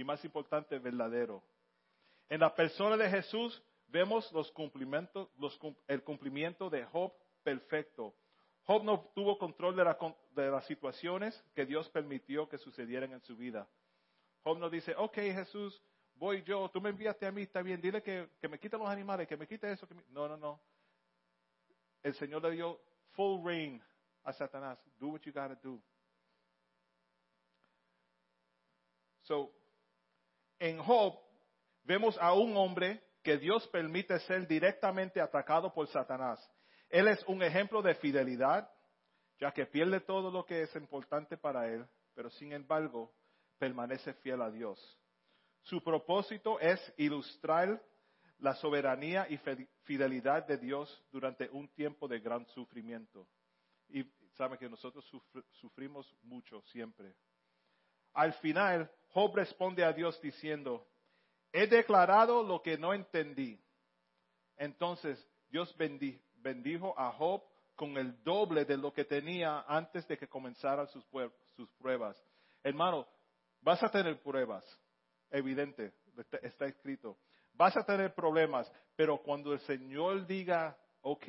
Y 0.00 0.04
más 0.04 0.24
importante, 0.24 0.78
verdadero. 0.78 1.42
En 2.30 2.40
la 2.40 2.54
persona 2.54 2.96
de 2.96 3.10
Jesús 3.10 3.62
vemos 3.88 4.32
los 4.32 4.50
cumplimientos, 4.50 5.28
el 5.86 6.02
cumplimiento 6.02 6.70
de 6.70 6.86
Job 6.86 7.12
perfecto. 7.42 8.14
Job 8.62 8.82
no 8.82 9.10
tuvo 9.14 9.36
control 9.36 9.76
de, 9.76 10.50
las 10.50 10.64
situaciones 10.64 11.44
que 11.54 11.66
Dios 11.66 11.86
permitió 11.90 12.48
que 12.48 12.56
sucedieran 12.56 13.12
en 13.12 13.20
su 13.20 13.36
vida. 13.36 13.68
Job 14.42 14.58
no 14.58 14.70
dice, 14.70 14.94
ok 14.96 15.16
Jesús, 15.16 15.82
voy 16.14 16.42
yo, 16.44 16.70
tú 16.70 16.80
me 16.80 16.88
enviaste 16.88 17.26
a 17.26 17.30
mí, 17.30 17.42
está 17.42 17.60
bien, 17.60 17.78
dile 17.78 18.02
que, 18.02 18.26
me 18.48 18.58
quite 18.58 18.78
los 18.78 18.88
animales, 18.88 19.28
que 19.28 19.36
me 19.36 19.46
quite 19.46 19.70
eso. 19.70 19.86
No, 20.08 20.26
no, 20.26 20.38
no. 20.38 20.62
El 22.02 22.14
Señor 22.14 22.40
le 22.44 22.52
dio 22.52 22.80
full 23.10 23.44
reign 23.44 23.82
a 24.24 24.32
Satanás. 24.32 24.78
Do 24.98 25.08
what 25.08 25.20
you 25.26 25.32
gotta 25.34 25.56
do. 25.62 25.78
So, 29.24 29.59
en 30.60 30.78
Job 30.78 31.18
vemos 31.84 32.16
a 32.20 32.32
un 32.34 32.56
hombre 32.56 33.02
que 33.22 33.38
Dios 33.38 33.66
permite 33.68 34.18
ser 34.20 34.46
directamente 34.46 35.20
atacado 35.20 35.72
por 35.72 35.88
Satanás. 35.88 36.38
Él 36.88 37.08
es 37.08 37.22
un 37.26 37.42
ejemplo 37.42 37.82
de 37.82 37.94
fidelidad, 37.96 38.70
ya 39.38 39.52
que 39.52 39.66
pierde 39.66 40.00
todo 40.00 40.30
lo 40.30 40.44
que 40.44 40.62
es 40.62 40.76
importante 40.76 41.36
para 41.36 41.68
él, 41.68 41.84
pero 42.14 42.30
sin 42.30 42.52
embargo 42.52 43.12
permanece 43.58 44.12
fiel 44.14 44.42
a 44.42 44.50
Dios. 44.50 44.78
Su 45.62 45.82
propósito 45.82 46.60
es 46.60 46.80
ilustrar 46.96 47.82
la 48.38 48.54
soberanía 48.54 49.26
y 49.28 49.38
fidelidad 49.84 50.46
de 50.46 50.56
Dios 50.56 51.04
durante 51.10 51.48
un 51.50 51.68
tiempo 51.68 52.08
de 52.08 52.20
gran 52.20 52.46
sufrimiento. 52.46 53.28
Y 53.88 54.04
sabe 54.34 54.56
que 54.56 54.68
nosotros 54.68 55.04
sufrimos 55.52 56.10
mucho 56.22 56.62
siempre. 56.72 57.14
Al 58.12 58.32
final, 58.34 58.90
Job 59.12 59.34
responde 59.36 59.84
a 59.84 59.92
Dios 59.92 60.20
diciendo, 60.20 60.86
he 61.52 61.66
declarado 61.66 62.42
lo 62.42 62.62
que 62.62 62.78
no 62.78 62.94
entendí. 62.94 63.60
Entonces 64.56 65.18
Dios 65.48 65.74
bendijo 65.76 66.98
a 66.98 67.12
Job 67.12 67.42
con 67.74 67.96
el 67.96 68.22
doble 68.22 68.64
de 68.66 68.76
lo 68.76 68.92
que 68.92 69.04
tenía 69.04 69.64
antes 69.66 70.06
de 70.06 70.18
que 70.18 70.28
comenzaran 70.28 70.86
sus, 70.88 71.04
pruebas. 71.78 72.16
Hermano, 72.62 73.08
vas 73.62 73.82
a 73.82 73.90
tener 73.90 74.20
pruebas, 74.20 74.64
evidente, 75.30 75.92
está 76.42 76.66
escrito. 76.66 77.16
Vas 77.54 77.74
a 77.76 77.84
tener 77.84 78.14
problemas, 78.14 78.70
pero 78.96 79.18
cuando 79.18 79.52
el 79.54 79.60
Señor 79.60 80.26
diga, 80.26 80.76
ok, 81.00 81.24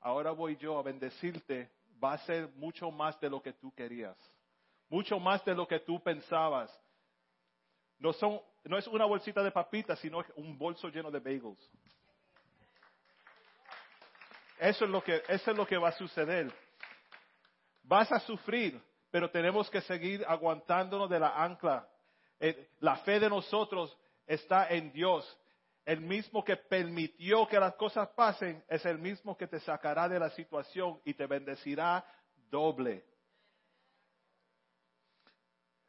ahora 0.00 0.30
voy 0.30 0.56
yo 0.56 0.78
a 0.78 0.82
bendecirte, 0.82 1.70
va 2.02 2.14
a 2.14 2.18
ser 2.24 2.48
mucho 2.54 2.90
más 2.90 3.20
de 3.20 3.28
lo 3.28 3.42
que 3.42 3.52
tú 3.52 3.70
querías, 3.72 4.16
mucho 4.88 5.18
más 5.18 5.44
de 5.44 5.54
lo 5.54 5.66
que 5.66 5.80
tú 5.80 6.02
pensabas. 6.02 6.70
No, 7.98 8.12
son, 8.12 8.40
no 8.64 8.78
es 8.78 8.86
una 8.86 9.04
bolsita 9.04 9.42
de 9.42 9.50
papitas, 9.50 9.98
sino 9.98 10.24
un 10.36 10.56
bolso 10.56 10.88
lleno 10.88 11.10
de 11.10 11.18
bagels. 11.18 11.70
Eso 14.58 14.84
es 14.84 14.90
lo 14.90 15.02
que, 15.02 15.22
eso 15.28 15.50
es 15.50 15.56
lo 15.56 15.66
que 15.66 15.78
va 15.78 15.88
a 15.88 15.92
suceder. 15.92 16.52
Vas 17.82 18.10
a 18.10 18.20
sufrir, 18.20 18.80
pero 19.10 19.30
tenemos 19.30 19.70
que 19.70 19.80
seguir 19.82 20.24
aguantándonos 20.26 21.08
de 21.08 21.20
la 21.20 21.42
ancla. 21.42 21.88
Eh, 22.40 22.70
la 22.80 22.96
fe 22.96 23.20
de 23.20 23.28
nosotros 23.28 23.96
está 24.26 24.68
en 24.68 24.92
Dios. 24.92 25.38
El 25.84 26.00
mismo 26.00 26.44
que 26.44 26.56
permitió 26.56 27.46
que 27.46 27.58
las 27.58 27.74
cosas 27.74 28.08
pasen 28.10 28.62
es 28.68 28.84
el 28.84 28.98
mismo 28.98 29.36
que 29.36 29.46
te 29.46 29.58
sacará 29.60 30.08
de 30.08 30.18
la 30.18 30.30
situación 30.30 31.00
y 31.04 31.14
te 31.14 31.26
bendecirá 31.26 32.04
doble. 32.50 33.04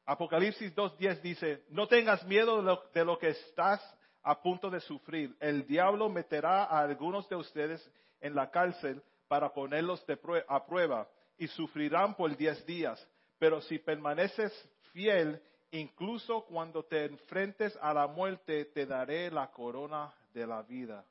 Apocalipsis 0.10 0.76
2.10 0.76 1.22
dice, 1.22 1.64
no 1.70 1.88
tengas 1.88 2.26
miedo 2.26 2.64
de 2.92 3.06
lo, 3.06 3.20
que 3.20 3.28
estás 3.28 3.80
a 4.24 4.42
punto 4.42 4.72
de 4.72 4.80
sufrir. 4.80 5.38
El 5.40 5.68
diablo 5.68 6.10
meterá 6.10 6.64
a 6.64 6.80
algunos 6.80 7.30
de 7.30 7.36
ustedes 7.36 7.92
en 8.20 8.34
la 8.34 8.50
cárcel 8.50 9.04
para 9.28 9.54
ponerlos 9.54 10.04
a 10.48 10.66
prueba 10.66 11.08
y 11.38 11.46
sufrirán 11.50 12.16
por 12.16 12.36
diez 12.36 12.66
días. 12.66 13.08
Pero 13.38 13.62
si 13.62 13.78
permaneces 13.78 14.52
fiel, 14.94 15.40
incluso 15.70 16.44
cuando 16.46 16.84
te 16.86 17.06
enfrentes 17.06 17.78
a 17.80 17.94
la 17.94 18.08
muerte, 18.08 18.66
te 18.66 18.88
daré 18.88 19.30
la 19.30 19.52
corona 19.52 20.12
de 20.34 20.48
la 20.48 20.64
vida. 20.64 21.06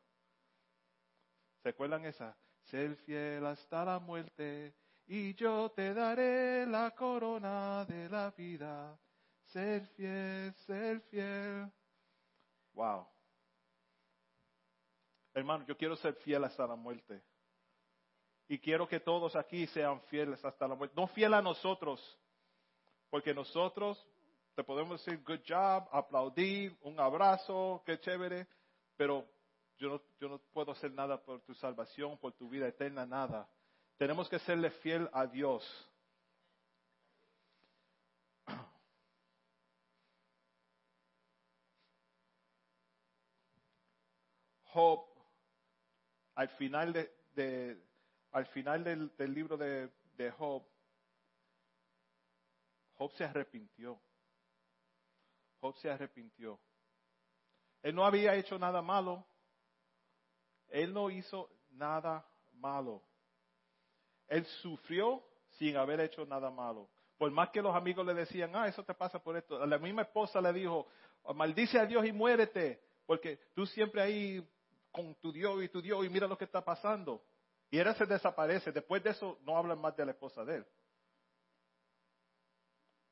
¿Se 1.63 1.69
acuerdan 1.69 2.05
esa? 2.05 2.37
Ser 2.65 2.97
fiel 2.97 3.47
hasta 3.47 3.85
la 3.85 4.01
muerte 4.01 4.75
y 5.09 5.35
yo 5.35 5.71
te 5.71 5.95
daré 5.95 6.67
la 6.67 6.91
corona 6.91 7.85
de 7.87 8.09
la 8.11 8.31
vida. 8.31 8.99
Ser 9.47 9.87
fiel, 9.89 10.53
ser 10.67 11.01
fiel. 11.03 11.73
Wow. 12.75 13.07
Hermano, 15.33 15.65
yo 15.67 15.77
quiero 15.77 15.97
ser 15.97 16.15
fiel 16.17 16.45
hasta 16.45 16.67
la 16.67 16.77
muerte. 16.77 17.23
Y 18.49 18.59
quiero 18.59 18.87
que 18.87 19.01
todos 19.01 19.35
aquí 19.35 19.67
sean 19.69 20.01
fieles 20.03 20.45
hasta 20.45 20.69
la 20.69 20.75
muerte. 20.75 20.95
No 20.95 21.07
fiel 21.07 21.33
a 21.33 21.41
nosotros, 21.41 22.01
porque 23.09 23.33
nosotros 23.33 24.07
te 24.55 24.63
podemos 24.63 25.03
decir 25.03 25.23
good 25.25 25.41
job, 25.49 25.89
aplaudir, 25.91 26.77
un 26.83 27.01
abrazo, 27.01 27.83
qué 27.87 27.99
chévere, 27.99 28.47
pero 28.97 29.27
yo 29.79 29.89
no, 29.89 30.03
yo 30.21 30.29
no 30.29 30.39
puedo 30.53 30.73
hacer 30.73 30.93
nada 30.93 31.23
por 31.23 31.41
tu 31.43 31.55
salvación, 31.55 32.19
por 32.19 32.35
tu 32.35 32.49
vida 32.49 32.69
eterna, 32.69 33.07
nada. 33.07 33.49
Tenemos 33.99 34.29
que 34.29 34.39
serle 34.39 34.71
fiel 34.71 35.11
a 35.13 35.27
Dios. 35.27 35.63
Job 44.73 45.09
al 46.37 46.49
final, 46.51 46.93
de, 47.35 47.83
al 48.31 48.47
final 48.47 48.85
del, 48.85 49.35
libro 49.35 49.57
de, 49.57 49.91
de 50.17 50.31
Job, 50.31 50.65
Job 52.95 53.13
se 53.15 53.25
arrepintió. 53.25 54.01
Job 55.61 55.77
se 55.79 55.91
arrepintió. 55.91 56.61
Él 57.83 57.97
no 57.97 58.07
había 58.07 58.37
hecho 58.37 58.57
nada 58.57 58.81
malo. 58.81 59.27
Él 60.69 60.95
no 60.95 61.11
hizo 61.11 61.51
nada 61.71 62.25
malo. 62.53 63.03
Él 64.29 64.45
sufrió 64.62 65.22
sin 65.53 65.76
haber 65.76 66.01
hecho 66.01 66.24
nada 66.26 66.51
malo. 66.51 66.89
Por 67.16 67.31
más 67.31 67.51
que 67.51 67.62
los 67.62 67.74
amigos 67.74 68.07
le 68.07 68.14
decían, 68.14 68.55
ah, 68.55 68.68
eso 68.68 68.85
te 68.85 68.95
pasa 68.95 69.18
por 69.18 69.37
esto. 69.37 69.64
La 69.66 69.79
misma 69.79 70.03
esposa 70.03 70.41
le 70.41 70.53
dijo, 70.53 70.87
maldice 71.35 71.79
a 71.79 71.87
Dios 71.87 72.07
y 72.07 72.12
muérete, 72.12 72.81
porque 73.07 73.39
tú 73.55 73.66
siempre 73.66 74.01
ahí 74.01 74.47
con 74.93 75.14
tu 75.16 75.33
Dios 75.33 75.62
y 75.62 75.68
tu 75.68 75.83
Dios 75.83 76.05
y 76.05 76.09
mira 76.09 76.26
lo 76.26 76.39
que 76.39 76.45
está 76.45 76.64
pasando. 76.64 77.22
Y 77.70 77.79
él 77.79 77.95
se 77.97 78.07
desaparece. 78.07 78.72
Después 78.72 79.03
de 79.03 79.11
eso 79.11 79.39
no 79.43 79.57
hablan 79.57 79.81
más 79.81 79.97
de 79.97 80.05
la 80.05 80.12
esposa 80.12 80.45
de 80.45 80.57
él. 80.57 80.66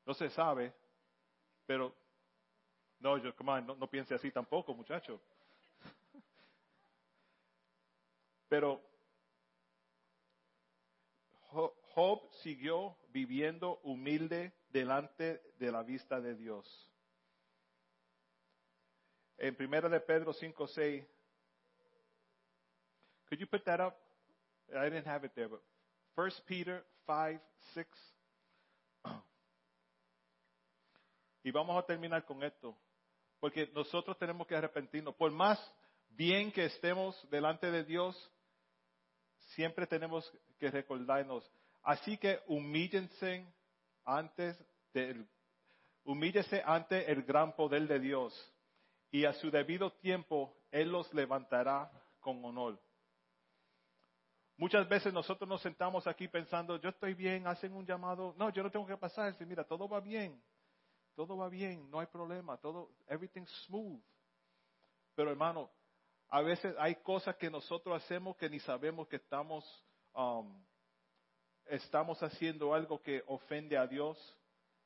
No 0.05 0.13
se 0.13 0.29
sabe, 0.29 0.73
pero 1.65 1.93
no, 2.99 3.17
yo, 3.17 3.35
come 3.35 3.61
no, 3.61 3.75
no 3.75 3.87
piense 3.87 4.15
así 4.15 4.31
tampoco, 4.31 4.73
muchacho. 4.73 5.19
Pero 8.47 8.81
Job 11.97 12.21
siguió 12.43 12.95
viviendo 13.09 13.79
humilde 13.81 14.53
delante 14.69 15.41
de 15.57 15.71
la 15.71 15.81
vista 15.81 16.21
de 16.21 16.35
Dios. 16.35 16.87
En 19.39 19.57
1 19.59 19.89
de 19.89 19.99
Pedro 20.01 20.31
5, 20.31 20.67
6. 20.67 21.03
Could 23.27 23.39
you 23.39 23.47
put 23.47 23.63
that 23.63 23.79
up? 23.79 23.95
I 24.71 24.91
didn't 24.91 25.07
have 25.07 25.25
it 25.25 25.33
there, 25.33 25.47
but 25.47 25.63
1 26.15 26.31
Peter 26.45 26.85
5, 27.07 27.41
6. 27.73 27.87
Y 31.43 31.49
vamos 31.49 31.81
a 31.81 31.85
terminar 31.87 32.23
con 32.25 32.43
esto, 32.43 32.77
porque 33.39 33.71
nosotros 33.73 34.15
tenemos 34.19 34.45
que 34.45 34.55
arrepentirnos. 34.55 35.15
Por 35.15 35.31
más 35.31 35.57
bien 36.09 36.51
que 36.51 36.65
estemos 36.65 37.27
delante 37.31 37.71
de 37.71 37.83
Dios, 37.83 38.31
siempre 39.55 39.87
tenemos 39.87 40.31
que 40.59 40.69
recordarnos. 40.69 41.49
Así 41.87 42.17
que 42.17 42.41
humíllense 42.47 43.47
antes 44.03 44.61
del, 44.91 45.25
humíllese 46.03 46.61
ante 46.65 47.09
el 47.09 47.23
gran 47.23 47.55
poder 47.55 47.87
de 47.87 47.97
Dios 47.97 48.33
y 49.09 49.23
a 49.23 49.31
su 49.31 49.49
debido 49.49 49.93
tiempo 49.93 50.53
Él 50.69 50.91
los 50.91 51.13
levantará 51.13 51.89
con 52.19 52.43
honor. 52.43 52.77
Muchas 54.57 54.85
veces 54.89 55.13
nosotros 55.13 55.47
nos 55.47 55.61
sentamos 55.61 56.05
aquí 56.07 56.27
pensando, 56.27 56.75
yo 56.75 56.89
estoy 56.89 57.13
bien, 57.13 57.47
hacen 57.47 57.71
un 57.71 57.85
llamado, 57.85 58.35
no, 58.37 58.49
yo 58.49 58.63
no 58.63 58.69
tengo 58.69 58.85
que 58.85 58.97
pasar, 58.97 59.33
mira, 59.45 59.63
todo 59.63 59.87
va 59.87 60.01
bien, 60.01 60.43
todo 61.15 61.37
va 61.37 61.47
bien, 61.47 61.89
no 61.89 62.01
hay 62.01 62.07
problema, 62.07 62.57
todo, 62.57 62.91
everything's 63.07 63.65
smooth. 63.65 64.03
Pero 65.15 65.31
hermano, 65.31 65.71
a 66.27 66.41
veces 66.41 66.75
hay 66.79 66.95
cosas 66.95 67.37
que 67.37 67.49
nosotros 67.49 68.03
hacemos 68.03 68.35
que 68.35 68.49
ni 68.49 68.59
sabemos 68.59 69.07
que 69.07 69.15
estamos, 69.15 69.63
um, 70.13 70.66
estamos 71.69 72.21
haciendo 72.21 72.73
algo 72.73 73.01
que 73.01 73.23
ofende 73.27 73.77
a 73.77 73.87
Dios 73.87 74.17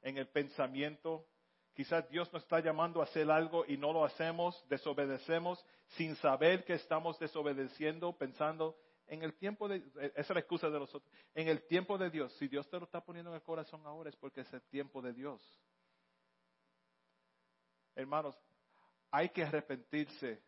en 0.01 0.17
el 0.17 0.27
pensamiento. 0.27 1.25
Quizás 1.73 2.09
Dios 2.09 2.31
nos 2.33 2.43
está 2.43 2.59
llamando 2.59 3.01
a 3.01 3.05
hacer 3.05 3.29
algo 3.31 3.65
y 3.67 3.77
no 3.77 3.93
lo 3.93 4.03
hacemos, 4.03 4.61
desobedecemos 4.67 5.63
sin 5.95 6.15
saber 6.17 6.65
que 6.65 6.73
estamos 6.73 7.17
desobedeciendo, 7.19 8.17
pensando 8.17 8.77
en 9.07 9.23
el 9.23 9.33
tiempo 9.33 9.67
de, 9.67 9.77
esa 10.15 10.21
es 10.21 10.29
la 10.29 10.39
excusa 10.39 10.69
de 10.69 10.79
los 10.79 10.93
otros, 10.93 11.11
en 11.33 11.47
el 11.47 11.65
tiempo 11.67 11.97
de 11.97 12.09
Dios. 12.09 12.33
Si 12.37 12.47
Dios 12.47 12.69
te 12.69 12.77
lo 12.77 12.85
está 12.85 13.03
poniendo 13.03 13.31
en 13.31 13.35
el 13.35 13.43
corazón 13.43 13.85
ahora 13.85 14.09
es 14.09 14.15
porque 14.15 14.41
es 14.41 14.53
el 14.53 14.61
tiempo 14.63 15.01
de 15.01 15.13
Dios. 15.13 15.41
Hermanos, 17.95 18.37
hay 19.09 19.29
que 19.29 19.43
arrepentirse 19.43 20.41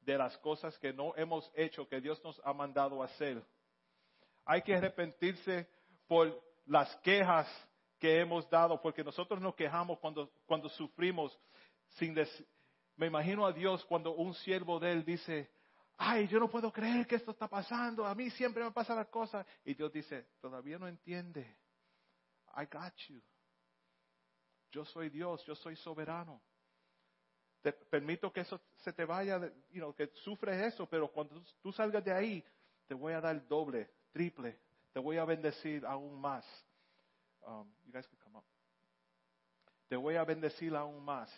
de 0.00 0.18
las 0.18 0.36
cosas 0.38 0.76
que 0.78 0.92
no 0.92 1.14
hemos 1.16 1.50
hecho, 1.54 1.88
que 1.88 2.00
Dios 2.00 2.22
nos 2.24 2.40
ha 2.44 2.52
mandado 2.52 3.02
hacer. 3.02 3.42
Hay 4.44 4.62
que 4.62 4.74
arrepentirse 4.74 5.68
por 6.06 6.42
las 6.66 6.94
quejas 6.96 7.48
que 7.98 8.20
hemos 8.20 8.48
dado, 8.48 8.80
porque 8.80 9.04
nosotros 9.04 9.40
nos 9.40 9.54
quejamos 9.54 9.98
cuando, 9.98 10.30
cuando 10.46 10.68
sufrimos 10.70 11.38
sin 11.98 12.14
me 12.96 13.06
imagino 13.06 13.46
a 13.46 13.52
Dios 13.52 13.84
cuando 13.86 14.12
un 14.12 14.34
siervo 14.34 14.78
de 14.78 14.92
él 14.92 15.04
dice, 15.04 15.50
ay, 15.96 16.28
yo 16.28 16.38
no 16.38 16.48
puedo 16.50 16.72
creer 16.72 17.06
que 17.06 17.16
esto 17.16 17.30
está 17.30 17.48
pasando, 17.48 18.06
a 18.06 18.14
mí 18.14 18.30
siempre 18.30 18.62
me 18.62 18.70
pasan 18.72 18.96
las 18.96 19.08
cosas. 19.08 19.46
Y 19.64 19.74
Dios 19.74 19.92
dice, 19.92 20.28
todavía 20.40 20.78
no 20.78 20.86
entiende. 20.86 21.56
I 22.56 22.66
got 22.70 22.94
you. 23.08 23.20
Yo 24.70 24.84
soy 24.84 25.08
Dios, 25.08 25.44
yo 25.46 25.54
soy 25.54 25.76
soberano 25.76 26.42
te 27.62 27.72
permito 27.72 28.32
que 28.32 28.40
eso 28.40 28.60
se 28.78 28.92
te 28.92 29.04
vaya, 29.04 29.40
you 29.70 29.94
que 29.94 30.08
sufres 30.24 30.72
eso, 30.72 30.86
pero 30.88 31.08
cuando 31.08 31.42
tú 31.62 31.72
salgas 31.72 32.04
de 32.04 32.12
ahí, 32.12 32.44
te 32.86 32.94
voy 32.94 33.12
a 33.12 33.20
dar 33.20 33.46
doble, 33.46 33.90
triple, 34.12 34.58
te 34.92 35.00
voy 35.00 35.18
a 35.18 35.24
bendecir 35.24 35.84
aún 35.86 36.20
más. 36.20 36.44
Um, 37.42 37.70
you 37.86 37.92
guys 37.92 38.06
come 38.22 38.38
up. 38.38 38.44
Te 39.88 39.96
voy 39.96 40.16
a 40.16 40.24
bendecir 40.24 40.74
aún 40.74 41.04
más. 41.04 41.30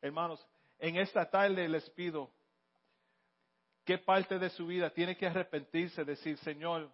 Hermanos, 0.00 0.44
en 0.78 0.96
esta 0.96 1.28
tarde 1.28 1.68
les 1.68 1.88
pido 1.90 2.30
qué 3.84 3.98
parte 3.98 4.38
de 4.38 4.50
su 4.50 4.66
vida 4.66 4.90
tiene 4.90 5.16
que 5.16 5.26
arrepentirse, 5.26 6.04
decir, 6.04 6.38
Señor, 6.38 6.90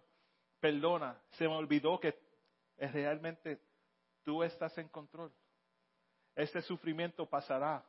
perdona, 0.59 1.19
se 1.31 1.47
me 1.47 1.55
olvidó 1.55 1.99
que 1.99 2.17
realmente 2.77 3.61
tú 4.23 4.43
estás 4.43 4.77
en 4.77 4.89
control. 4.89 5.31
Este 6.35 6.61
sufrimiento 6.61 7.25
pasará 7.25 7.85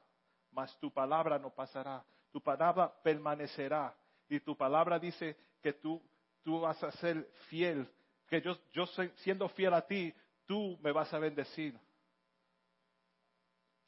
mas 0.53 0.76
tu 0.78 0.93
palabra 0.93 1.38
no 1.38 1.51
pasará, 1.51 2.05
tu 2.32 2.41
palabra 2.41 2.93
permanecerá. 3.03 3.95
Y 4.28 4.41
tu 4.41 4.57
palabra 4.57 4.99
dice 4.99 5.36
que 5.61 5.72
tú, 5.72 6.01
tú 6.43 6.61
vas 6.61 6.82
a 6.82 6.91
ser 6.93 7.28
fiel, 7.49 7.88
que 8.28 8.41
yo, 8.41 8.57
yo 8.72 8.86
siendo 9.16 9.49
fiel 9.51 9.74
a 9.74 9.86
ti, 9.86 10.14
tú 10.47 10.78
me 10.82 10.93
vas 10.93 11.12
a 11.12 11.18
bendecir. 11.18 11.78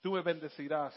Tú 0.01 0.13
me 0.13 0.23
bendecirás. 0.23 0.95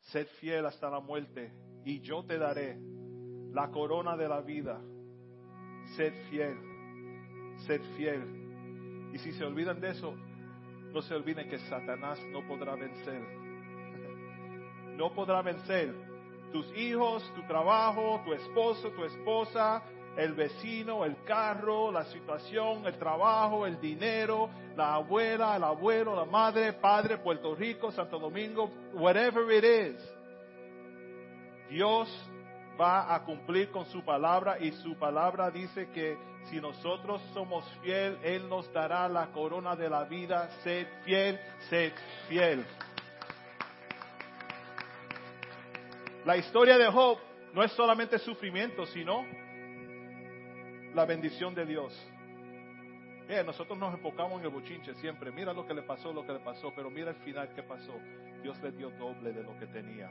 Sed 0.00 0.26
fiel 0.40 0.66
hasta 0.66 0.90
la 0.90 0.98
muerte 0.98 1.52
y 1.84 2.00
yo 2.00 2.24
te 2.24 2.36
daré 2.36 2.76
la 3.52 3.70
corona 3.70 4.16
de 4.16 4.28
la 4.28 4.40
vida. 4.40 4.80
Sed 5.96 6.12
fiel, 6.28 6.56
sed 7.66 7.80
fiel. 7.96 9.10
Y 9.14 9.18
si 9.18 9.32
se 9.32 9.44
olvidan 9.44 9.80
de 9.80 9.90
eso, 9.90 10.12
no 10.92 11.00
se 11.02 11.14
olviden 11.14 11.48
que 11.48 11.58
Satanás 11.60 12.18
no 12.26 12.46
podrá 12.46 12.74
vencer. 12.74 13.22
No 14.96 15.14
podrá 15.14 15.40
vencer 15.40 16.09
tus 16.52 16.66
hijos, 16.76 17.22
tu 17.34 17.42
trabajo, 17.42 18.20
tu 18.24 18.32
esposo, 18.32 18.90
tu 18.90 19.04
esposa, 19.04 19.82
el 20.16 20.34
vecino, 20.34 21.04
el 21.04 21.22
carro, 21.24 21.90
la 21.92 22.04
situación, 22.04 22.86
el 22.86 22.98
trabajo, 22.98 23.66
el 23.66 23.80
dinero, 23.80 24.50
la 24.76 24.94
abuela, 24.94 25.56
el 25.56 25.64
abuelo, 25.64 26.16
la 26.16 26.24
madre, 26.24 26.72
padre, 26.74 27.18
Puerto 27.18 27.54
Rico, 27.54 27.92
Santo 27.92 28.18
Domingo, 28.18 28.70
whatever 28.94 29.50
it 29.52 29.64
is. 29.64 30.20
Dios 31.70 32.08
va 32.80 33.14
a 33.14 33.22
cumplir 33.24 33.70
con 33.70 33.86
su 33.86 34.02
palabra 34.04 34.58
y 34.58 34.72
su 34.72 34.96
palabra 34.96 35.50
dice 35.50 35.88
que 35.90 36.18
si 36.48 36.60
nosotros 36.60 37.22
somos 37.32 37.64
fiel, 37.82 38.18
Él 38.22 38.48
nos 38.48 38.72
dará 38.72 39.08
la 39.08 39.26
corona 39.28 39.76
de 39.76 39.88
la 39.88 40.04
vida. 40.04 40.48
Sed 40.64 40.86
fiel, 41.04 41.38
sed 41.68 41.92
fiel. 42.28 42.64
La 46.24 46.36
historia 46.36 46.76
de 46.76 46.86
Job 46.86 47.18
no 47.54 47.62
es 47.62 47.72
solamente 47.72 48.18
sufrimiento, 48.18 48.84
sino 48.86 49.24
la 50.94 51.06
bendición 51.06 51.54
de 51.54 51.64
Dios. 51.64 51.98
nosotros 53.46 53.78
nos 53.78 53.94
enfocamos 53.94 54.38
en 54.40 54.44
el 54.44 54.50
bochinche 54.52 54.94
siempre. 54.96 55.32
Mira 55.32 55.54
lo 55.54 55.66
que 55.66 55.72
le 55.72 55.82
pasó, 55.82 56.12
lo 56.12 56.26
que 56.26 56.34
le 56.34 56.40
pasó, 56.40 56.74
pero 56.74 56.90
mira 56.90 57.10
el 57.10 57.16
final 57.16 57.54
que 57.54 57.62
pasó. 57.62 57.94
Dios 58.42 58.60
le 58.62 58.72
dio 58.72 58.90
doble 58.90 59.32
de 59.32 59.42
lo 59.42 59.58
que 59.58 59.66
tenía. 59.66 60.10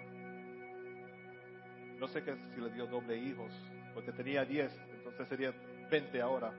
No 1.99 2.07
sé 2.07 2.23
que 2.23 2.35
si 2.55 2.61
le 2.61 2.71
dio 2.71 2.87
doble 2.87 3.15
hijos, 3.15 3.51
porque 3.93 4.11
tenía 4.11 4.45
diez, 4.45 4.71
entonces 4.95 5.27
sería 5.27 5.53
20 5.91 6.21
ahora. 6.21 6.51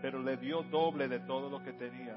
Pero 0.00 0.20
le 0.20 0.36
dio 0.38 0.62
doble 0.62 1.06
de 1.06 1.20
todo 1.20 1.48
lo 1.48 1.62
que 1.62 1.72
tenía. 1.74 2.16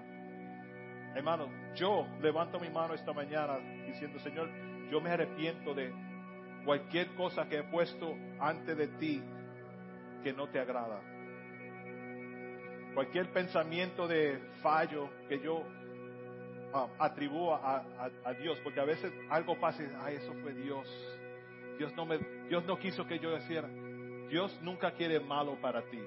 Hermano, 1.13 1.47
yo 1.75 2.07
levanto 2.21 2.59
mi 2.59 2.69
mano 2.69 2.95
esta 2.95 3.13
mañana 3.13 3.59
diciendo, 3.85 4.19
Señor, 4.19 4.49
yo 4.89 4.99
me 4.99 5.11
arrepiento 5.11 5.73
de 5.75 5.93
cualquier 6.65 7.13
cosa 7.15 7.47
que 7.47 7.59
he 7.59 7.63
puesto 7.63 8.15
ante 8.39 8.75
de 8.75 8.87
ti 8.99 9.21
que 10.23 10.33
no 10.33 10.47
te 10.47 10.59
agrada. 10.59 10.99
Cualquier 12.93 13.31
pensamiento 13.31 14.07
de 14.07 14.39
fallo 14.61 15.09
que 15.29 15.39
yo 15.39 15.63
atribuyo 16.99 17.53
a, 17.55 18.09
a, 18.25 18.33
Dios, 18.33 18.59
porque 18.63 18.81
a 18.81 18.85
veces 18.85 19.13
algo 19.29 19.57
pasa 19.59 19.83
y 19.83 19.87
ay, 20.03 20.15
eso 20.15 20.33
fue 20.41 20.53
Dios 20.53 20.89
Dios 21.77 21.93
no, 21.95 22.05
me, 22.05 22.17
Dios 22.47 22.63
no 22.65 22.77
quiso 22.77 23.05
que 23.05 23.19
yo 23.19 23.35
hiciera. 23.35 23.67
Dios 24.29 24.57
nunca 24.61 24.91
quiere 24.91 25.19
malo 25.19 25.59
para 25.61 25.81
ti. 25.83 25.99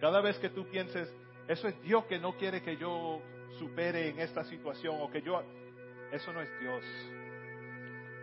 Cada 0.00 0.20
vez 0.20 0.38
que 0.38 0.48
tú 0.48 0.66
pienses, 0.70 1.12
eso 1.48 1.68
es 1.68 1.80
Dios 1.82 2.04
que 2.06 2.18
no 2.18 2.36
quiere 2.36 2.62
que 2.62 2.76
yo 2.76 3.20
supere 3.58 4.08
en 4.08 4.20
esta 4.20 4.44
situación 4.44 4.96
o 5.00 5.10
que 5.10 5.22
yo... 5.22 5.42
Eso 6.12 6.32
no 6.32 6.40
es 6.40 6.48
Dios. 6.60 6.84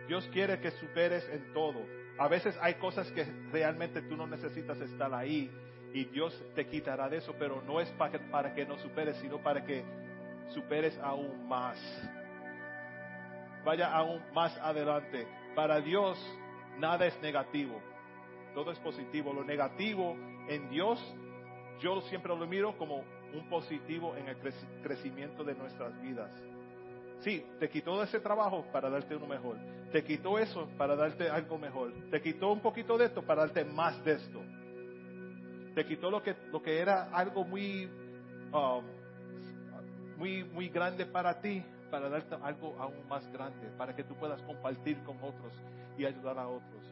Dios 0.08 0.26
quiere 0.32 0.58
que 0.58 0.70
superes 0.72 1.28
en 1.28 1.52
todo. 1.52 1.84
A 2.18 2.26
veces 2.28 2.58
hay 2.62 2.74
cosas 2.74 3.10
que 3.12 3.24
realmente 3.52 4.00
tú 4.02 4.16
no 4.16 4.26
necesitas 4.26 4.80
estar 4.80 5.12
ahí 5.14 5.50
y 5.92 6.06
Dios 6.06 6.42
te 6.54 6.66
quitará 6.66 7.08
de 7.08 7.18
eso, 7.18 7.34
pero 7.38 7.62
no 7.62 7.78
es 7.78 7.88
para 7.90 8.12
que, 8.12 8.18
para 8.18 8.54
que 8.54 8.64
no 8.64 8.78
superes, 8.78 9.16
sino 9.18 9.38
para 9.38 9.64
que 9.64 9.84
superes 10.54 10.98
aún 10.98 11.46
más. 11.46 11.78
vaya 13.64 13.92
aún 13.92 14.22
más 14.32 14.56
adelante. 14.58 15.26
Para 15.54 15.80
Dios 15.80 16.18
nada 16.78 17.06
es 17.06 17.20
negativo, 17.20 17.80
todo 18.54 18.72
es 18.72 18.78
positivo. 18.78 19.32
Lo 19.32 19.44
negativo 19.44 20.16
en 20.48 20.70
Dios, 20.70 20.98
yo 21.80 22.00
siempre 22.02 22.34
lo 22.34 22.46
miro 22.46 22.76
como 22.78 23.04
un 23.34 23.46
positivo 23.50 24.16
en 24.16 24.28
el 24.28 24.38
crecimiento 24.82 25.44
de 25.44 25.54
nuestras 25.54 26.00
vidas. 26.00 26.30
Sí, 27.20 27.44
te 27.58 27.68
quitó 27.68 28.02
ese 28.02 28.20
trabajo 28.20 28.64
para 28.72 28.88
darte 28.88 29.16
uno 29.16 29.26
mejor. 29.26 29.56
Te 29.92 30.04
quitó 30.04 30.38
eso 30.38 30.68
para 30.76 30.94
darte 30.94 31.28
algo 31.28 31.58
mejor. 31.58 31.92
Te 32.10 32.20
quitó 32.20 32.52
un 32.52 32.60
poquito 32.60 32.96
de 32.96 33.06
esto 33.06 33.22
para 33.22 33.42
darte 33.42 33.64
más 33.64 34.02
de 34.04 34.12
esto. 34.12 34.40
Te 35.74 35.84
quitó 35.84 36.10
lo 36.10 36.22
que, 36.22 36.36
lo 36.52 36.62
que 36.62 36.78
era 36.78 37.10
algo 37.10 37.44
muy, 37.44 37.86
um, 38.52 38.84
muy, 40.16 40.44
muy 40.44 40.68
grande 40.68 41.06
para 41.06 41.40
ti 41.40 41.64
para 41.90 42.08
darte 42.08 42.36
algo 42.42 42.76
aún 42.78 43.06
más 43.08 43.26
grande, 43.32 43.68
para 43.76 43.94
que 43.94 44.04
tú 44.04 44.14
puedas 44.14 44.40
compartir 44.42 45.02
con 45.04 45.16
otros 45.18 45.52
y 45.96 46.04
ayudar 46.04 46.38
a 46.38 46.48
otros. 46.48 46.84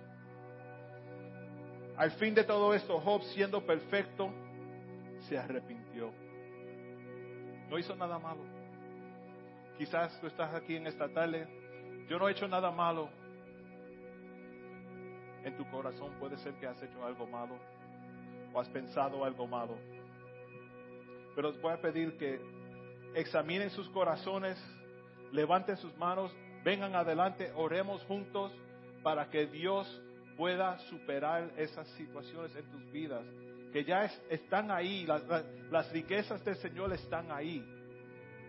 Al 1.96 2.10
fin 2.12 2.34
de 2.34 2.44
todo 2.44 2.74
esto, 2.74 3.00
Job, 3.00 3.22
siendo 3.34 3.64
perfecto, 3.64 4.30
se 5.28 5.38
arrepintió. 5.38 6.12
No 7.70 7.78
hizo 7.78 7.96
nada 7.96 8.18
malo. 8.18 8.55
Quizás 9.78 10.18
tú 10.20 10.26
estás 10.26 10.54
aquí 10.54 10.76
en 10.76 10.86
esta 10.86 11.08
tarde. 11.08 11.46
Yo 12.08 12.18
no 12.18 12.28
he 12.28 12.32
hecho 12.32 12.48
nada 12.48 12.70
malo. 12.70 13.08
En 15.44 15.56
tu 15.56 15.68
corazón 15.70 16.12
puede 16.18 16.36
ser 16.38 16.54
que 16.54 16.66
has 16.66 16.82
hecho 16.82 17.04
algo 17.04 17.26
malo 17.26 17.56
o 18.52 18.60
has 18.60 18.68
pensado 18.68 19.24
algo 19.24 19.46
malo. 19.46 19.76
Pero 21.34 21.50
os 21.50 21.60
voy 21.60 21.72
a 21.72 21.80
pedir 21.80 22.16
que 22.16 22.40
examinen 23.14 23.70
sus 23.70 23.88
corazones, 23.90 24.58
levanten 25.32 25.76
sus 25.76 25.96
manos, 25.96 26.34
vengan 26.64 26.94
adelante, 26.94 27.52
oremos 27.54 28.02
juntos 28.04 28.52
para 29.02 29.28
que 29.28 29.46
Dios 29.46 29.86
pueda 30.36 30.78
superar 30.90 31.50
esas 31.56 31.88
situaciones 31.90 32.54
en 32.56 32.64
tus 32.70 32.90
vidas, 32.90 33.24
que 33.72 33.84
ya 33.84 34.04
están 34.28 34.70
ahí, 34.70 35.06
las, 35.06 35.92
riquezas 35.92 36.44
del 36.44 36.56
Señor 36.56 36.92
están 36.92 37.30
ahí. 37.30 37.64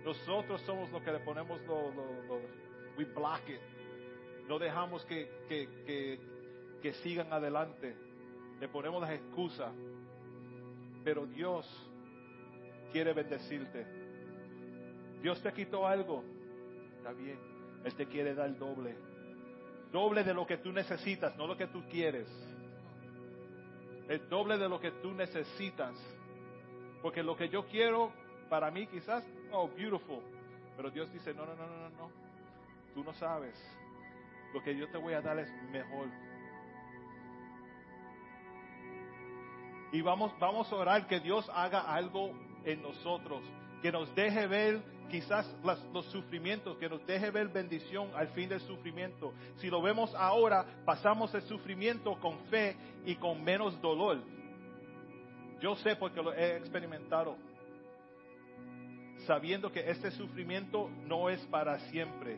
Nosotros 0.04 0.62
somos 0.62 0.92
los 0.92 1.02
que 1.02 1.12
le 1.12 1.20
ponemos 1.20 1.62
lo, 1.64 1.92
we 2.98 3.06
block 3.06 3.48
it. 3.50 3.60
No 4.48 4.58
dejamos 4.58 5.06
que, 5.06 5.30
que, 5.50 6.20
que 6.82 6.94
sigan 6.94 7.32
adelante. 7.32 7.96
Le 8.60 8.68
ponemos 8.70 9.02
las 9.02 9.12
excusas. 9.12 9.74
Pero 11.04 11.26
Dios 11.26 11.66
quiere 12.92 13.14
bendecirte. 13.14 13.86
Dios 15.22 15.42
te 15.42 15.52
quitó 15.54 15.88
algo. 15.88 16.24
Está 16.98 17.12
bien. 17.14 17.40
Él 17.84 17.94
te 17.96 18.06
quiere 18.08 18.34
dar 18.34 18.58
doble. 18.58 18.96
Doble 19.92 20.24
de 20.24 20.34
lo 20.34 20.46
que 20.46 20.58
tú 20.58 20.72
necesitas, 20.72 21.36
no 21.38 21.48
lo 21.48 21.56
que 21.56 21.68
tú 21.68 21.84
quieres. 21.90 22.28
El 24.10 24.28
doble 24.30 24.58
de 24.58 24.68
lo 24.68 24.80
que 24.80 24.92
tú 24.92 25.14
necesitas. 25.14 25.96
Porque 27.02 27.24
lo 27.24 27.38
que 27.38 27.50
yo 27.50 27.66
quiero, 27.68 28.12
para 28.48 28.72
mí 28.72 28.88
quizás, 28.88 29.24
oh, 29.52 29.68
beautiful. 29.70 30.22
Pero 30.76 30.92
Dios 30.92 31.12
dice, 31.12 31.34
no, 31.34 31.46
no, 31.46 31.56
no, 31.56 31.68
no, 31.68 31.90
no. 31.90 32.12
Tú 32.94 33.04
no 33.04 33.14
sabes. 33.14 33.56
Lo 34.54 34.62
que 34.64 34.76
yo 34.76 34.90
te 34.90 34.98
voy 34.98 35.14
a 35.14 35.22
dar 35.22 35.38
es 35.40 35.52
mejor. 35.72 36.08
Y 39.92 40.02
vamos, 40.02 40.34
vamos 40.40 40.72
a 40.72 40.76
orar 40.76 41.08
que 41.08 41.20
Dios 41.20 41.50
haga 41.54 41.82
algo 41.82 42.32
en 42.66 42.82
nosotros, 42.82 43.42
que 43.82 43.92
nos 43.92 44.14
deje 44.16 44.46
ver 44.48 44.82
quizás 45.10 45.50
los 45.94 46.06
sufrimientos, 46.08 46.78
que 46.78 46.90
nos 46.90 47.06
deje 47.06 47.32
ver 47.32 47.48
bendición 47.48 48.10
al 48.14 48.28
fin 48.30 48.50
del 48.50 48.60
sufrimiento. 48.62 49.34
Si 49.58 49.70
lo 49.70 49.82
vemos 49.82 50.14
ahora, 50.16 50.66
pasamos 50.86 51.34
el 51.34 51.42
sufrimiento 51.44 52.20
con 52.20 52.38
fe 52.50 52.76
y 53.06 53.16
con 53.16 53.44
menos 53.44 53.80
dolor. 53.82 54.20
Yo 55.62 55.76
sé 55.78 55.96
porque 55.96 56.22
lo 56.22 56.34
he 56.34 56.58
experimentado, 56.58 57.38
sabiendo 59.28 59.72
que 59.72 59.92
este 59.92 60.10
sufrimiento 60.12 60.90
no 61.06 61.30
es 61.30 61.40
para 61.48 61.78
siempre, 61.90 62.38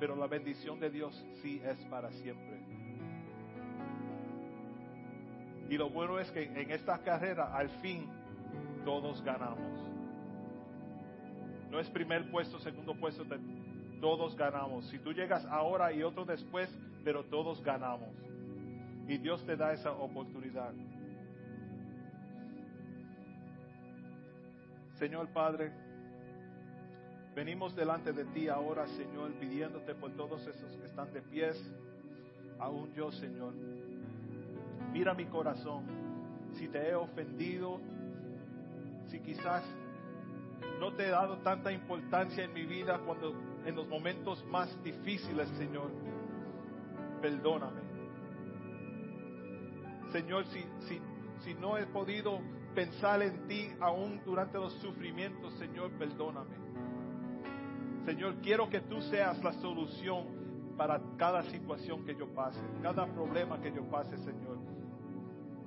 pero 0.00 0.16
la 0.16 0.26
bendición 0.26 0.80
de 0.80 0.90
Dios 0.90 1.14
sí 1.42 1.60
es 1.62 1.78
para 1.84 2.10
siempre. 2.12 2.64
Y 5.68 5.76
lo 5.76 5.90
bueno 5.90 6.18
es 6.18 6.30
que 6.30 6.44
en 6.44 6.70
esta 6.70 6.98
carrera, 6.98 7.54
al 7.54 7.68
fin, 7.80 8.06
todos 8.84 9.22
ganamos. 9.22 9.80
No 11.70 11.78
es 11.78 11.88
primer 11.90 12.30
puesto, 12.30 12.58
segundo 12.58 12.94
puesto, 12.94 13.24
todos 14.00 14.34
ganamos. 14.36 14.86
Si 14.88 14.98
tú 14.98 15.12
llegas 15.12 15.44
ahora 15.46 15.92
y 15.92 16.02
otro 16.02 16.24
después, 16.24 16.70
pero 17.04 17.24
todos 17.24 17.62
ganamos. 17.62 18.08
Y 19.06 19.18
Dios 19.18 19.44
te 19.44 19.56
da 19.56 19.72
esa 19.72 19.92
oportunidad. 19.92 20.72
Señor 24.98 25.28
Padre, 25.28 25.72
venimos 27.34 27.74
delante 27.74 28.12
de 28.12 28.24
ti 28.26 28.48
ahora, 28.48 28.86
Señor, 28.86 29.32
pidiéndote 29.34 29.94
por 29.94 30.12
todos 30.12 30.46
esos 30.46 30.76
que 30.76 30.86
están 30.86 31.12
de 31.12 31.20
pies, 31.20 31.60
aún 32.58 32.92
yo, 32.94 33.10
Señor. 33.12 33.52
Mira 34.92 35.14
mi 35.14 35.26
corazón, 35.26 35.84
si 36.54 36.68
te 36.68 36.88
he 36.88 36.94
ofendido, 36.94 37.80
si 39.08 39.20
quizás 39.20 39.64
no 40.78 40.92
te 40.94 41.06
he 41.06 41.10
dado 41.10 41.38
tanta 41.38 41.72
importancia 41.72 42.44
en 42.44 42.52
mi 42.52 42.64
vida 42.64 42.98
cuando 43.04 43.34
en 43.66 43.74
los 43.74 43.88
momentos 43.88 44.44
más 44.46 44.82
difíciles, 44.82 45.48
Señor. 45.50 45.90
Perdóname. 47.20 47.80
Señor, 50.12 50.44
si, 50.46 50.64
si, 50.86 51.00
si 51.40 51.54
no 51.54 51.76
he 51.76 51.86
podido 51.86 52.40
pensar 52.74 53.22
en 53.22 53.48
ti 53.48 53.72
aún 53.80 54.20
durante 54.24 54.58
los 54.58 54.72
sufrimientos, 54.74 55.52
Señor, 55.54 55.90
perdóname. 55.92 56.63
Señor, 58.04 58.34
quiero 58.42 58.68
que 58.68 58.80
tú 58.80 59.00
seas 59.02 59.42
la 59.42 59.52
solución 59.54 60.26
para 60.76 61.00
cada 61.16 61.42
situación 61.44 62.04
que 62.04 62.14
yo 62.14 62.26
pase, 62.34 62.60
cada 62.82 63.06
problema 63.06 63.60
que 63.60 63.72
yo 63.72 63.84
pase, 63.84 64.16
Señor. 64.18 64.58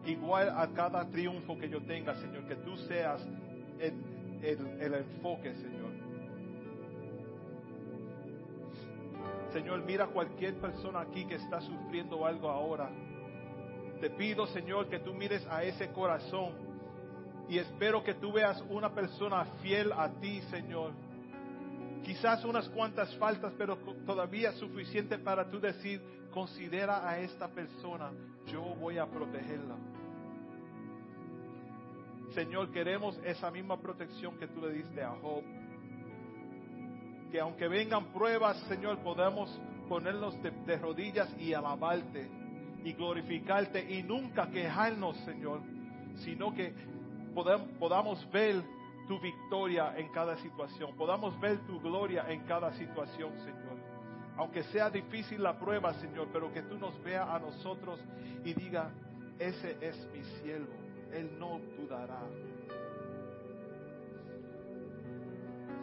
Igual 0.06 0.50
a 0.56 0.68
cada 0.68 1.10
triunfo 1.10 1.58
que 1.58 1.68
yo 1.68 1.82
tenga, 1.82 2.16
Señor, 2.16 2.48
que 2.48 2.56
tú 2.56 2.78
seas 2.78 3.26
el, 3.80 4.94
enfoque, 4.94 5.54
Señor. 5.56 5.92
Señor, 9.52 9.84
mira 9.84 10.08
cualquier 10.08 10.56
persona 10.56 11.02
aquí 11.02 11.26
que 11.26 11.36
está 11.36 11.60
sufriendo 11.62 12.26
algo 12.26 12.50
ahora. 12.50 12.90
Te 14.00 14.12
pido, 14.12 14.46
Señor, 14.48 14.88
que 14.90 15.00
tú 15.00 15.14
mires 15.14 15.46
a 15.48 15.64
ese 15.64 15.90
corazón 15.92 16.52
y 17.50 17.58
espero 17.58 18.04
que 18.04 18.14
tú 18.14 18.32
veas 18.32 18.64
una 18.70 18.94
persona 18.94 19.46
fiel 19.62 19.92
a 19.92 20.10
ti, 20.20 20.42
Señor. 20.52 20.92
Quizás 22.04 22.43
unas 22.45 22.68
cuantas 22.70 23.14
faltas, 23.18 23.54
pero 23.58 23.78
todavía 24.06 24.52
suficiente 24.54 25.18
para 25.18 25.50
tú 25.50 25.60
decir, 25.60 26.02
considera 26.32 27.08
a 27.08 27.20
esta 27.20 27.48
persona, 27.48 28.12
yo 28.45 28.62
voy 28.62 28.98
a 28.98 29.06
protegerla. 29.06 29.76
Señor, 32.34 32.72
queremos 32.72 33.20
esa 33.24 33.50
misma 33.50 33.80
protección 33.80 34.38
que 34.38 34.48
tú 34.48 34.62
le 34.62 34.74
diste 34.74 35.02
a 35.02 35.10
Job. 35.12 35.43
Que 37.32 37.39
aunque 37.39 37.68
vengan 37.68 38.14
pruebas, 38.14 38.58
Señor, 38.68 39.00
podamos 39.00 39.50
ponernos 39.89 40.36
de, 40.41 40.78
rodillas 40.78 41.34
y 41.39 41.54
alabarte 41.54 42.30
y 42.84 42.93
glorificarte 42.93 43.91
y 43.91 44.04
nunca 44.04 44.50
quejarnos, 44.50 45.18
Señor, 45.26 45.62
sino 46.18 46.54
que 46.54 46.74
podamos 47.34 48.30
ver 48.32 48.64
tu 49.08 49.20
victoria 49.20 49.93
en 49.97 50.10
cada 50.10 50.38
situación, 50.38 50.95
podamos 50.95 51.39
ver 51.39 51.60
tu 51.66 51.80
gloria 51.80 52.26
en 52.30 52.41
cada 52.45 52.74
situación, 52.74 53.38
Señor. 53.39 53.78
Aunque 54.38 54.64
sea 54.64 54.89
difícil 54.89 55.41
la 55.41 55.58
prueba, 55.58 55.93
Señor, 55.95 56.28
pero 56.32 56.51
que 56.53 56.62
tú 56.62 56.78
nos 56.78 57.01
veas 57.03 57.28
a 57.28 57.39
nosotros 57.39 57.99
y 58.43 58.53
diga, 58.53 58.91
ese 59.39 59.78
es 59.82 60.08
mi 60.14 60.24
siervo 60.24 60.88
él 61.12 61.38
no 61.39 61.60
dudará. 61.78 62.22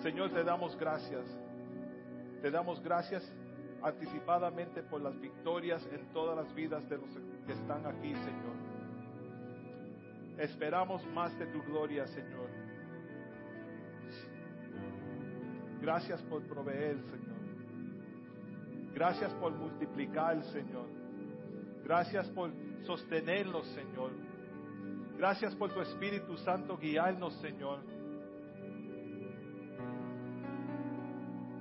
Señor, 0.02 0.30
te 0.30 0.44
damos 0.44 0.76
gracias. 0.78 1.24
Te 2.42 2.50
damos 2.50 2.82
gracias 2.82 3.22
anticipadamente 3.82 4.82
por 4.82 5.00
las 5.00 5.18
victorias 5.18 5.86
en 5.92 6.06
todas 6.12 6.36
las 6.36 6.54
vidas 6.54 6.88
de 6.88 6.98
los 6.98 7.08
que 7.46 7.52
están 7.52 7.86
aquí, 7.86 8.14
Señor. 8.14 8.54
Esperamos 10.38 11.06
más 11.08 11.38
de 11.38 11.46
tu 11.46 11.62
gloria, 11.62 12.06
Señor. 12.08 12.63
Gracias 15.84 16.22
por 16.22 16.42
proveer, 16.44 16.96
Señor. 16.96 17.36
Gracias 18.94 19.30
por 19.34 19.52
multiplicar, 19.52 20.42
Señor. 20.44 20.86
Gracias 21.84 22.26
por 22.30 22.50
sostenernos, 22.86 23.66
Señor. 23.66 24.12
Gracias 25.18 25.54
por 25.54 25.74
tu 25.74 25.82
Espíritu 25.82 26.38
Santo 26.38 26.78
guiarnos, 26.78 27.34
Señor. 27.42 27.80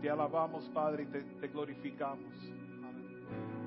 Te 0.02 0.10
alabamos, 0.10 0.70
Padre, 0.70 1.04
y 1.04 1.08
te, 1.08 1.22
te 1.42 1.48
glorificamos. 1.50 2.34
que 2.40 3.63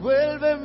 envuélveme 0.00 0.59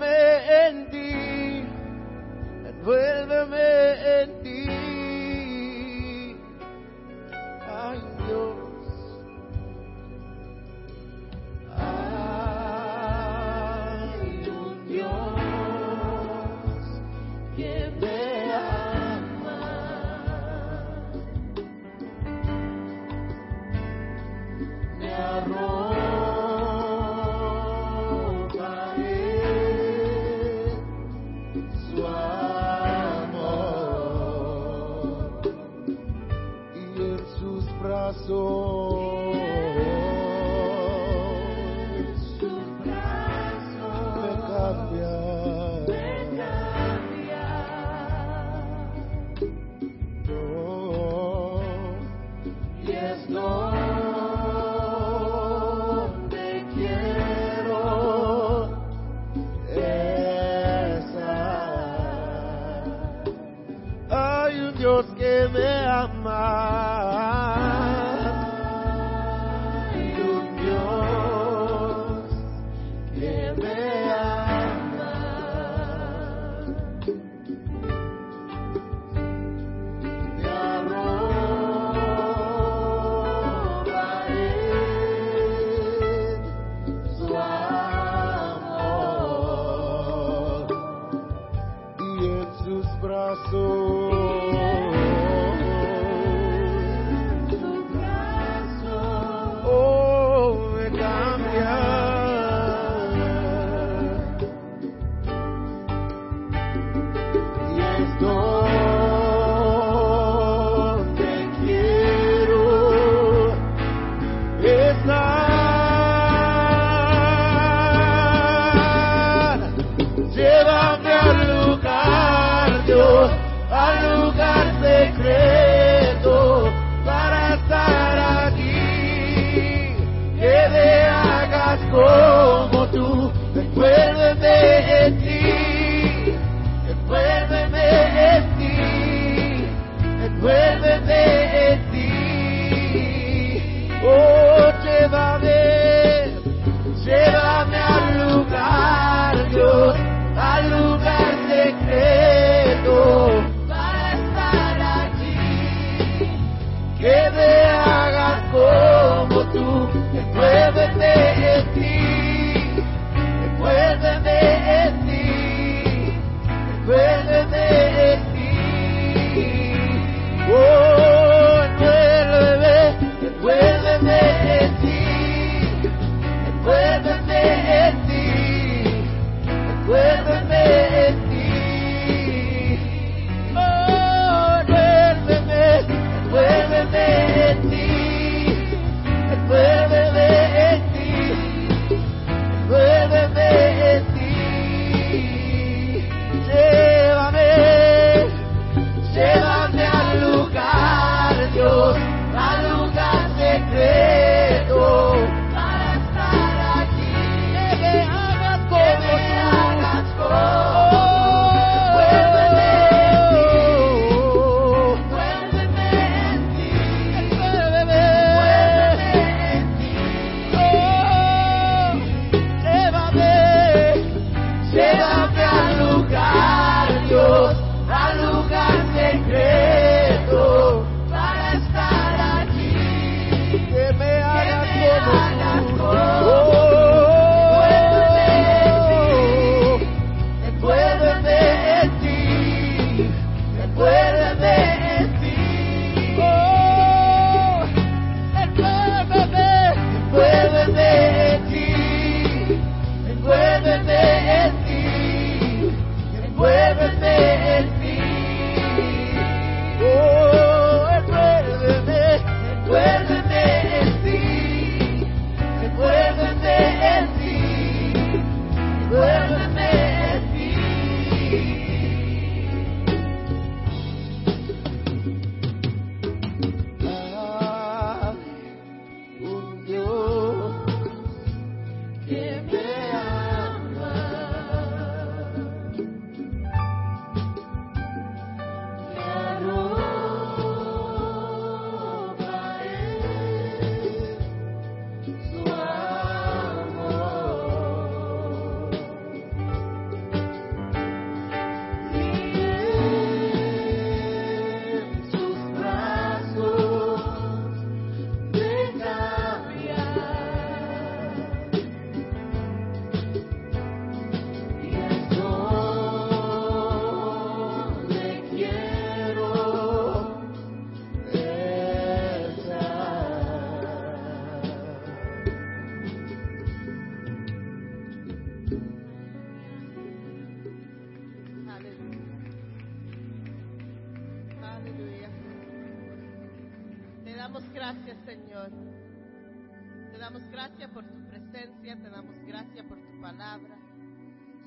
te 341.85 341.91
damos 341.91 342.15
gracias 342.25 342.65
por 342.65 342.79
tu 342.79 342.99
palabra. 342.99 343.55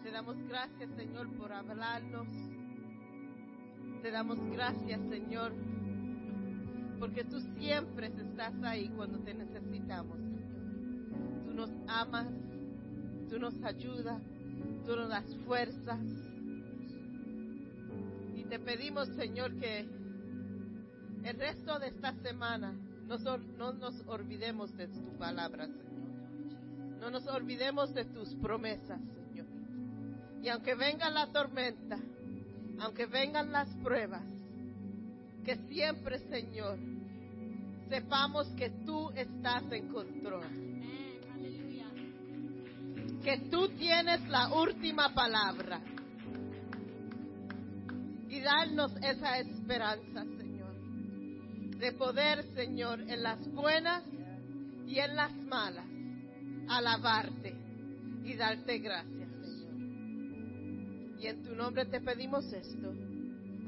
Te 0.02 0.10
damos 0.10 0.36
gracias, 0.48 0.90
Señor, 0.96 1.28
por 1.36 1.52
hablarnos. 1.52 2.26
Te 4.02 4.10
damos 4.10 4.40
gracias, 4.50 5.00
Señor, 5.08 5.52
porque 6.98 7.22
tú 7.22 7.38
siempre 7.56 8.08
estás 8.08 8.60
ahí 8.64 8.88
cuando 8.88 9.20
te 9.20 9.34
necesitamos, 9.34 10.18
Señor. 10.18 11.44
Tú 11.44 11.54
nos 11.54 11.70
amas, 11.86 12.26
tú 13.30 13.38
nos 13.38 13.62
ayudas, 13.62 14.20
tú 14.84 14.96
nos 14.96 15.08
das 15.08 15.36
fuerzas. 15.46 16.00
Y 18.34 18.42
te 18.48 18.58
pedimos, 18.58 19.06
Señor, 19.10 19.54
que 19.60 19.86
el 21.22 21.38
resto 21.38 21.78
de 21.78 21.86
esta 21.86 22.12
semana 22.14 22.74
no, 23.06 23.72
nos 23.74 24.02
olvidemos 24.08 24.76
de 24.76 24.88
tu 24.88 25.16
palabra, 25.18 25.66
Señor. 25.66 25.87
No 27.00 27.10
nos 27.10 27.26
olvidemos 27.26 27.94
de 27.94 28.04
tus 28.04 28.34
promesas, 28.36 29.00
Señor. 29.00 29.46
Y 30.42 30.48
aunque 30.48 30.74
venga 30.74 31.10
la 31.10 31.30
tormenta, 31.32 31.98
aunque 32.80 33.06
vengan 33.06 33.52
las 33.52 33.68
pruebas, 33.76 34.22
que 35.44 35.56
siempre, 35.68 36.18
Señor, 36.28 36.78
sepamos 37.88 38.46
que 38.48 38.70
tú 38.84 39.10
estás 39.10 39.64
en 39.72 39.88
control. 39.88 40.44
Que 43.22 43.38
tú 43.50 43.68
tienes 43.70 44.28
la 44.28 44.54
última 44.54 45.14
palabra. 45.14 45.80
darnos 48.42 48.94
esa 49.02 49.38
esperanza, 49.38 50.24
Señor. 50.36 50.74
De 51.78 51.92
poder, 51.92 52.44
Señor, 52.54 53.00
en 53.00 53.22
las 53.22 53.40
buenas 53.52 54.04
y 54.86 54.98
en 54.98 55.16
las 55.16 55.34
malas, 55.34 55.86
alabarte 56.68 57.54
y 58.24 58.34
darte 58.34 58.78
gracias, 58.78 59.28
Señor. 59.42 61.20
Y 61.20 61.26
en 61.26 61.42
tu 61.42 61.54
nombre 61.54 61.84
te 61.86 62.00
pedimos 62.00 62.52
esto. 62.52 62.92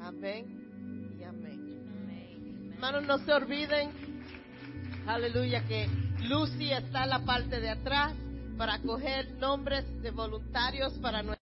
Amén 0.02 1.16
y 1.18 1.22
amén. 1.24 2.72
Hermanos, 2.74 3.06
no 3.06 3.18
se 3.18 3.32
olviden, 3.32 3.90
aleluya, 5.06 5.64
que 5.66 5.88
Lucy 6.28 6.72
está 6.72 7.04
en 7.04 7.10
la 7.10 7.24
parte 7.24 7.60
de 7.60 7.70
atrás 7.70 8.14
para 8.56 8.78
coger 8.80 9.32
nombres 9.34 9.84
de 10.02 10.10
voluntarios 10.10 10.92
para 10.94 11.22
nuestra 11.22 11.38